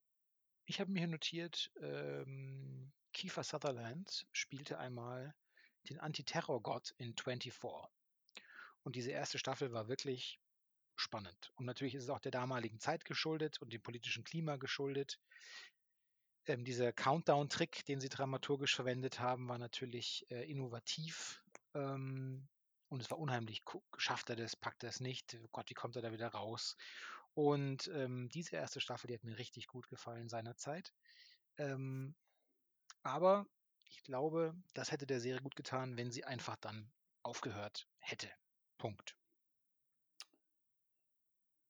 ich 0.65 0.79
habe 0.79 0.91
mir 0.91 0.97
hier 0.97 1.09
notiert, 1.09 1.71
ähm, 1.79 2.91
Kiefer 3.15 3.45
Sutherland 3.45 4.27
spielte 4.33 4.77
einmal 4.77 5.33
den 5.87 6.01
Antiterrorgott 6.01 6.93
in 6.97 7.15
24. 7.15 7.53
Und 8.83 8.97
diese 8.97 9.11
erste 9.11 9.39
Staffel 9.39 9.71
war 9.71 9.87
wirklich 9.87 10.37
spannend. 10.97 11.53
Und 11.55 11.65
natürlich 11.65 11.95
ist 11.95 12.03
es 12.03 12.09
auch 12.09 12.19
der 12.19 12.33
damaligen 12.33 12.77
Zeit 12.79 13.05
geschuldet 13.05 13.61
und 13.61 13.71
dem 13.71 13.81
politischen 13.81 14.25
Klima 14.25 14.57
geschuldet. 14.57 15.17
Ähm, 16.45 16.65
dieser 16.65 16.91
Countdown-Trick, 16.91 17.85
den 17.85 18.01
sie 18.01 18.09
dramaturgisch 18.09 18.75
verwendet 18.75 19.21
haben, 19.21 19.47
war 19.47 19.59
natürlich 19.59 20.25
äh, 20.29 20.43
innovativ. 20.51 21.41
Ähm, 21.73 22.49
und 22.89 23.01
es 23.01 23.09
war 23.09 23.17
unheimlich, 23.17 23.63
schafft 23.97 24.29
er 24.29 24.35
das, 24.35 24.57
packt 24.57 24.83
er 24.83 24.89
es 24.89 24.99
nicht, 24.99 25.37
oh 25.41 25.47
Gott, 25.53 25.69
wie 25.69 25.73
kommt 25.73 25.95
er 25.95 26.01
da 26.01 26.11
wieder 26.11 26.27
raus? 26.27 26.75
Und 27.33 27.87
ähm, 27.93 28.27
diese 28.27 28.57
erste 28.57 28.81
Staffel, 28.81 29.07
die 29.07 29.13
hat 29.13 29.23
mir 29.23 29.37
richtig 29.37 29.67
gut 29.67 29.87
gefallen 29.87 30.27
seinerzeit. 30.27 30.93
Ähm, 31.57 32.13
aber 33.05 33.47
ich 33.89 34.03
glaube, 34.03 34.55
das 34.73 34.91
hätte 34.91 35.05
der 35.05 35.19
Serie 35.19 35.41
gut 35.41 35.55
getan, 35.55 35.95
wenn 35.97 36.11
sie 36.11 36.25
einfach 36.25 36.55
dann 36.57 36.91
aufgehört 37.23 37.87
hätte. 37.99 38.27
Punkt. 38.77 39.15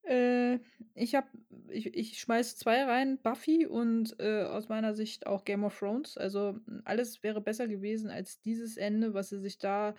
Äh, 0.04 0.60
ich 0.94 1.16
habe, 1.16 1.28
ich, 1.70 1.88
ich 1.94 2.20
schmeiß 2.20 2.58
zwei 2.58 2.84
rein, 2.84 3.22
Buffy 3.22 3.66
und 3.66 4.20
äh, 4.20 4.44
aus 4.44 4.70
meiner 4.70 4.94
Sicht 4.94 5.28
auch 5.28 5.44
Game 5.44 5.64
of 5.64 5.78
Thrones. 5.78 6.18
Also 6.18 6.60
alles 6.84 7.22
wäre 7.24 7.42
besser 7.42 7.68
gewesen 7.68 8.10
als 8.10 8.40
dieses 8.42 8.78
Ende, 8.78 9.14
was 9.14 9.30
sie 9.30 9.40
sich 9.40 9.58
da 9.58 9.96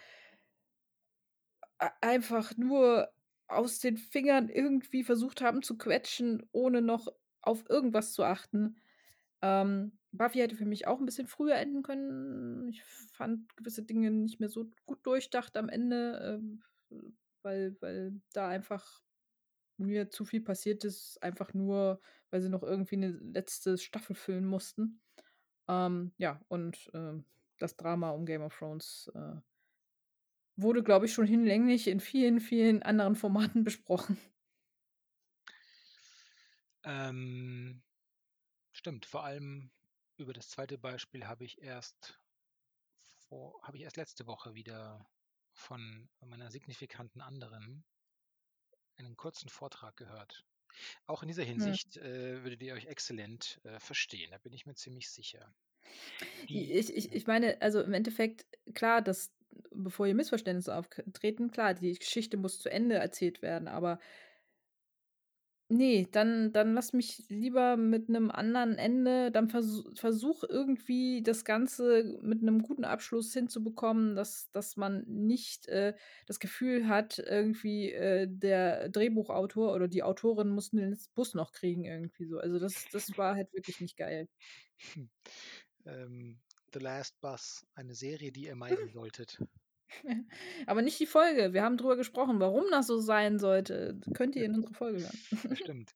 einfach 2.01 2.57
nur 2.57 3.13
aus 3.49 3.81
den 3.81 3.99
Fingern 3.99 4.49
irgendwie 4.49 5.05
versucht 5.05 5.41
haben 5.41 5.63
zu 5.63 5.77
quetschen, 5.77 6.49
ohne 6.53 6.81
noch 6.83 7.09
auf 7.43 7.69
irgendwas 7.69 8.13
zu 8.13 8.25
achten. 8.25 8.81
Ähm, 9.43 9.99
Buffy 10.17 10.39
hätte 10.39 10.57
für 10.57 10.67
mich 10.67 10.87
auch 10.87 10.99
ein 10.99 11.07
bisschen 11.07 11.27
früher 11.27 11.57
enden 11.57 11.83
können. 11.83 12.69
Ich 12.69 12.83
fand 12.85 13.57
gewisse 13.57 13.83
Dinge 13.83 14.11
nicht 14.11 14.41
mehr 14.41 14.49
so 14.49 14.71
gut 14.85 15.05
durchdacht 15.07 15.57
am 15.57 15.69
Ende, 15.69 16.41
äh, 16.91 16.97
weil, 17.43 17.77
weil 17.81 18.21
da 18.33 18.49
einfach 18.49 19.03
mir 19.79 20.11
zu 20.11 20.25
viel 20.25 20.41
passiert 20.41 20.85
ist, 20.85 21.23
einfach 21.23 21.55
nur, 21.55 22.01
weil 22.31 22.41
sie 22.41 22.49
noch 22.49 22.63
irgendwie 22.63 22.97
eine 22.97 23.09
letzte 23.09 23.79
Staffel 23.79 24.17
füllen 24.17 24.47
mussten. 24.47 25.01
Ähm, 25.69 26.13
ja, 26.17 26.41
und 26.49 26.91
äh, 26.95 27.15
das 27.59 27.77
Drama 27.77 28.11
um 28.11 28.27
Game 28.27 28.43
of 28.43 28.57
Thrones 28.57 29.11
äh, 29.15 29.37
wurde, 30.57 30.83
glaube 30.83 31.07
ich, 31.07 31.13
schon 31.13 31.27
hinlänglich 31.27 31.89
in 31.89 32.01
vielen, 32.01 32.41
vielen 32.41 32.83
anderen 32.83 33.17
Formaten 33.17 33.65
besprochen. 33.65 34.17
Ähm, 36.85 37.83
stimmt, 38.73 39.07
vor 39.07 39.25
allem 39.25 39.71
über 40.17 40.33
das 40.33 40.49
zweite 40.49 40.79
Beispiel 40.79 41.27
habe 41.27 41.45
ich 41.45 41.61
erst 41.63 42.19
vor, 43.29 43.61
habe 43.63 43.77
ich 43.77 43.83
erst 43.83 43.97
letzte 43.97 44.27
Woche 44.27 44.55
wieder 44.55 45.07
von 45.53 46.09
meiner 46.21 46.51
signifikanten 46.51 47.21
anderen 47.21 47.85
einen 48.97 49.17
kurzen 49.17 49.49
Vortrag 49.49 49.97
gehört. 49.97 50.45
Auch 51.07 51.23
in 51.23 51.29
dieser 51.29 51.45
hm. 51.45 51.51
Hinsicht 51.51 51.97
äh, 51.97 52.43
würdet 52.43 52.63
ihr 52.63 52.75
euch 52.75 52.87
exzellent 52.87 53.61
äh, 53.65 53.79
verstehen, 53.81 54.31
da 54.31 54.39
bin 54.39 54.53
ich 54.53 54.67
mir 54.67 54.75
ziemlich 54.75 55.11
sicher. 55.11 55.55
Ich, 56.47 56.95
ich, 56.95 57.13
ich 57.13 57.27
meine, 57.27 57.61
also 57.63 57.81
im 57.81 57.95
Endeffekt, 57.95 58.47
klar, 58.75 59.03
dass, 59.03 59.33
bevor 59.71 60.07
hier 60.07 60.15
Missverständnisse 60.15 60.75
auftreten, 60.75 61.51
klar, 61.51 61.75
die 61.75 61.95
Geschichte 61.95 62.37
muss 62.37 62.61
zu 62.61 62.71
Ende 62.71 62.97
erzählt 62.97 63.41
werden, 63.41 63.69
aber 63.69 64.01
Nee, 65.69 66.07
dann 66.13 66.53
dann 66.53 66.75
lass 66.75 66.93
mich 66.93 67.25
lieber 67.29 67.77
mit 67.77 68.09
einem 68.09 68.31
anderen 68.31 68.79
Ende 68.79 69.33
dann 69.33 69.49
versu 69.49 69.83
versuch 69.97 70.45
irgendwie 70.49 71.23
das 71.25 71.45
Ganze 71.45 72.21
mit 72.23 72.41
einem 72.41 72.63
guten 72.63 72.85
Abschluss 72.85 73.33
hinzubekommen, 73.33 74.15
dass 74.15 74.49
dass 74.53 74.77
man 74.77 75.03
nicht, 75.09 75.67
äh, 75.67 75.95
das 76.27 76.39
Gefühl 76.39 76.87
hat, 76.87 77.19
irgendwie, 77.19 77.91
äh, 77.93 78.29
der 78.31 78.89
Drehbuchautor 78.91 79.75
oder 79.75 79.89
die 79.89 80.05
Autorin 80.05 80.51
mussten 80.51 80.77
den 80.77 80.97
Bus 81.17 81.35
noch 81.35 81.51
kriegen 81.51 81.85
irgendwie 81.85 82.27
so. 82.27 82.39
Also, 82.39 82.61
das 82.61 82.89
das 82.89 83.17
war 83.17 83.35
halt 83.35 83.53
wirklich 83.53 83.81
nicht 83.81 83.97
geil. 83.97 84.29
Ähm, 85.87 86.41
„The 86.73 86.81
Last 86.81 87.19
Bus“, 87.23 87.67
eine 87.75 87.95
Serie, 87.95 88.31
die 88.33 88.45
ihr 88.45 88.57
meiden 88.57 88.91
solltet. 88.93 89.41
Aber 90.67 90.83
nicht 90.83 90.99
die 90.99 91.07
Folge. 91.07 91.53
Wir 91.53 91.63
haben 91.63 91.77
drüber 91.77 91.97
gesprochen, 91.97 92.41
warum 92.41 92.65
das 92.71 92.87
so 92.87 92.99
sein 92.99 93.39
sollte. 93.39 94.01
Könnt 94.15 94.37
ihr 94.37 94.45
in 94.45 94.55
unsere 94.55 94.75
Folge 94.75 95.01
hören. 95.01 95.57
Stimmt. 95.57 95.95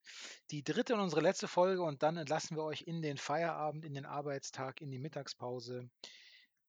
Die 0.50 0.62
dritte 0.62 0.94
und 0.94 1.00
unsere 1.00 1.20
letzte 1.20 1.48
Folge 1.48 1.82
und 1.82 2.02
dann 2.02 2.16
entlassen 2.16 2.56
wir 2.56 2.64
euch 2.64 2.82
in 2.82 3.02
den 3.02 3.18
Feierabend, 3.18 3.84
in 3.84 3.94
den 3.94 4.06
Arbeitstag, 4.06 4.80
in 4.80 4.90
die 4.90 4.98
Mittagspause. 4.98 5.88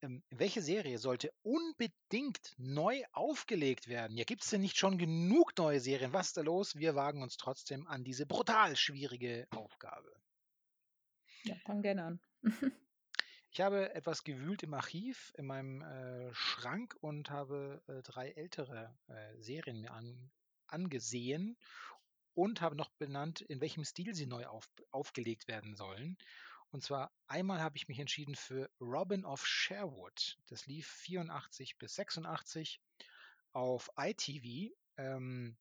Ähm, 0.04 0.24
welche 0.32 0.62
Serie 0.62 0.98
sollte 0.98 1.32
unbedingt 1.44 2.54
neu 2.58 3.04
aufgelegt 3.12 3.88
werden? 3.88 4.18
Ja, 4.18 4.24
gibt 4.24 4.44
es 4.44 4.50
denn 4.50 4.62
nicht 4.62 4.78
schon 4.78 4.98
genug 4.98 5.54
neue 5.58 5.80
Serien? 5.80 6.14
Was 6.14 6.28
ist 6.28 6.38
da 6.38 6.42
los? 6.42 6.76
Wir 6.76 6.96
wagen 6.96 7.22
uns 7.22 7.38
trotzdem 7.38 7.88
an 7.88 8.04
diese 8.04 8.26
brutal 8.26 8.76
schwierige 8.76 9.48
Aufgabe. 9.52 10.12
Ja, 11.44 11.56
fang 11.66 11.82
gerne 11.82 12.04
an. 12.04 12.20
Ich 13.54 13.60
habe 13.60 13.94
etwas 13.94 14.24
gewühlt 14.24 14.64
im 14.64 14.74
Archiv, 14.74 15.34
in 15.36 15.46
meinem 15.46 15.82
äh, 15.82 16.34
Schrank 16.34 16.96
und 17.02 17.30
habe 17.30 17.84
äh, 17.88 18.02
drei 18.02 18.32
ältere 18.32 18.98
äh, 19.10 19.42
Serien 19.42 19.82
mir 19.82 19.92
an, 19.92 20.32
angesehen 20.68 21.58
und 22.34 22.62
habe 22.62 22.78
noch 22.78 22.92
benannt, 22.92 23.42
in 23.42 23.60
welchem 23.60 23.84
Stil 23.84 24.16
sie 24.16 24.26
neu 24.26 24.46
auf, 24.46 24.70
aufgelegt 24.92 25.50
werden 25.50 25.76
sollen. 25.76 26.18
Und 26.70 26.82
zwar 26.82 27.12
einmal 27.28 27.60
habe 27.60 27.76
ich 27.76 27.90
mich 27.90 28.00
entschieden 28.00 28.36
für 28.36 28.72
Robin 28.80 29.26
of 29.26 29.46
Sherwood. 29.46 30.38
Das 30.48 30.66
lief 30.66 30.88
84 30.88 31.78
bis 31.78 31.96
86 31.96 32.80
auf 33.52 33.92
ITV. 33.98 34.74
Ähm, 34.96 35.58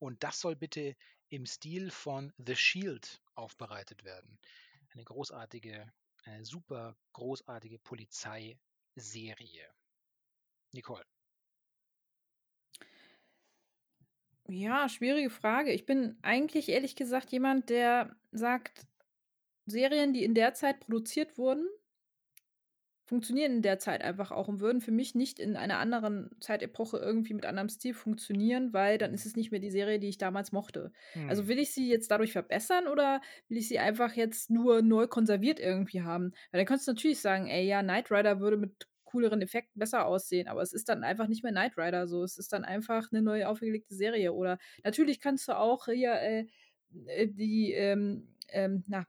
und 0.00 0.24
das 0.24 0.40
soll 0.40 0.56
bitte 0.56 0.96
im 1.28 1.46
Stil 1.46 1.92
von 1.92 2.32
The 2.38 2.56
Shield 2.56 3.22
aufbereitet 3.36 4.02
werden. 4.02 4.40
Eine 4.90 5.04
großartige 5.04 5.92
eine 6.28 6.44
super 6.44 6.96
großartige 7.12 7.78
Polizeiserie. 7.78 8.58
Nicole. 10.72 11.04
Ja, 14.48 14.88
schwierige 14.88 15.30
Frage. 15.30 15.72
Ich 15.72 15.84
bin 15.84 16.18
eigentlich 16.22 16.68
ehrlich 16.68 16.96
gesagt 16.96 17.32
jemand, 17.32 17.68
der 17.68 18.16
sagt, 18.32 18.86
Serien, 19.66 20.14
die 20.14 20.24
in 20.24 20.34
der 20.34 20.54
Zeit 20.54 20.80
produziert 20.80 21.36
wurden, 21.36 21.68
funktionieren 23.08 23.52
in 23.52 23.62
der 23.62 23.78
Zeit 23.78 24.02
einfach 24.02 24.30
auch 24.30 24.48
und 24.48 24.60
würden 24.60 24.82
für 24.82 24.92
mich 24.92 25.14
nicht 25.14 25.38
in 25.38 25.56
einer 25.56 25.78
anderen 25.78 26.30
Zeitepoche 26.40 26.98
irgendwie 26.98 27.32
mit 27.32 27.46
anderem 27.46 27.70
Stil 27.70 27.94
funktionieren, 27.94 28.74
weil 28.74 28.98
dann 28.98 29.14
ist 29.14 29.24
es 29.24 29.34
nicht 29.34 29.50
mehr 29.50 29.60
die 29.60 29.70
Serie, 29.70 29.98
die 29.98 30.08
ich 30.08 30.18
damals 30.18 30.52
mochte. 30.52 30.92
Also 31.14 31.20
hm. 31.20 31.38
Also 31.38 31.48
will 31.48 31.58
ich 31.58 31.72
sie 31.72 31.88
jetzt 31.88 32.10
dadurch 32.10 32.32
verbessern 32.32 32.86
oder 32.86 33.22
will 33.48 33.58
ich 33.58 33.68
sie 33.68 33.78
einfach 33.78 34.14
jetzt 34.14 34.50
nur 34.50 34.82
neu 34.82 35.06
konserviert 35.06 35.58
irgendwie 35.58 36.02
haben? 36.02 36.32
Weil 36.50 36.60
dann 36.60 36.66
könntest 36.66 36.88
du 36.88 36.92
natürlich 36.92 37.20
sagen, 37.20 37.46
ey, 37.46 37.66
ja, 37.66 37.82
Knight 37.82 38.10
Rider 38.10 38.40
würde 38.40 38.56
mit 38.56 38.88
cooleren 39.04 39.40
Effekten 39.40 39.78
besser 39.78 40.04
aussehen, 40.04 40.48
aber 40.48 40.60
es 40.60 40.74
ist 40.74 40.90
dann 40.90 41.02
einfach 41.02 41.28
nicht 41.28 41.42
mehr 41.42 41.52
Knight 41.52 41.78
Rider 41.78 42.06
so. 42.06 42.22
Es 42.24 42.36
ist 42.36 42.52
dann 42.52 42.64
einfach 42.64 43.10
eine 43.10 43.22
neu 43.22 43.46
aufgelegte 43.46 43.94
Serie. 43.94 44.34
Oder 44.34 44.58
natürlich 44.84 45.20
kannst 45.20 45.48
du 45.48 45.56
auch 45.56 45.86
hier 45.86 46.12
äh, 46.12 46.46
äh 47.06 47.28
die, 47.28 47.72
ähm, 47.72 48.28
ähm, 48.50 48.84
na, 48.86 49.06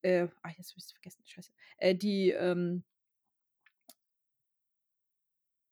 äh, 0.00 0.28
ach, 0.42 0.50
jetzt 0.56 0.70
habe 0.70 0.78
ich 0.78 0.84
es 0.84 0.92
vergessen, 0.92 1.22
scheiße. 1.26 1.50
Äh, 1.78 1.94
die, 1.94 2.30
ähm, 2.30 2.84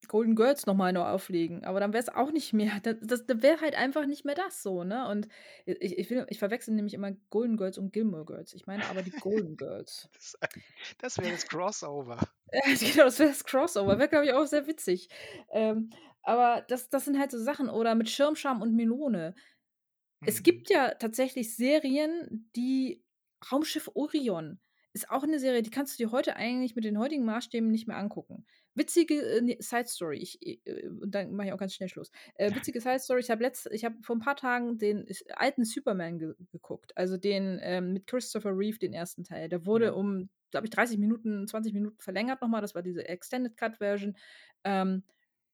Golden 0.09 0.37
Girls 0.37 0.67
nochmal 0.67 0.93
neu 0.93 1.05
auflegen. 1.05 1.65
Aber 1.65 1.81
dann 1.81 1.93
wäre 1.93 2.03
es 2.03 2.09
auch 2.09 2.31
nicht 2.31 2.53
mehr. 2.53 2.81
Das, 2.83 2.97
das, 3.01 3.27
das 3.27 3.43
wäre 3.43 3.61
halt 3.61 3.75
einfach 3.75 4.07
nicht 4.07 4.25
mehr 4.25 4.35
das 4.35 4.63
so, 4.63 4.85
ne? 4.85 5.09
Und 5.09 5.29
ich, 5.67 5.99
ich, 5.99 6.11
will, 6.11 6.27
ich 6.29 6.39
verwechsel 6.39 6.75
nämlich 6.75 6.95
immer 6.95 7.13
Golden 7.31 7.57
Girls 7.57 7.79
und 7.79 7.93
Gilmore 7.93 8.25
Girls. 8.25 8.55
Ich 8.55 8.67
meine 8.67 8.85
aber 8.87 9.03
die 9.03 9.11
Golden 9.21 9.57
Girls. 9.57 10.09
das, 10.13 10.39
das 10.99 11.19
wäre 11.19 11.33
das 11.33 11.47
Crossover. 11.47 12.19
genau, 12.81 13.05
das 13.05 13.19
wäre 13.19 13.31
das 13.31 13.45
Crossover. 13.45 13.99
Wäre, 13.99 14.09
glaube 14.09 14.27
ich, 14.27 14.33
auch 14.33 14.47
sehr 14.47 14.67
witzig. 14.67 15.09
Ähm, 15.51 15.91
aber 16.23 16.65
das, 16.69 16.89
das 16.89 17.05
sind 17.05 17.19
halt 17.19 17.31
so 17.31 17.39
Sachen. 17.39 17.69
Oder 17.69 17.95
mit 17.95 18.09
Schirmscham 18.09 18.63
und 18.63 18.75
Melone. 18.75 19.35
Mhm. 20.21 20.29
Es 20.29 20.43
gibt 20.43 20.71
ja 20.71 20.95
tatsächlich 20.95 21.57
Serien, 21.57 22.51
die 22.57 23.05
Raumschiff 23.51 23.91
Orion 23.95 24.61
ist 24.95 25.11
auch 25.11 25.25
eine 25.25 25.41
Serie, 25.41 25.63
die 25.63 25.71
kannst 25.71 25.99
du 25.99 26.05
dir 26.05 26.13
heute 26.13 26.37
eigentlich 26.37 26.77
mit 26.77 26.85
den 26.85 26.99
heutigen 26.99 27.25
Maßstäben 27.25 27.71
nicht 27.71 27.89
mehr 27.89 27.97
angucken. 27.97 28.47
Witzige 28.75 29.15
äh, 29.15 29.57
Side 29.61 29.87
Story, 29.87 30.19
ich, 30.19 30.39
äh, 30.43 30.89
und 30.89 31.15
dann 31.15 31.33
mache 31.35 31.49
ich 31.49 31.53
auch 31.53 31.59
ganz 31.59 31.75
schnell 31.75 31.89
Schluss. 31.89 32.11
Äh, 32.35 32.55
witzige 32.55 32.81
Side 32.81 32.99
Story, 32.99 33.21
ich 33.21 33.31
habe 33.31 33.45
habe 33.45 33.97
vor 34.03 34.17
ein 34.17 34.21
paar 34.21 34.37
Tagen 34.37 34.79
den 34.79 35.07
alten 35.37 35.65
Superman 35.65 36.19
ge 36.19 36.35
geguckt, 36.51 36.97
also 36.97 37.17
den 37.17 37.59
ähm, 37.63 37.93
mit 37.93 38.07
Christopher 38.07 38.57
Reeve, 38.57 38.79
den 38.79 38.93
ersten 38.93 39.25
Teil. 39.25 39.49
Der 39.49 39.67
wurde 39.67 39.87
ja. 39.87 39.93
um, 39.93 40.29
glaube 40.51 40.67
ich, 40.67 40.71
30 40.71 40.99
Minuten, 40.99 41.47
20 41.47 41.73
Minuten 41.73 42.01
verlängert 42.01 42.41
nochmal. 42.41 42.61
Das 42.61 42.75
war 42.75 42.83
diese 42.83 43.09
Extended 43.09 43.57
Cut 43.57 43.77
Version. 43.79 44.17
Ähm, 44.65 45.05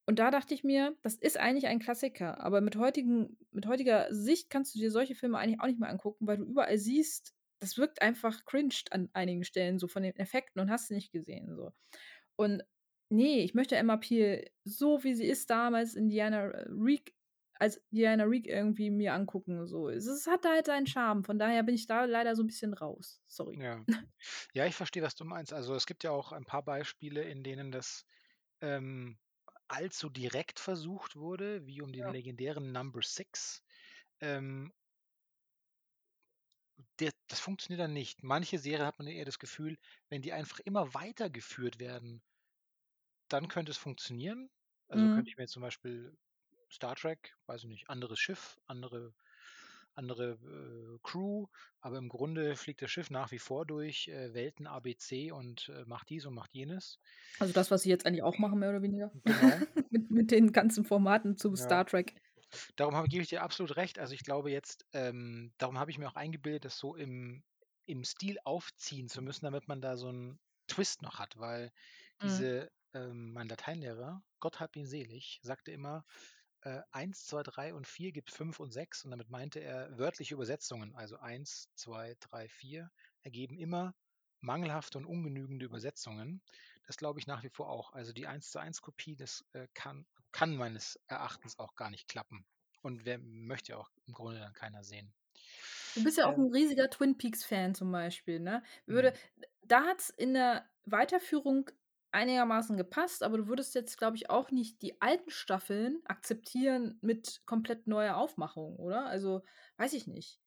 und 0.07 0.19
da 0.19 0.31
dachte 0.31 0.55
ich 0.55 0.65
mir, 0.65 0.97
das 1.03 1.15
ist 1.15 1.39
eigentlich 1.39 1.67
ein 1.69 1.79
Klassiker, 1.79 2.41
aber 2.41 2.61
mit, 2.61 2.77
heutigen, 2.77 3.37
mit 3.53 3.67
heutiger 3.67 4.13
Sicht 4.13 4.51
kannst 4.51 4.75
du 4.75 4.81
dir 4.81 4.91
solche 4.91 5.15
Filme 5.15 5.39
eigentlich 5.39 5.61
auch 5.61 5.67
nicht 5.67 5.79
mehr 5.79 5.89
angucken, 5.89 6.27
weil 6.27 6.39
du 6.39 6.45
überall 6.45 6.79
siehst, 6.79 7.33
das 7.61 7.77
wirkt 7.77 8.03
einfach 8.03 8.45
cringed 8.45 8.93
an 8.93 9.11
einigen 9.13 9.45
Stellen, 9.45 9.79
so 9.79 9.87
von 9.87 10.03
den 10.03 10.17
Effekten 10.17 10.61
und 10.61 10.71
hast 10.71 10.91
nicht 10.91 11.13
gesehen. 11.13 11.55
So. 11.55 11.73
Und 12.35 12.65
nee, 13.11 13.43
ich 13.43 13.55
möchte 13.55 13.77
Emma 13.77 13.97
Peel 13.97 14.51
so, 14.65 15.03
wie 15.05 15.15
sie 15.15 15.27
ist 15.27 15.51
damals 15.51 15.95
in 15.95 16.09
Diana 16.09 16.45
Reek, 16.69 17.15
als 17.55 17.81
Diana 17.91 18.25
Reek 18.25 18.47
irgendwie 18.47 18.91
mir 18.91 19.13
angucken. 19.13 19.67
So. 19.67 19.91
Es 19.91 20.27
hat 20.27 20.47
halt 20.47 20.67
seinen 20.67 20.87
Charme. 20.87 21.25
Von 21.25 21.39
daher 21.39 21.63
bin 21.63 21.75
ich 21.75 21.87
da 21.87 22.07
leider 22.07 22.35
so 22.35 22.43
ein 22.43 22.47
bisschen 22.47 22.73
raus. 22.73 23.21
Sorry. 23.27 23.61
Ja, 23.61 23.85
ja 24.55 24.65
ich 24.65 24.75
verstehe, 24.75 25.03
was 25.03 25.15
du 25.15 25.25
meinst. 25.25 25.53
Also 25.53 25.75
es 25.75 25.87
gibt 25.87 26.05
ja 26.05 26.11
auch 26.11 26.33
ein 26.33 26.47
paar 26.47 26.65
Beispiele, 26.65 27.23
in 27.23 27.43
denen 27.43 27.71
das 27.71 28.07
ähm, 28.63 29.19
allzu 29.69 30.09
direkt 30.09 30.59
versucht 30.59 31.17
wurde, 31.17 31.67
wie 31.67 31.83
um 31.83 31.93
den 31.93 32.03
ja. 32.03 32.11
legendären 32.11 32.73
Number 32.73 33.03
Six. 33.03 33.63
Ähm, 34.21 34.73
der, 36.99 37.13
das 37.29 37.41
funktioniert 37.41 37.81
dann 37.81 37.93
nicht. 37.93 38.23
Manche 38.23 38.59
Serien 38.59 38.87
hat 38.87 38.99
man 38.99 39.09
eher 39.09 39.25
das 39.25 39.39
Gefühl, 39.39 39.79
wenn 40.09 40.23
die 40.23 40.33
einfach 40.33 40.61
immer 40.61 40.95
weitergeführt 40.95 41.79
werden, 41.79 42.23
dann 43.33 43.49
könnte 43.49 43.71
es 43.73 43.79
funktionieren. 43.79 44.51
Also 44.89 45.09
Mhm. 45.09 45.11
könnte 45.11 45.31
ich 45.31 45.37
mir 45.39 45.47
zum 45.49 45.63
Beispiel 45.63 46.17
Star 46.71 46.97
Trek, 46.97 47.37
weiß 47.47 47.63
ich 47.65 47.69
nicht, 47.69 47.91
anderes 47.91 48.19
Schiff, 48.21 48.59
andere, 48.67 49.15
andere 49.95 50.33
äh, 50.97 50.99
Crew, 51.03 51.47
aber 51.81 51.99
im 51.99 52.09
Grunde 52.09 52.57
fliegt 52.57 52.83
das 52.83 52.91
Schiff 52.91 53.11
nach 53.11 53.31
wie 53.33 53.39
vor 53.39 53.67
durch 53.67 54.09
äh, 54.09 54.35
Welten 54.35 54.67
ABC 54.67 55.33
und 55.33 55.69
äh, 55.71 55.85
macht 55.87 56.11
dies 56.11 56.27
und 56.27 56.35
macht 56.35 56.55
jenes. 56.55 56.99
Also 57.39 57.53
das, 57.53 57.71
was 57.71 57.83
sie 57.83 57.89
jetzt 57.91 58.07
eigentlich 58.07 58.23
auch 58.23 58.39
machen, 58.39 58.59
mehr 58.59 58.71
oder 58.71 58.83
weniger. 58.83 59.13
Genau. 59.25 59.65
mit, 59.91 60.11
mit 60.11 60.31
den 60.31 60.53
ganzen 60.53 60.85
Formaten 60.85 61.37
zu 61.37 61.55
Ja. 61.55 61.81
Star 61.81 61.87
Trek. 61.87 62.15
Darum 62.77 62.97
habe, 62.97 63.09
gebe 63.09 63.23
ich 63.23 63.29
dir 63.29 63.43
absolut 63.43 63.77
recht. 63.77 63.99
Also 63.99 64.15
ich 64.15 64.25
glaube 64.25 64.51
jetzt, 64.51 64.87
ähm, 64.93 65.53
darum 65.59 65.79
habe 65.79 65.91
ich 65.91 65.99
mir 65.99 66.09
auch 66.09 66.17
eingebildet, 66.17 66.65
das 66.65 66.79
so 66.79 66.97
im, 66.97 67.45
im 67.87 68.05
Stil 68.05 68.39
aufziehen 68.45 69.09
zu 69.09 69.23
müssen, 69.23 69.45
damit 69.45 69.69
man 69.69 69.81
da 69.81 69.97
so 69.97 70.09
einen 70.09 70.41
Twist 70.69 71.03
noch 71.03 71.19
hat, 71.19 71.39
weil 71.39 71.73
Mhm. 72.23 72.51
diese, 72.51 72.71
ähm, 72.95 73.33
mein 73.33 73.49
Lateinlehrer, 73.49 74.23
Gott 74.41 74.61
hab 74.61 74.77
ihn 74.77 74.87
selig, 74.87 75.41
sagte 75.43 75.71
immer, 75.73 76.05
äh, 76.63 76.83
1, 76.91 77.27
2, 77.27 77.43
3 77.43 77.75
und 77.75 77.87
4 77.87 78.13
gibt 78.13 78.31
5 78.31 78.61
und 78.61 78.73
6 78.73 79.05
und 79.05 79.11
damit 79.11 79.31
meinte 79.31 79.61
er 79.61 79.99
wörtliche 79.99 80.35
Übersetzungen, 80.35 80.95
also 80.95 81.19
1, 81.19 81.71
2, 81.75 82.17
3, 82.21 82.49
4 82.49 82.91
ergeben 83.23 83.59
immer 83.59 83.95
mangelhafte 84.41 84.99
und 84.99 85.05
ungenügende 85.07 85.67
Übersetzungen. 85.67 86.43
Das 86.87 86.97
glaube 86.97 87.19
ich 87.21 87.27
nach 87.27 87.43
wie 87.43 87.51
vor 87.51 87.69
auch. 87.71 87.93
Also 87.93 88.13
die 88.13 88.27
1 88.27 88.51
zu 88.51 88.59
1 88.59 88.81
Kopie, 88.83 89.17
das 89.17 89.45
äh, 89.53 89.69
kann, 89.75 90.07
kann 90.33 90.57
meines 90.57 90.97
Erachtens 91.07 91.59
auch 91.59 91.75
gar 91.77 91.91
nicht 91.91 92.09
klappen. 92.09 92.47
Und 92.83 93.05
wer 93.05 93.19
möchte 93.19 93.73
ja 93.73 93.79
auch 93.79 93.91
im 94.07 94.15
Grunde 94.15 94.41
dann 94.41 94.55
keiner 94.55 94.83
sehen. 94.85 95.15
Du 95.95 96.03
bist 96.03 96.19
ja 96.19 96.27
auch 96.27 96.37
Ähm, 96.37 96.39
ein 96.39 96.53
riesiger 96.53 96.89
Twin 96.91 97.17
Peaks-Fan 97.19 97.75
zum 97.75 97.91
Beispiel, 97.93 98.39
ne? 98.41 98.63
Mhm. 98.89 99.11
Würde, 99.11 99.13
da 99.63 99.83
hat 99.85 100.01
es 100.01 100.11
in 100.11 100.35
der 100.35 100.69
Weiterführung 100.85 101.71
einigermaßen 102.13 102.77
gepasst, 102.77 103.23
aber 103.23 103.39
du 103.39 103.47
würdest 103.49 103.75
jetzt, 103.75 103.97
glaube 103.99 104.17
ich, 104.17 104.31
auch 104.31 104.51
nicht 104.51 104.83
die 104.83 105.01
alten 105.01 105.31
Staffeln 105.31 106.01
akzeptieren 106.05 106.99
mit 107.03 107.43
komplett 107.47 107.87
neuer 107.87 108.17
Aufmachung, 108.17 108.77
oder? 108.77 109.07
Also, 109.07 109.43
weiß 109.77 109.93
ich 109.95 110.07
nicht. 110.07 110.41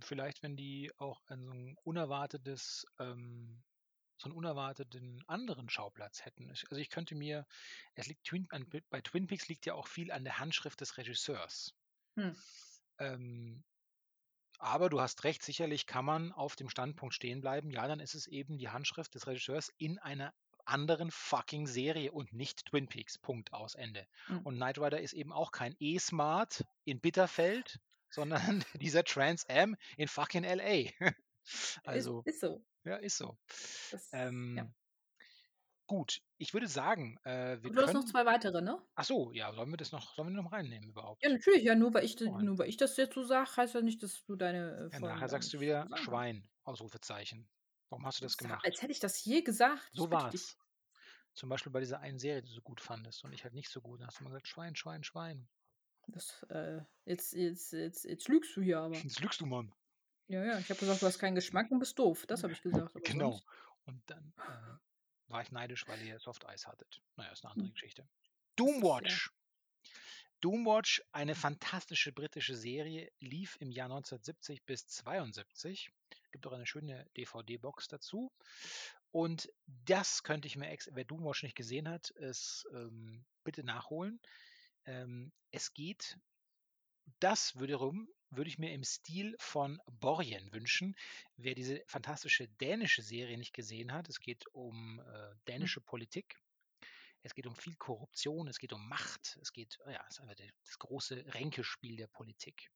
Vielleicht, 0.00 0.42
wenn 0.42 0.56
die 0.56 0.90
auch 0.98 1.20
ein 1.26 1.42
so 1.44 1.52
ein 1.52 1.76
unerwartetes, 1.84 2.86
ähm, 2.98 3.62
so 4.16 4.28
einen 4.28 4.36
unerwarteten 4.36 5.22
anderen 5.26 5.68
Schauplatz 5.68 6.24
hätten. 6.24 6.48
Also 6.50 6.76
ich 6.76 6.90
könnte 6.90 7.14
mir, 7.14 7.46
es 7.94 8.06
liegt 8.06 8.24
Twin, 8.24 8.46
an, 8.50 8.68
bei 8.90 9.00
Twin 9.00 9.26
Peaks 9.26 9.48
liegt 9.48 9.66
ja 9.66 9.74
auch 9.74 9.88
viel 9.88 10.10
an 10.12 10.24
der 10.24 10.38
Handschrift 10.38 10.80
des 10.80 10.96
Regisseurs. 10.96 11.74
Hm. 12.16 12.36
Ähm, 12.98 13.64
aber 14.62 14.88
du 14.88 15.00
hast 15.00 15.24
recht, 15.24 15.42
sicherlich 15.42 15.86
kann 15.86 16.04
man 16.04 16.32
auf 16.32 16.54
dem 16.54 16.68
Standpunkt 16.68 17.14
stehen 17.14 17.40
bleiben. 17.40 17.70
Ja, 17.70 17.88
dann 17.88 18.00
ist 18.00 18.14
es 18.14 18.28
eben 18.28 18.58
die 18.58 18.68
Handschrift 18.68 19.14
des 19.14 19.26
Regisseurs 19.26 19.72
in 19.76 19.98
einer 19.98 20.32
anderen 20.64 21.10
fucking 21.10 21.66
Serie 21.66 22.12
und 22.12 22.32
nicht 22.32 22.66
Twin 22.66 22.88
Peaks. 22.88 23.18
Punkt 23.18 23.52
aus 23.52 23.74
Ende. 23.74 24.06
Mhm. 24.28 24.38
Und 24.38 24.56
Knight 24.56 24.78
Rider 24.78 25.00
ist 25.00 25.14
eben 25.14 25.32
auch 25.32 25.50
kein 25.50 25.74
E-Smart 25.80 26.64
in 26.84 27.00
Bitterfeld, 27.00 27.80
sondern 28.08 28.64
dieser 28.74 29.02
Trans 29.02 29.44
Am 29.48 29.76
in 29.96 30.06
fucking 30.06 30.44
LA. 30.44 30.90
also, 31.84 32.22
ist, 32.24 32.34
ist 32.34 32.40
so. 32.40 32.64
ja, 32.84 32.96
ist 32.96 33.18
so. 33.18 33.36
Das, 33.90 34.08
Ähm, 34.12 34.56
ja. 34.56 34.72
Gut, 35.92 36.22
ich 36.38 36.54
würde 36.54 36.68
sagen, 36.68 37.18
äh, 37.24 37.62
wir 37.62 37.70
du 37.70 37.82
hast 37.82 37.92
noch 37.92 38.06
zwei 38.06 38.24
weitere, 38.24 38.62
ne? 38.62 38.82
Ach 38.94 39.04
so, 39.04 39.30
ja, 39.32 39.52
sollen 39.52 39.68
wir 39.68 39.76
das 39.76 39.92
noch, 39.92 40.14
sollen 40.14 40.34
wir 40.34 40.42
noch 40.42 40.50
reinnehmen 40.50 40.88
überhaupt? 40.88 41.22
Ja, 41.22 41.28
natürlich, 41.28 41.64
ja, 41.64 41.74
nur 41.74 41.92
weil 41.92 42.02
ich, 42.06 42.18
Oh, 42.22 42.38
nur 42.38 42.56
weil 42.56 42.70
ich 42.70 42.78
das 42.78 42.96
jetzt 42.96 43.12
so 43.14 43.24
sage, 43.24 43.54
heißt 43.58 43.74
ja 43.74 43.82
nicht, 43.82 44.02
dass 44.02 44.24
du 44.24 44.34
deine 44.34 44.88
äh, 44.90 44.94
Ja, 44.94 45.00
nachher 45.00 45.28
sagst 45.28 45.52
du 45.52 45.60
wieder 45.60 45.86
sagen. 45.86 46.02
Schwein, 46.02 46.48
Ausrufezeichen. 46.64 47.46
Warum 47.90 48.06
hast 48.06 48.20
du 48.20 48.24
das 48.24 48.38
gemacht? 48.38 48.64
Als 48.64 48.80
hätte 48.80 48.90
ich 48.92 49.00
das 49.00 49.22
je 49.22 49.42
gesagt. 49.42 49.86
So 49.92 50.10
war 50.10 50.32
es. 50.32 50.56
Zum 51.34 51.50
Beispiel 51.50 51.70
bei 51.70 51.80
dieser 51.80 52.00
einen 52.00 52.18
Serie, 52.18 52.40
die 52.40 52.48
du 52.48 52.54
so 52.54 52.62
gut 52.62 52.80
fandest 52.80 53.22
und 53.24 53.34
ich 53.34 53.44
halt 53.44 53.52
nicht 53.52 53.68
so 53.68 53.82
gut. 53.82 54.00
Da 54.00 54.06
hast 54.06 54.18
du 54.18 54.24
mal 54.24 54.30
gesagt, 54.30 54.48
Schwein, 54.48 54.74
Schwein, 54.74 55.04
Schwein. 55.04 55.46
Das, 56.06 56.42
äh, 56.48 56.80
jetzt, 57.04 57.34
jetzt, 57.34 57.70
jetzt, 57.74 58.06
jetzt 58.06 58.28
lügst 58.28 58.56
du 58.56 58.62
hier 58.62 58.78
aber. 58.78 58.94
Jetzt 58.96 59.20
lügst 59.20 59.42
du, 59.42 59.44
Mann. 59.46 59.74
Ja, 60.28 60.42
ja, 60.42 60.58
ich 60.58 60.70
habe 60.70 60.80
gesagt, 60.80 61.02
du 61.02 61.06
hast 61.06 61.18
keinen 61.18 61.34
Geschmack 61.34 61.70
und 61.70 61.80
bist 61.80 61.98
doof. 61.98 62.24
Das 62.26 62.42
habe 62.44 62.54
ich 62.54 62.62
gesagt. 62.62 62.94
Genau. 63.04 63.32
sonst- 63.32 63.46
Und 63.84 64.02
dann 64.08 64.32
äh, 64.38 64.78
war 65.32 65.42
ich 65.42 65.50
neidisch, 65.50 65.86
weil 65.88 66.00
ihr 66.02 66.18
Soft 66.18 66.46
Eis 66.46 66.66
hattet. 66.66 67.02
Naja, 67.16 67.32
ist 67.32 67.44
eine 67.44 67.52
andere 67.52 67.68
Hm. 67.68 67.74
Geschichte. 67.74 68.08
Doomwatch. 68.56 69.30
Doomwatch, 70.40 71.02
eine 71.12 71.34
fantastische 71.36 72.12
britische 72.12 72.56
Serie, 72.56 73.10
lief 73.20 73.56
im 73.60 73.70
Jahr 73.70 73.86
1970 73.86 74.64
bis 74.64 74.86
72. 74.88 75.90
Gibt 76.32 76.46
auch 76.46 76.52
eine 76.52 76.66
schöne 76.66 77.06
DVD-Box 77.16 77.88
dazu. 77.88 78.32
Und 79.12 79.52
das 79.66 80.22
könnte 80.22 80.48
ich 80.48 80.56
mir, 80.56 80.68
ex 80.70 80.88
wer 80.92 81.04
Doomwatch 81.04 81.44
nicht 81.44 81.54
gesehen 81.54 81.88
hat, 81.88 82.10
es 82.16 82.66
ähm, 82.72 83.24
bitte 83.44 83.62
nachholen. 83.62 84.20
Ähm, 84.84 85.32
es 85.52 85.74
geht, 85.74 86.18
das 87.20 87.58
wiederum 87.60 88.08
würde 88.32 88.48
ich 88.48 88.58
mir 88.58 88.72
im 88.72 88.84
Stil 88.84 89.36
von 89.38 89.80
Borgen 90.00 90.52
wünschen. 90.52 90.96
Wer 91.36 91.54
diese 91.54 91.82
fantastische 91.86 92.48
dänische 92.48 93.02
Serie 93.02 93.38
nicht 93.38 93.52
gesehen 93.54 93.92
hat, 93.92 94.08
es 94.08 94.20
geht 94.20 94.46
um 94.52 95.00
äh, 95.00 95.34
dänische 95.46 95.80
Politik. 95.80 96.40
Es 97.22 97.34
geht 97.34 97.46
um 97.46 97.54
viel 97.54 97.76
Korruption, 97.76 98.48
es 98.48 98.58
geht 98.58 98.72
um 98.72 98.88
Macht, 98.88 99.38
es 99.40 99.52
geht, 99.52 99.78
ja, 99.86 100.04
es 100.08 100.16
ist 100.16 100.20
einfach 100.20 100.34
das 100.64 100.78
große 100.78 101.24
Ränkespiel 101.34 101.96
der 101.96 102.08
Politik. 102.08 102.70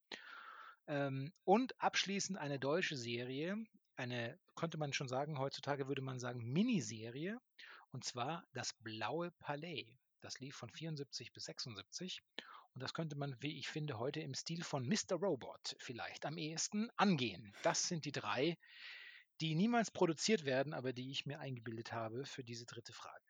Ähm, 0.86 1.32
und 1.44 1.80
abschließend 1.80 2.38
eine 2.38 2.60
deutsche 2.60 2.96
Serie, 2.96 3.56
eine, 3.96 4.38
könnte 4.54 4.78
man 4.78 4.92
schon 4.92 5.08
sagen, 5.08 5.38
heutzutage 5.38 5.88
würde 5.88 6.02
man 6.02 6.20
sagen, 6.20 6.44
Miniserie, 6.52 7.40
und 7.90 8.04
zwar 8.04 8.46
Das 8.52 8.72
Blaue 8.74 9.32
Palais. 9.32 9.86
Das 10.20 10.38
lief 10.38 10.56
von 10.56 10.70
74 10.70 11.32
bis 11.32 11.44
76. 11.44 12.22
Und 12.76 12.82
das 12.82 12.94
könnte 12.94 13.16
man, 13.16 13.36
wie 13.42 13.58
ich 13.58 13.66
finde, 13.68 13.98
heute 13.98 14.20
im 14.20 14.34
Stil 14.34 14.62
von 14.62 14.86
Mr. 14.86 15.16
Robot 15.16 15.74
vielleicht 15.80 16.24
am 16.26 16.38
ehesten 16.38 16.90
angehen. 16.96 17.56
Das 17.64 17.88
sind 17.88 18.04
die 18.04 18.12
drei, 18.12 18.56
die 19.40 19.56
niemals 19.56 19.90
produziert 19.90 20.44
werden, 20.44 20.74
aber 20.74 20.92
die 20.92 21.10
ich 21.10 21.26
mir 21.26 21.40
eingebildet 21.40 21.92
habe 21.92 22.24
für 22.26 22.44
diese 22.44 22.66
dritte 22.66 22.92
Frage. 22.92 23.24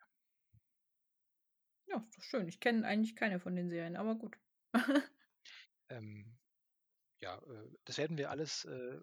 Ja, 1.87 1.97
ist 2.09 2.17
doch 2.17 2.23
schön. 2.23 2.47
Ich 2.47 2.59
kenne 2.59 2.85
eigentlich 2.87 3.15
keine 3.15 3.39
von 3.39 3.55
den 3.55 3.69
Serien, 3.69 3.95
aber 3.97 4.15
gut. 4.15 4.37
Ähm, 5.89 6.37
ja, 7.21 7.37
äh, 7.39 7.71
das 7.85 7.97
werden 7.97 8.17
wir 8.17 8.31
alles, 8.31 8.65
äh, 8.65 9.01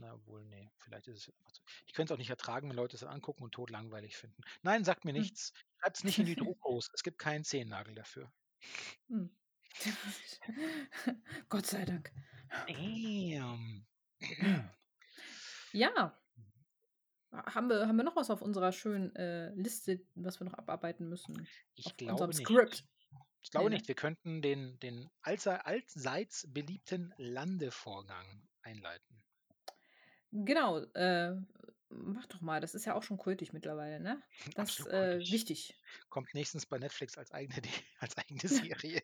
na 0.00 0.24
wohl, 0.26 0.44
nee, 0.46 0.70
vielleicht 0.78 1.08
ist 1.08 1.28
es 1.28 1.34
einfach 1.38 1.52
zu. 1.52 1.62
Ich 1.86 1.94
könnte 1.94 2.12
es 2.12 2.16
auch 2.16 2.20
nicht 2.20 2.30
ertragen, 2.30 2.68
wenn 2.70 2.76
Leute 2.76 2.96
es 2.96 3.04
angucken 3.04 3.44
und 3.44 3.52
tot 3.52 3.70
langweilig 3.70 4.16
finden. 4.16 4.42
Nein, 4.62 4.84
sagt 4.84 5.04
mir 5.06 5.12
Hm. 5.16 5.26
nichts. 5.26 5.52
Schreibt 5.80 5.98
es 5.98 6.04
nicht 6.04 6.18
in 6.20 6.26
die 6.26 6.36
Druckos. 6.36 6.90
es 6.94 7.02
gibt 7.04 7.18
keinen 7.18 7.44
Zehennagel 7.44 7.94
dafür. 7.94 8.32
Hm. 9.08 9.26
Gott 11.48 11.66
sei 11.66 11.84
Dank. 11.84 12.12
Damn. 12.68 13.86
Ja. 15.72 16.18
Haben 17.32 17.68
wir, 17.68 17.86
haben 17.86 17.96
wir 17.96 18.04
noch 18.04 18.16
was 18.16 18.30
auf 18.30 18.40
unserer 18.40 18.72
schönen 18.72 19.14
äh, 19.16 19.50
Liste, 19.54 20.00
was 20.14 20.40
wir 20.40 20.46
noch 20.46 20.54
abarbeiten 20.54 21.08
müssen? 21.08 21.46
Ich 21.74 21.86
Auf 21.86 21.96
glaube 21.96 22.28
nicht. 22.28 22.46
Skript. 22.46 22.84
Ich 23.42 23.50
glaube 23.50 23.66
Nee, 23.66 23.70
ne? 23.70 23.76
nicht. 23.76 23.88
Wir 23.88 23.94
könnten 23.94 24.40
den, 24.42 24.78
den 24.80 25.10
allse- 25.22 25.64
allseits 25.66 26.50
beliebten 26.52 27.12
Landevorgang 27.18 28.48
einleiten. 28.62 29.22
Genau. 30.32 30.78
Äh, 30.94 31.36
mach 31.90 32.26
doch 32.26 32.40
mal. 32.40 32.60
Das 32.60 32.74
ist 32.74 32.84
ja 32.84 32.94
auch 32.94 33.02
schon 33.02 33.16
kultig 33.18 33.52
mittlerweile, 33.52 34.00
ne? 34.00 34.22
Das 34.54 34.78
ist 34.78 34.86
äh, 34.86 35.18
wichtig. 35.18 35.74
Kommt 36.08 36.34
nächstens 36.34 36.66
bei 36.66 36.78
Netflix 36.78 37.16
als 37.18 37.30
eigene, 37.32 37.60
als 37.98 38.16
eigene 38.16 38.40
Serie. 38.48 39.02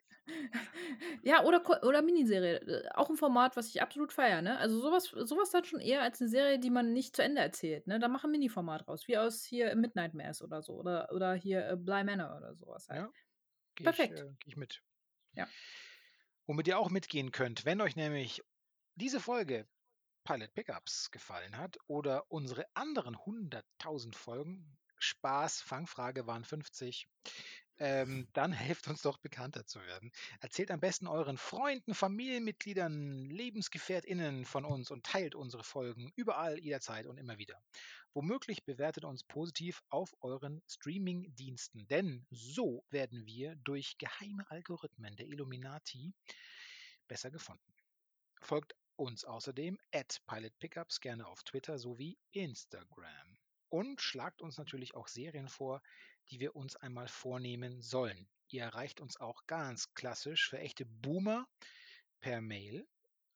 Ja, 1.23 1.45
oder, 1.45 1.63
oder 1.85 2.03
Miniserie. 2.03 2.61
Äh, 2.61 2.89
Auch 2.95 3.11
ein 3.11 3.17
Format, 3.17 3.57
was 3.57 3.69
ich 3.69 3.83
absolut 3.83 4.13
feiere, 4.13 4.43
ne? 4.43 4.59
Also 4.59 4.81
sowas, 4.81 5.05
sowas 5.07 5.51
dann 5.51 5.65
schon 5.65 5.81
eher 5.81 6.03
als 6.03 6.21
eine 6.21 6.29
Serie, 6.31 6.59
die 6.59 6.71
man 6.71 6.93
nicht 6.93 7.17
zu 7.17 7.23
Ende 7.23 7.41
erzählt, 7.41 7.87
ne? 7.87 7.99
Da 7.99 8.09
mach 8.09 8.25
ein 8.25 8.31
Mini-Format 8.31 8.89
raus, 8.89 9.07
wie 9.09 9.19
aus 9.19 9.45
hier 9.45 9.75
Midnight 9.77 10.15
Mass 10.15 10.43
oder 10.43 10.63
so. 10.63 10.75
Oder, 10.75 11.11
oder 11.13 11.35
hier 11.35 11.69
äh, 11.69 11.77
Bly 11.77 12.05
Manor 12.05 12.37
oder 12.37 12.55
sowas 12.55 12.89
halt. 12.89 13.01
Ja, 13.03 13.11
Gehe 13.75 13.91
ich, 13.91 13.97
Perfekt. 13.97 14.21
äh, 14.21 14.31
geh 14.41 14.51
ich 14.51 14.57
mit. 14.57 14.83
Ja. 15.35 15.49
Womit 16.47 16.69
ihr 16.69 16.79
auch 16.79 16.91
mitgehen 16.91 17.33
könnt, 17.33 17.65
wenn 17.65 17.81
euch 17.81 17.97
nämlich 17.97 18.43
diese 18.97 19.21
Folge 19.21 19.67
Pilot 20.25 20.55
Pickups 20.55 21.11
gefallen 21.11 21.57
hat 21.57 21.79
oder 21.87 22.31
unsere 22.31 22.67
anderen 22.75 23.17
100.000 23.17 24.15
Folgen, 24.15 24.79
Spaß, 24.99 25.61
Fangfrage 25.61 26.27
waren 26.27 26.45
50, 26.45 27.09
ähm, 27.79 28.29
dann 28.33 28.53
helft 28.53 28.87
uns 28.89 29.03
doch 29.03 29.19
bekannter 29.19 29.67
zu 29.67 29.81
werden. 29.81 30.13
Erzählt 30.41 30.71
am 30.71 30.81
besten 30.81 31.07
euren 31.09 31.39
Freunden, 31.39 31.95
Familienmitgliedern, 31.95 33.29
LebensgefährtInnen 33.31 34.45
von 34.45 34.65
uns 34.65 34.91
und 34.91 35.05
teilt 35.05 35.35
unsere 35.35 35.65
Folgen 35.65 36.13
überall, 36.15 36.59
jederzeit 36.59 37.07
und 37.07 37.19
immer 37.19 37.39
wieder. 37.39 37.61
Womöglich 38.15 38.65
bewertet 38.65 39.05
uns 39.05 39.25
positiv 39.25 39.83
auf 39.89 40.15
euren 40.21 40.63
Streaming-Diensten, 40.69 41.89
denn 41.89 42.27
so 42.31 42.85
werden 42.91 43.27
wir 43.27 43.57
durch 43.57 43.97
geheime 43.99 44.49
Algorithmen 44.51 45.17
der 45.17 45.27
Illuminati 45.27 46.13
besser 47.09 47.31
gefunden. 47.31 47.75
Folgt 48.41 48.75
uns 49.03 49.25
außerdem 49.25 49.79
at 49.93 50.23
pilotpickups 50.27 51.01
gerne 51.01 51.27
auf 51.27 51.43
Twitter 51.43 51.77
sowie 51.77 52.17
Instagram. 52.31 53.39
Und 53.69 54.01
schlagt 54.01 54.43
uns 54.43 54.59
natürlich 54.59 54.95
auch 54.95 55.09
Serien 55.09 55.49
vor, 55.49 55.83
die 56.31 56.39
wir 56.39 56.55
uns 56.55 56.77
einmal 56.77 57.09
vornehmen 57.09 57.83
sollen. 57.83 58.29
Ihr 58.49 58.63
erreicht 58.63 59.01
uns 59.01 59.19
auch 59.19 59.45
ganz 59.49 59.93
klassisch 59.95 60.49
für 60.49 60.59
echte 60.59 60.87
Boomer 60.87 61.49
per 62.21 62.41
Mail 62.41 62.87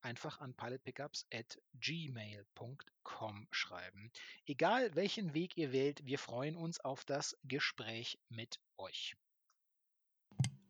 einfach 0.03 0.41
an 0.41 0.55
pilotpickups 0.55 1.27
at 1.35 1.59
gmail.com 1.75 3.49
schreiben. 3.51 4.13
Egal 4.47 4.95
welchen 4.95 5.35
Weg 5.35 5.57
ihr 5.57 5.73
wählt, 5.73 6.07
wir 6.07 6.21
freuen 6.21 6.55
uns 6.55 6.79
auf 6.79 7.05
das 7.05 7.37
Gespräch 7.43 8.21
mit 8.29 8.61
euch. 8.77 9.17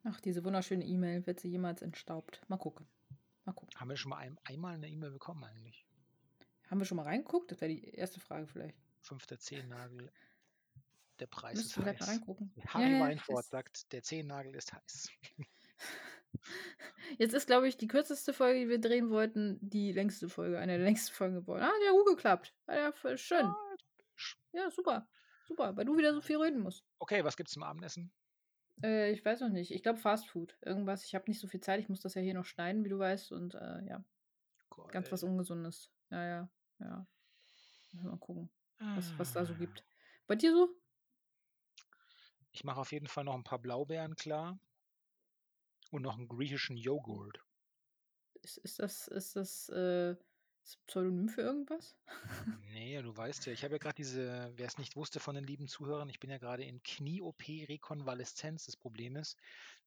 Ach, 0.04 0.20
diese 0.20 0.42
wunderschöne 0.42 0.84
E-Mail, 0.84 1.26
wird 1.26 1.40
sie 1.40 1.50
jemals 1.50 1.82
entstaubt? 1.82 2.40
Mal 2.48 2.56
gucken. 2.56 2.88
Mal 3.46 3.52
gucken. 3.52 3.78
Haben 3.78 3.88
wir 3.90 3.96
schon 3.96 4.10
mal 4.10 4.18
ein, 4.18 4.38
einmal 4.44 4.74
eine 4.74 4.88
E-Mail 4.88 5.12
bekommen 5.12 5.42
eigentlich? 5.44 5.86
Haben 6.68 6.80
wir 6.80 6.84
schon 6.84 6.96
mal 6.96 7.04
reingeguckt? 7.04 7.50
Das 7.50 7.60
wäre 7.60 7.70
die 7.70 7.84
erste 7.94 8.20
Frage 8.20 8.46
vielleicht. 8.46 8.76
Fünfter 9.00 9.38
Zehennagel. 9.38 10.10
Der 11.20 11.28
Preis 11.28 11.56
Müssten 11.56 11.82
ist 11.82 12.00
heiß. 12.00 12.08
reingucken. 12.08 12.52
Harry 12.66 12.90
Ja, 13.28 13.38
ist- 13.38 13.48
sagt, 13.50 13.92
der 13.92 14.02
Zehennagel 14.02 14.54
ist 14.54 14.72
heiß. 14.72 15.08
Jetzt 17.18 17.34
ist, 17.34 17.46
glaube 17.46 17.68
ich, 17.68 17.76
die 17.76 17.86
kürzeste 17.86 18.32
Folge, 18.34 18.60
die 18.60 18.68
wir 18.68 18.80
drehen 18.80 19.10
wollten, 19.10 19.58
die 19.62 19.92
längste 19.92 20.28
Folge, 20.28 20.58
eine 20.58 20.76
der 20.76 20.84
längsten 20.84 21.14
Folgen 21.14 21.36
geworden. 21.36 21.62
Ah, 21.62 21.68
hat 21.68 21.82
ja 21.84 21.92
gut 21.92 22.06
geklappt. 22.06 22.54
War 22.66 22.76
ja 22.76 23.16
schön. 23.16 23.50
Ja, 24.52 24.70
super. 24.70 25.08
Super, 25.46 25.76
weil 25.76 25.84
du 25.84 25.96
wieder 25.96 26.12
so 26.12 26.20
viel 26.20 26.36
reden 26.38 26.60
musst. 26.60 26.84
Okay, 26.98 27.22
was 27.24 27.36
gibt's 27.36 27.52
zum 27.52 27.62
Abendessen? 27.62 28.12
Äh, 28.82 29.10
ich 29.12 29.24
weiß 29.24 29.40
noch 29.40 29.48
nicht. 29.48 29.70
Ich 29.70 29.82
glaube 29.82 29.98
Fast 29.98 30.28
Food. 30.28 30.56
Irgendwas. 30.62 31.04
Ich 31.04 31.14
habe 31.14 31.24
nicht 31.28 31.40
so 31.40 31.48
viel 31.48 31.60
Zeit. 31.60 31.80
Ich 31.80 31.88
muss 31.88 32.00
das 32.00 32.14
ja 32.14 32.22
hier 32.22 32.34
noch 32.34 32.44
schneiden, 32.44 32.84
wie 32.84 32.88
du 32.88 32.98
weißt. 32.98 33.32
Und 33.32 33.54
äh, 33.54 33.84
ja, 33.86 34.04
ganz 34.88 35.10
was 35.12 35.22
Geil. 35.22 35.30
Ungesundes. 35.30 35.90
Ja, 36.10 36.24
ja, 36.26 36.50
ja. 36.80 37.06
Mal 37.92 38.18
gucken, 38.18 38.50
was, 38.78 39.18
was 39.18 39.32
da 39.32 39.44
so 39.44 39.54
Ah. 39.54 39.56
gibt. 39.56 39.84
Bei 40.26 40.34
dir 40.36 40.52
so? 40.52 40.68
Ich 42.52 42.64
mache 42.64 42.80
auf 42.80 42.92
jeden 42.92 43.06
Fall 43.06 43.24
noch 43.24 43.34
ein 43.34 43.44
paar 43.44 43.58
Blaubeeren 43.58 44.14
klar. 44.16 44.58
Und 45.90 46.02
noch 46.02 46.18
einen 46.18 46.28
griechischen 46.28 46.76
Joghurt. 46.76 47.42
Ist, 48.42 48.58
ist 48.58 48.78
das, 48.80 49.08
ist 49.08 49.36
das, 49.36 49.68
äh, 49.70 50.16
ist 50.66 50.84
Pseudonym 50.86 51.28
für 51.28 51.42
irgendwas? 51.42 51.96
Nee, 52.72 53.00
du 53.00 53.16
weißt 53.16 53.46
ja, 53.46 53.52
ich 53.52 53.62
habe 53.62 53.74
ja 53.74 53.78
gerade 53.78 53.94
diese, 53.94 54.52
wer 54.56 54.66
es 54.66 54.78
nicht 54.78 54.96
wusste 54.96 55.20
von 55.20 55.34
den 55.34 55.44
lieben 55.44 55.68
Zuhörern, 55.68 56.08
ich 56.08 56.18
bin 56.18 56.30
ja 56.30 56.38
gerade 56.38 56.64
in 56.64 56.82
Knie-OP-Rekonvaleszenz. 56.82 58.66
Das 58.66 58.76
Problem 58.76 59.16
ist, 59.16 59.36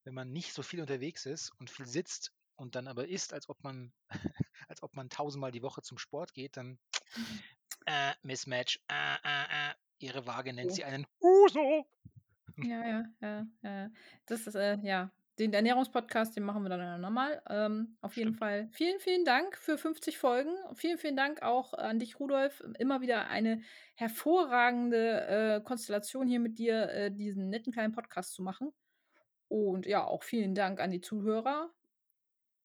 wenn 0.04 0.14
man 0.14 0.32
nicht 0.32 0.54
so 0.54 0.62
viel 0.62 0.80
unterwegs 0.80 1.26
ist 1.26 1.52
und 1.58 1.68
viel 1.70 1.86
sitzt 1.86 2.32
und 2.56 2.74
dann 2.74 2.88
aber 2.88 3.08
isst, 3.08 3.32
als 3.34 3.48
ob 3.48 3.62
man, 3.62 3.92
als 4.68 4.82
ob 4.82 4.96
man 4.96 5.10
tausendmal 5.10 5.52
die 5.52 5.62
Woche 5.62 5.82
zum 5.82 5.98
Sport 5.98 6.32
geht, 6.32 6.56
dann 6.56 6.78
äh, 7.86 8.14
Mismatch, 8.22 8.80
äh, 8.88 9.16
äh, 9.24 9.70
äh, 9.70 9.74
ihre 9.98 10.26
Waage 10.26 10.52
nennt 10.52 10.70
Oh. 10.70 10.74
sie 10.74 10.84
einen 10.84 11.06
Uso. 11.20 11.86
Ja, 12.56 12.86
ja, 12.86 13.04
ja, 13.20 13.46
ja. 13.62 13.90
Das 14.26 14.46
ist, 14.46 14.54
äh, 14.54 14.78
ja. 14.82 15.10
Den 15.40 15.54
Ernährungspodcast, 15.54 16.36
den 16.36 16.44
machen 16.44 16.62
wir 16.62 16.68
dann 16.68 17.00
nochmal. 17.00 17.42
Ähm, 17.48 17.96
auf 18.02 18.14
jeden 18.14 18.34
Stimmt. 18.34 18.38
Fall 18.38 18.68
vielen, 18.72 19.00
vielen 19.00 19.24
Dank 19.24 19.56
für 19.56 19.78
50 19.78 20.18
Folgen. 20.18 20.54
Vielen, 20.74 20.98
vielen 20.98 21.16
Dank 21.16 21.40
auch 21.40 21.72
an 21.72 21.98
dich, 21.98 22.20
Rudolf. 22.20 22.62
Immer 22.78 23.00
wieder 23.00 23.28
eine 23.28 23.62
hervorragende 23.94 25.26
äh, 25.26 25.60
Konstellation 25.62 26.28
hier 26.28 26.40
mit 26.40 26.58
dir, 26.58 26.90
äh, 26.90 27.10
diesen 27.10 27.48
netten 27.48 27.72
kleinen 27.72 27.94
Podcast 27.94 28.34
zu 28.34 28.42
machen. 28.42 28.70
Und 29.48 29.86
ja, 29.86 30.04
auch 30.04 30.22
vielen 30.22 30.54
Dank 30.54 30.78
an 30.78 30.90
die 30.90 31.00
Zuhörer, 31.00 31.70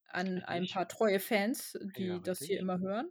an 0.09 0.43
ein 0.43 0.67
paar 0.67 0.87
treue 0.89 1.19
Fans, 1.19 1.79
die 1.97 2.07
Ja, 2.07 2.19
das 2.19 2.39
hier 2.39 2.59
immer 2.59 2.79
hören. 2.79 3.07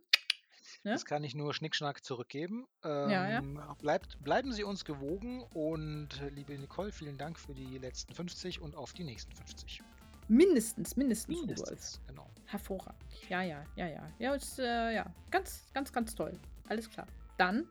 Ja? 0.84 0.92
Das 0.92 1.04
kann 1.04 1.24
ich 1.24 1.34
nur 1.34 1.54
Schnickschnack 1.54 2.04
zurückgeben. 2.04 2.66
Ja, 2.84 3.08
ja. 3.08 3.38
Ähm, 3.38 3.60
Bleibt, 3.80 4.22
bleiben 4.22 4.52
Sie 4.52 4.64
uns 4.64 4.84
gewogen 4.84 5.42
und 5.54 6.08
liebe 6.34 6.56
Nicole, 6.58 6.92
vielen 6.92 7.16
Dank 7.16 7.38
für 7.38 7.54
die 7.54 7.78
letzten 7.78 8.14
50 8.14 8.60
und 8.60 8.76
auf 8.76 8.92
die 8.92 9.04
nächsten 9.04 9.32
50. 9.32 9.82
Mindestens, 10.28 10.96
mindestens, 10.96 11.36
Rudolf. 11.36 11.58
Mindestens, 11.58 12.00
genau. 12.06 12.30
Hervorragend. 12.46 13.02
Ja, 13.28 13.42
ja, 13.42 13.64
ja, 13.76 13.88
ja. 13.88 14.12
Ja, 14.18 14.34
ist, 14.34 14.58
äh, 14.58 14.94
ja, 14.94 15.06
ganz, 15.30 15.66
ganz, 15.72 15.92
ganz 15.92 16.14
toll. 16.14 16.38
Alles 16.68 16.88
klar. 16.88 17.06
Dann 17.38 17.66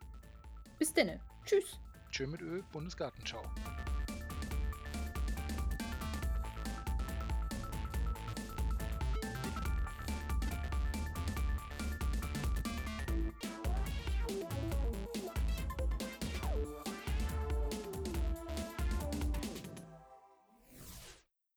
bis 0.77 0.93
denne. 0.93 1.19
Tschüss. 1.45 1.79
Tschö 2.11 2.27
mit 2.27 2.41
Ö, 2.41 2.61
Bundesgartenschau. 2.71 3.43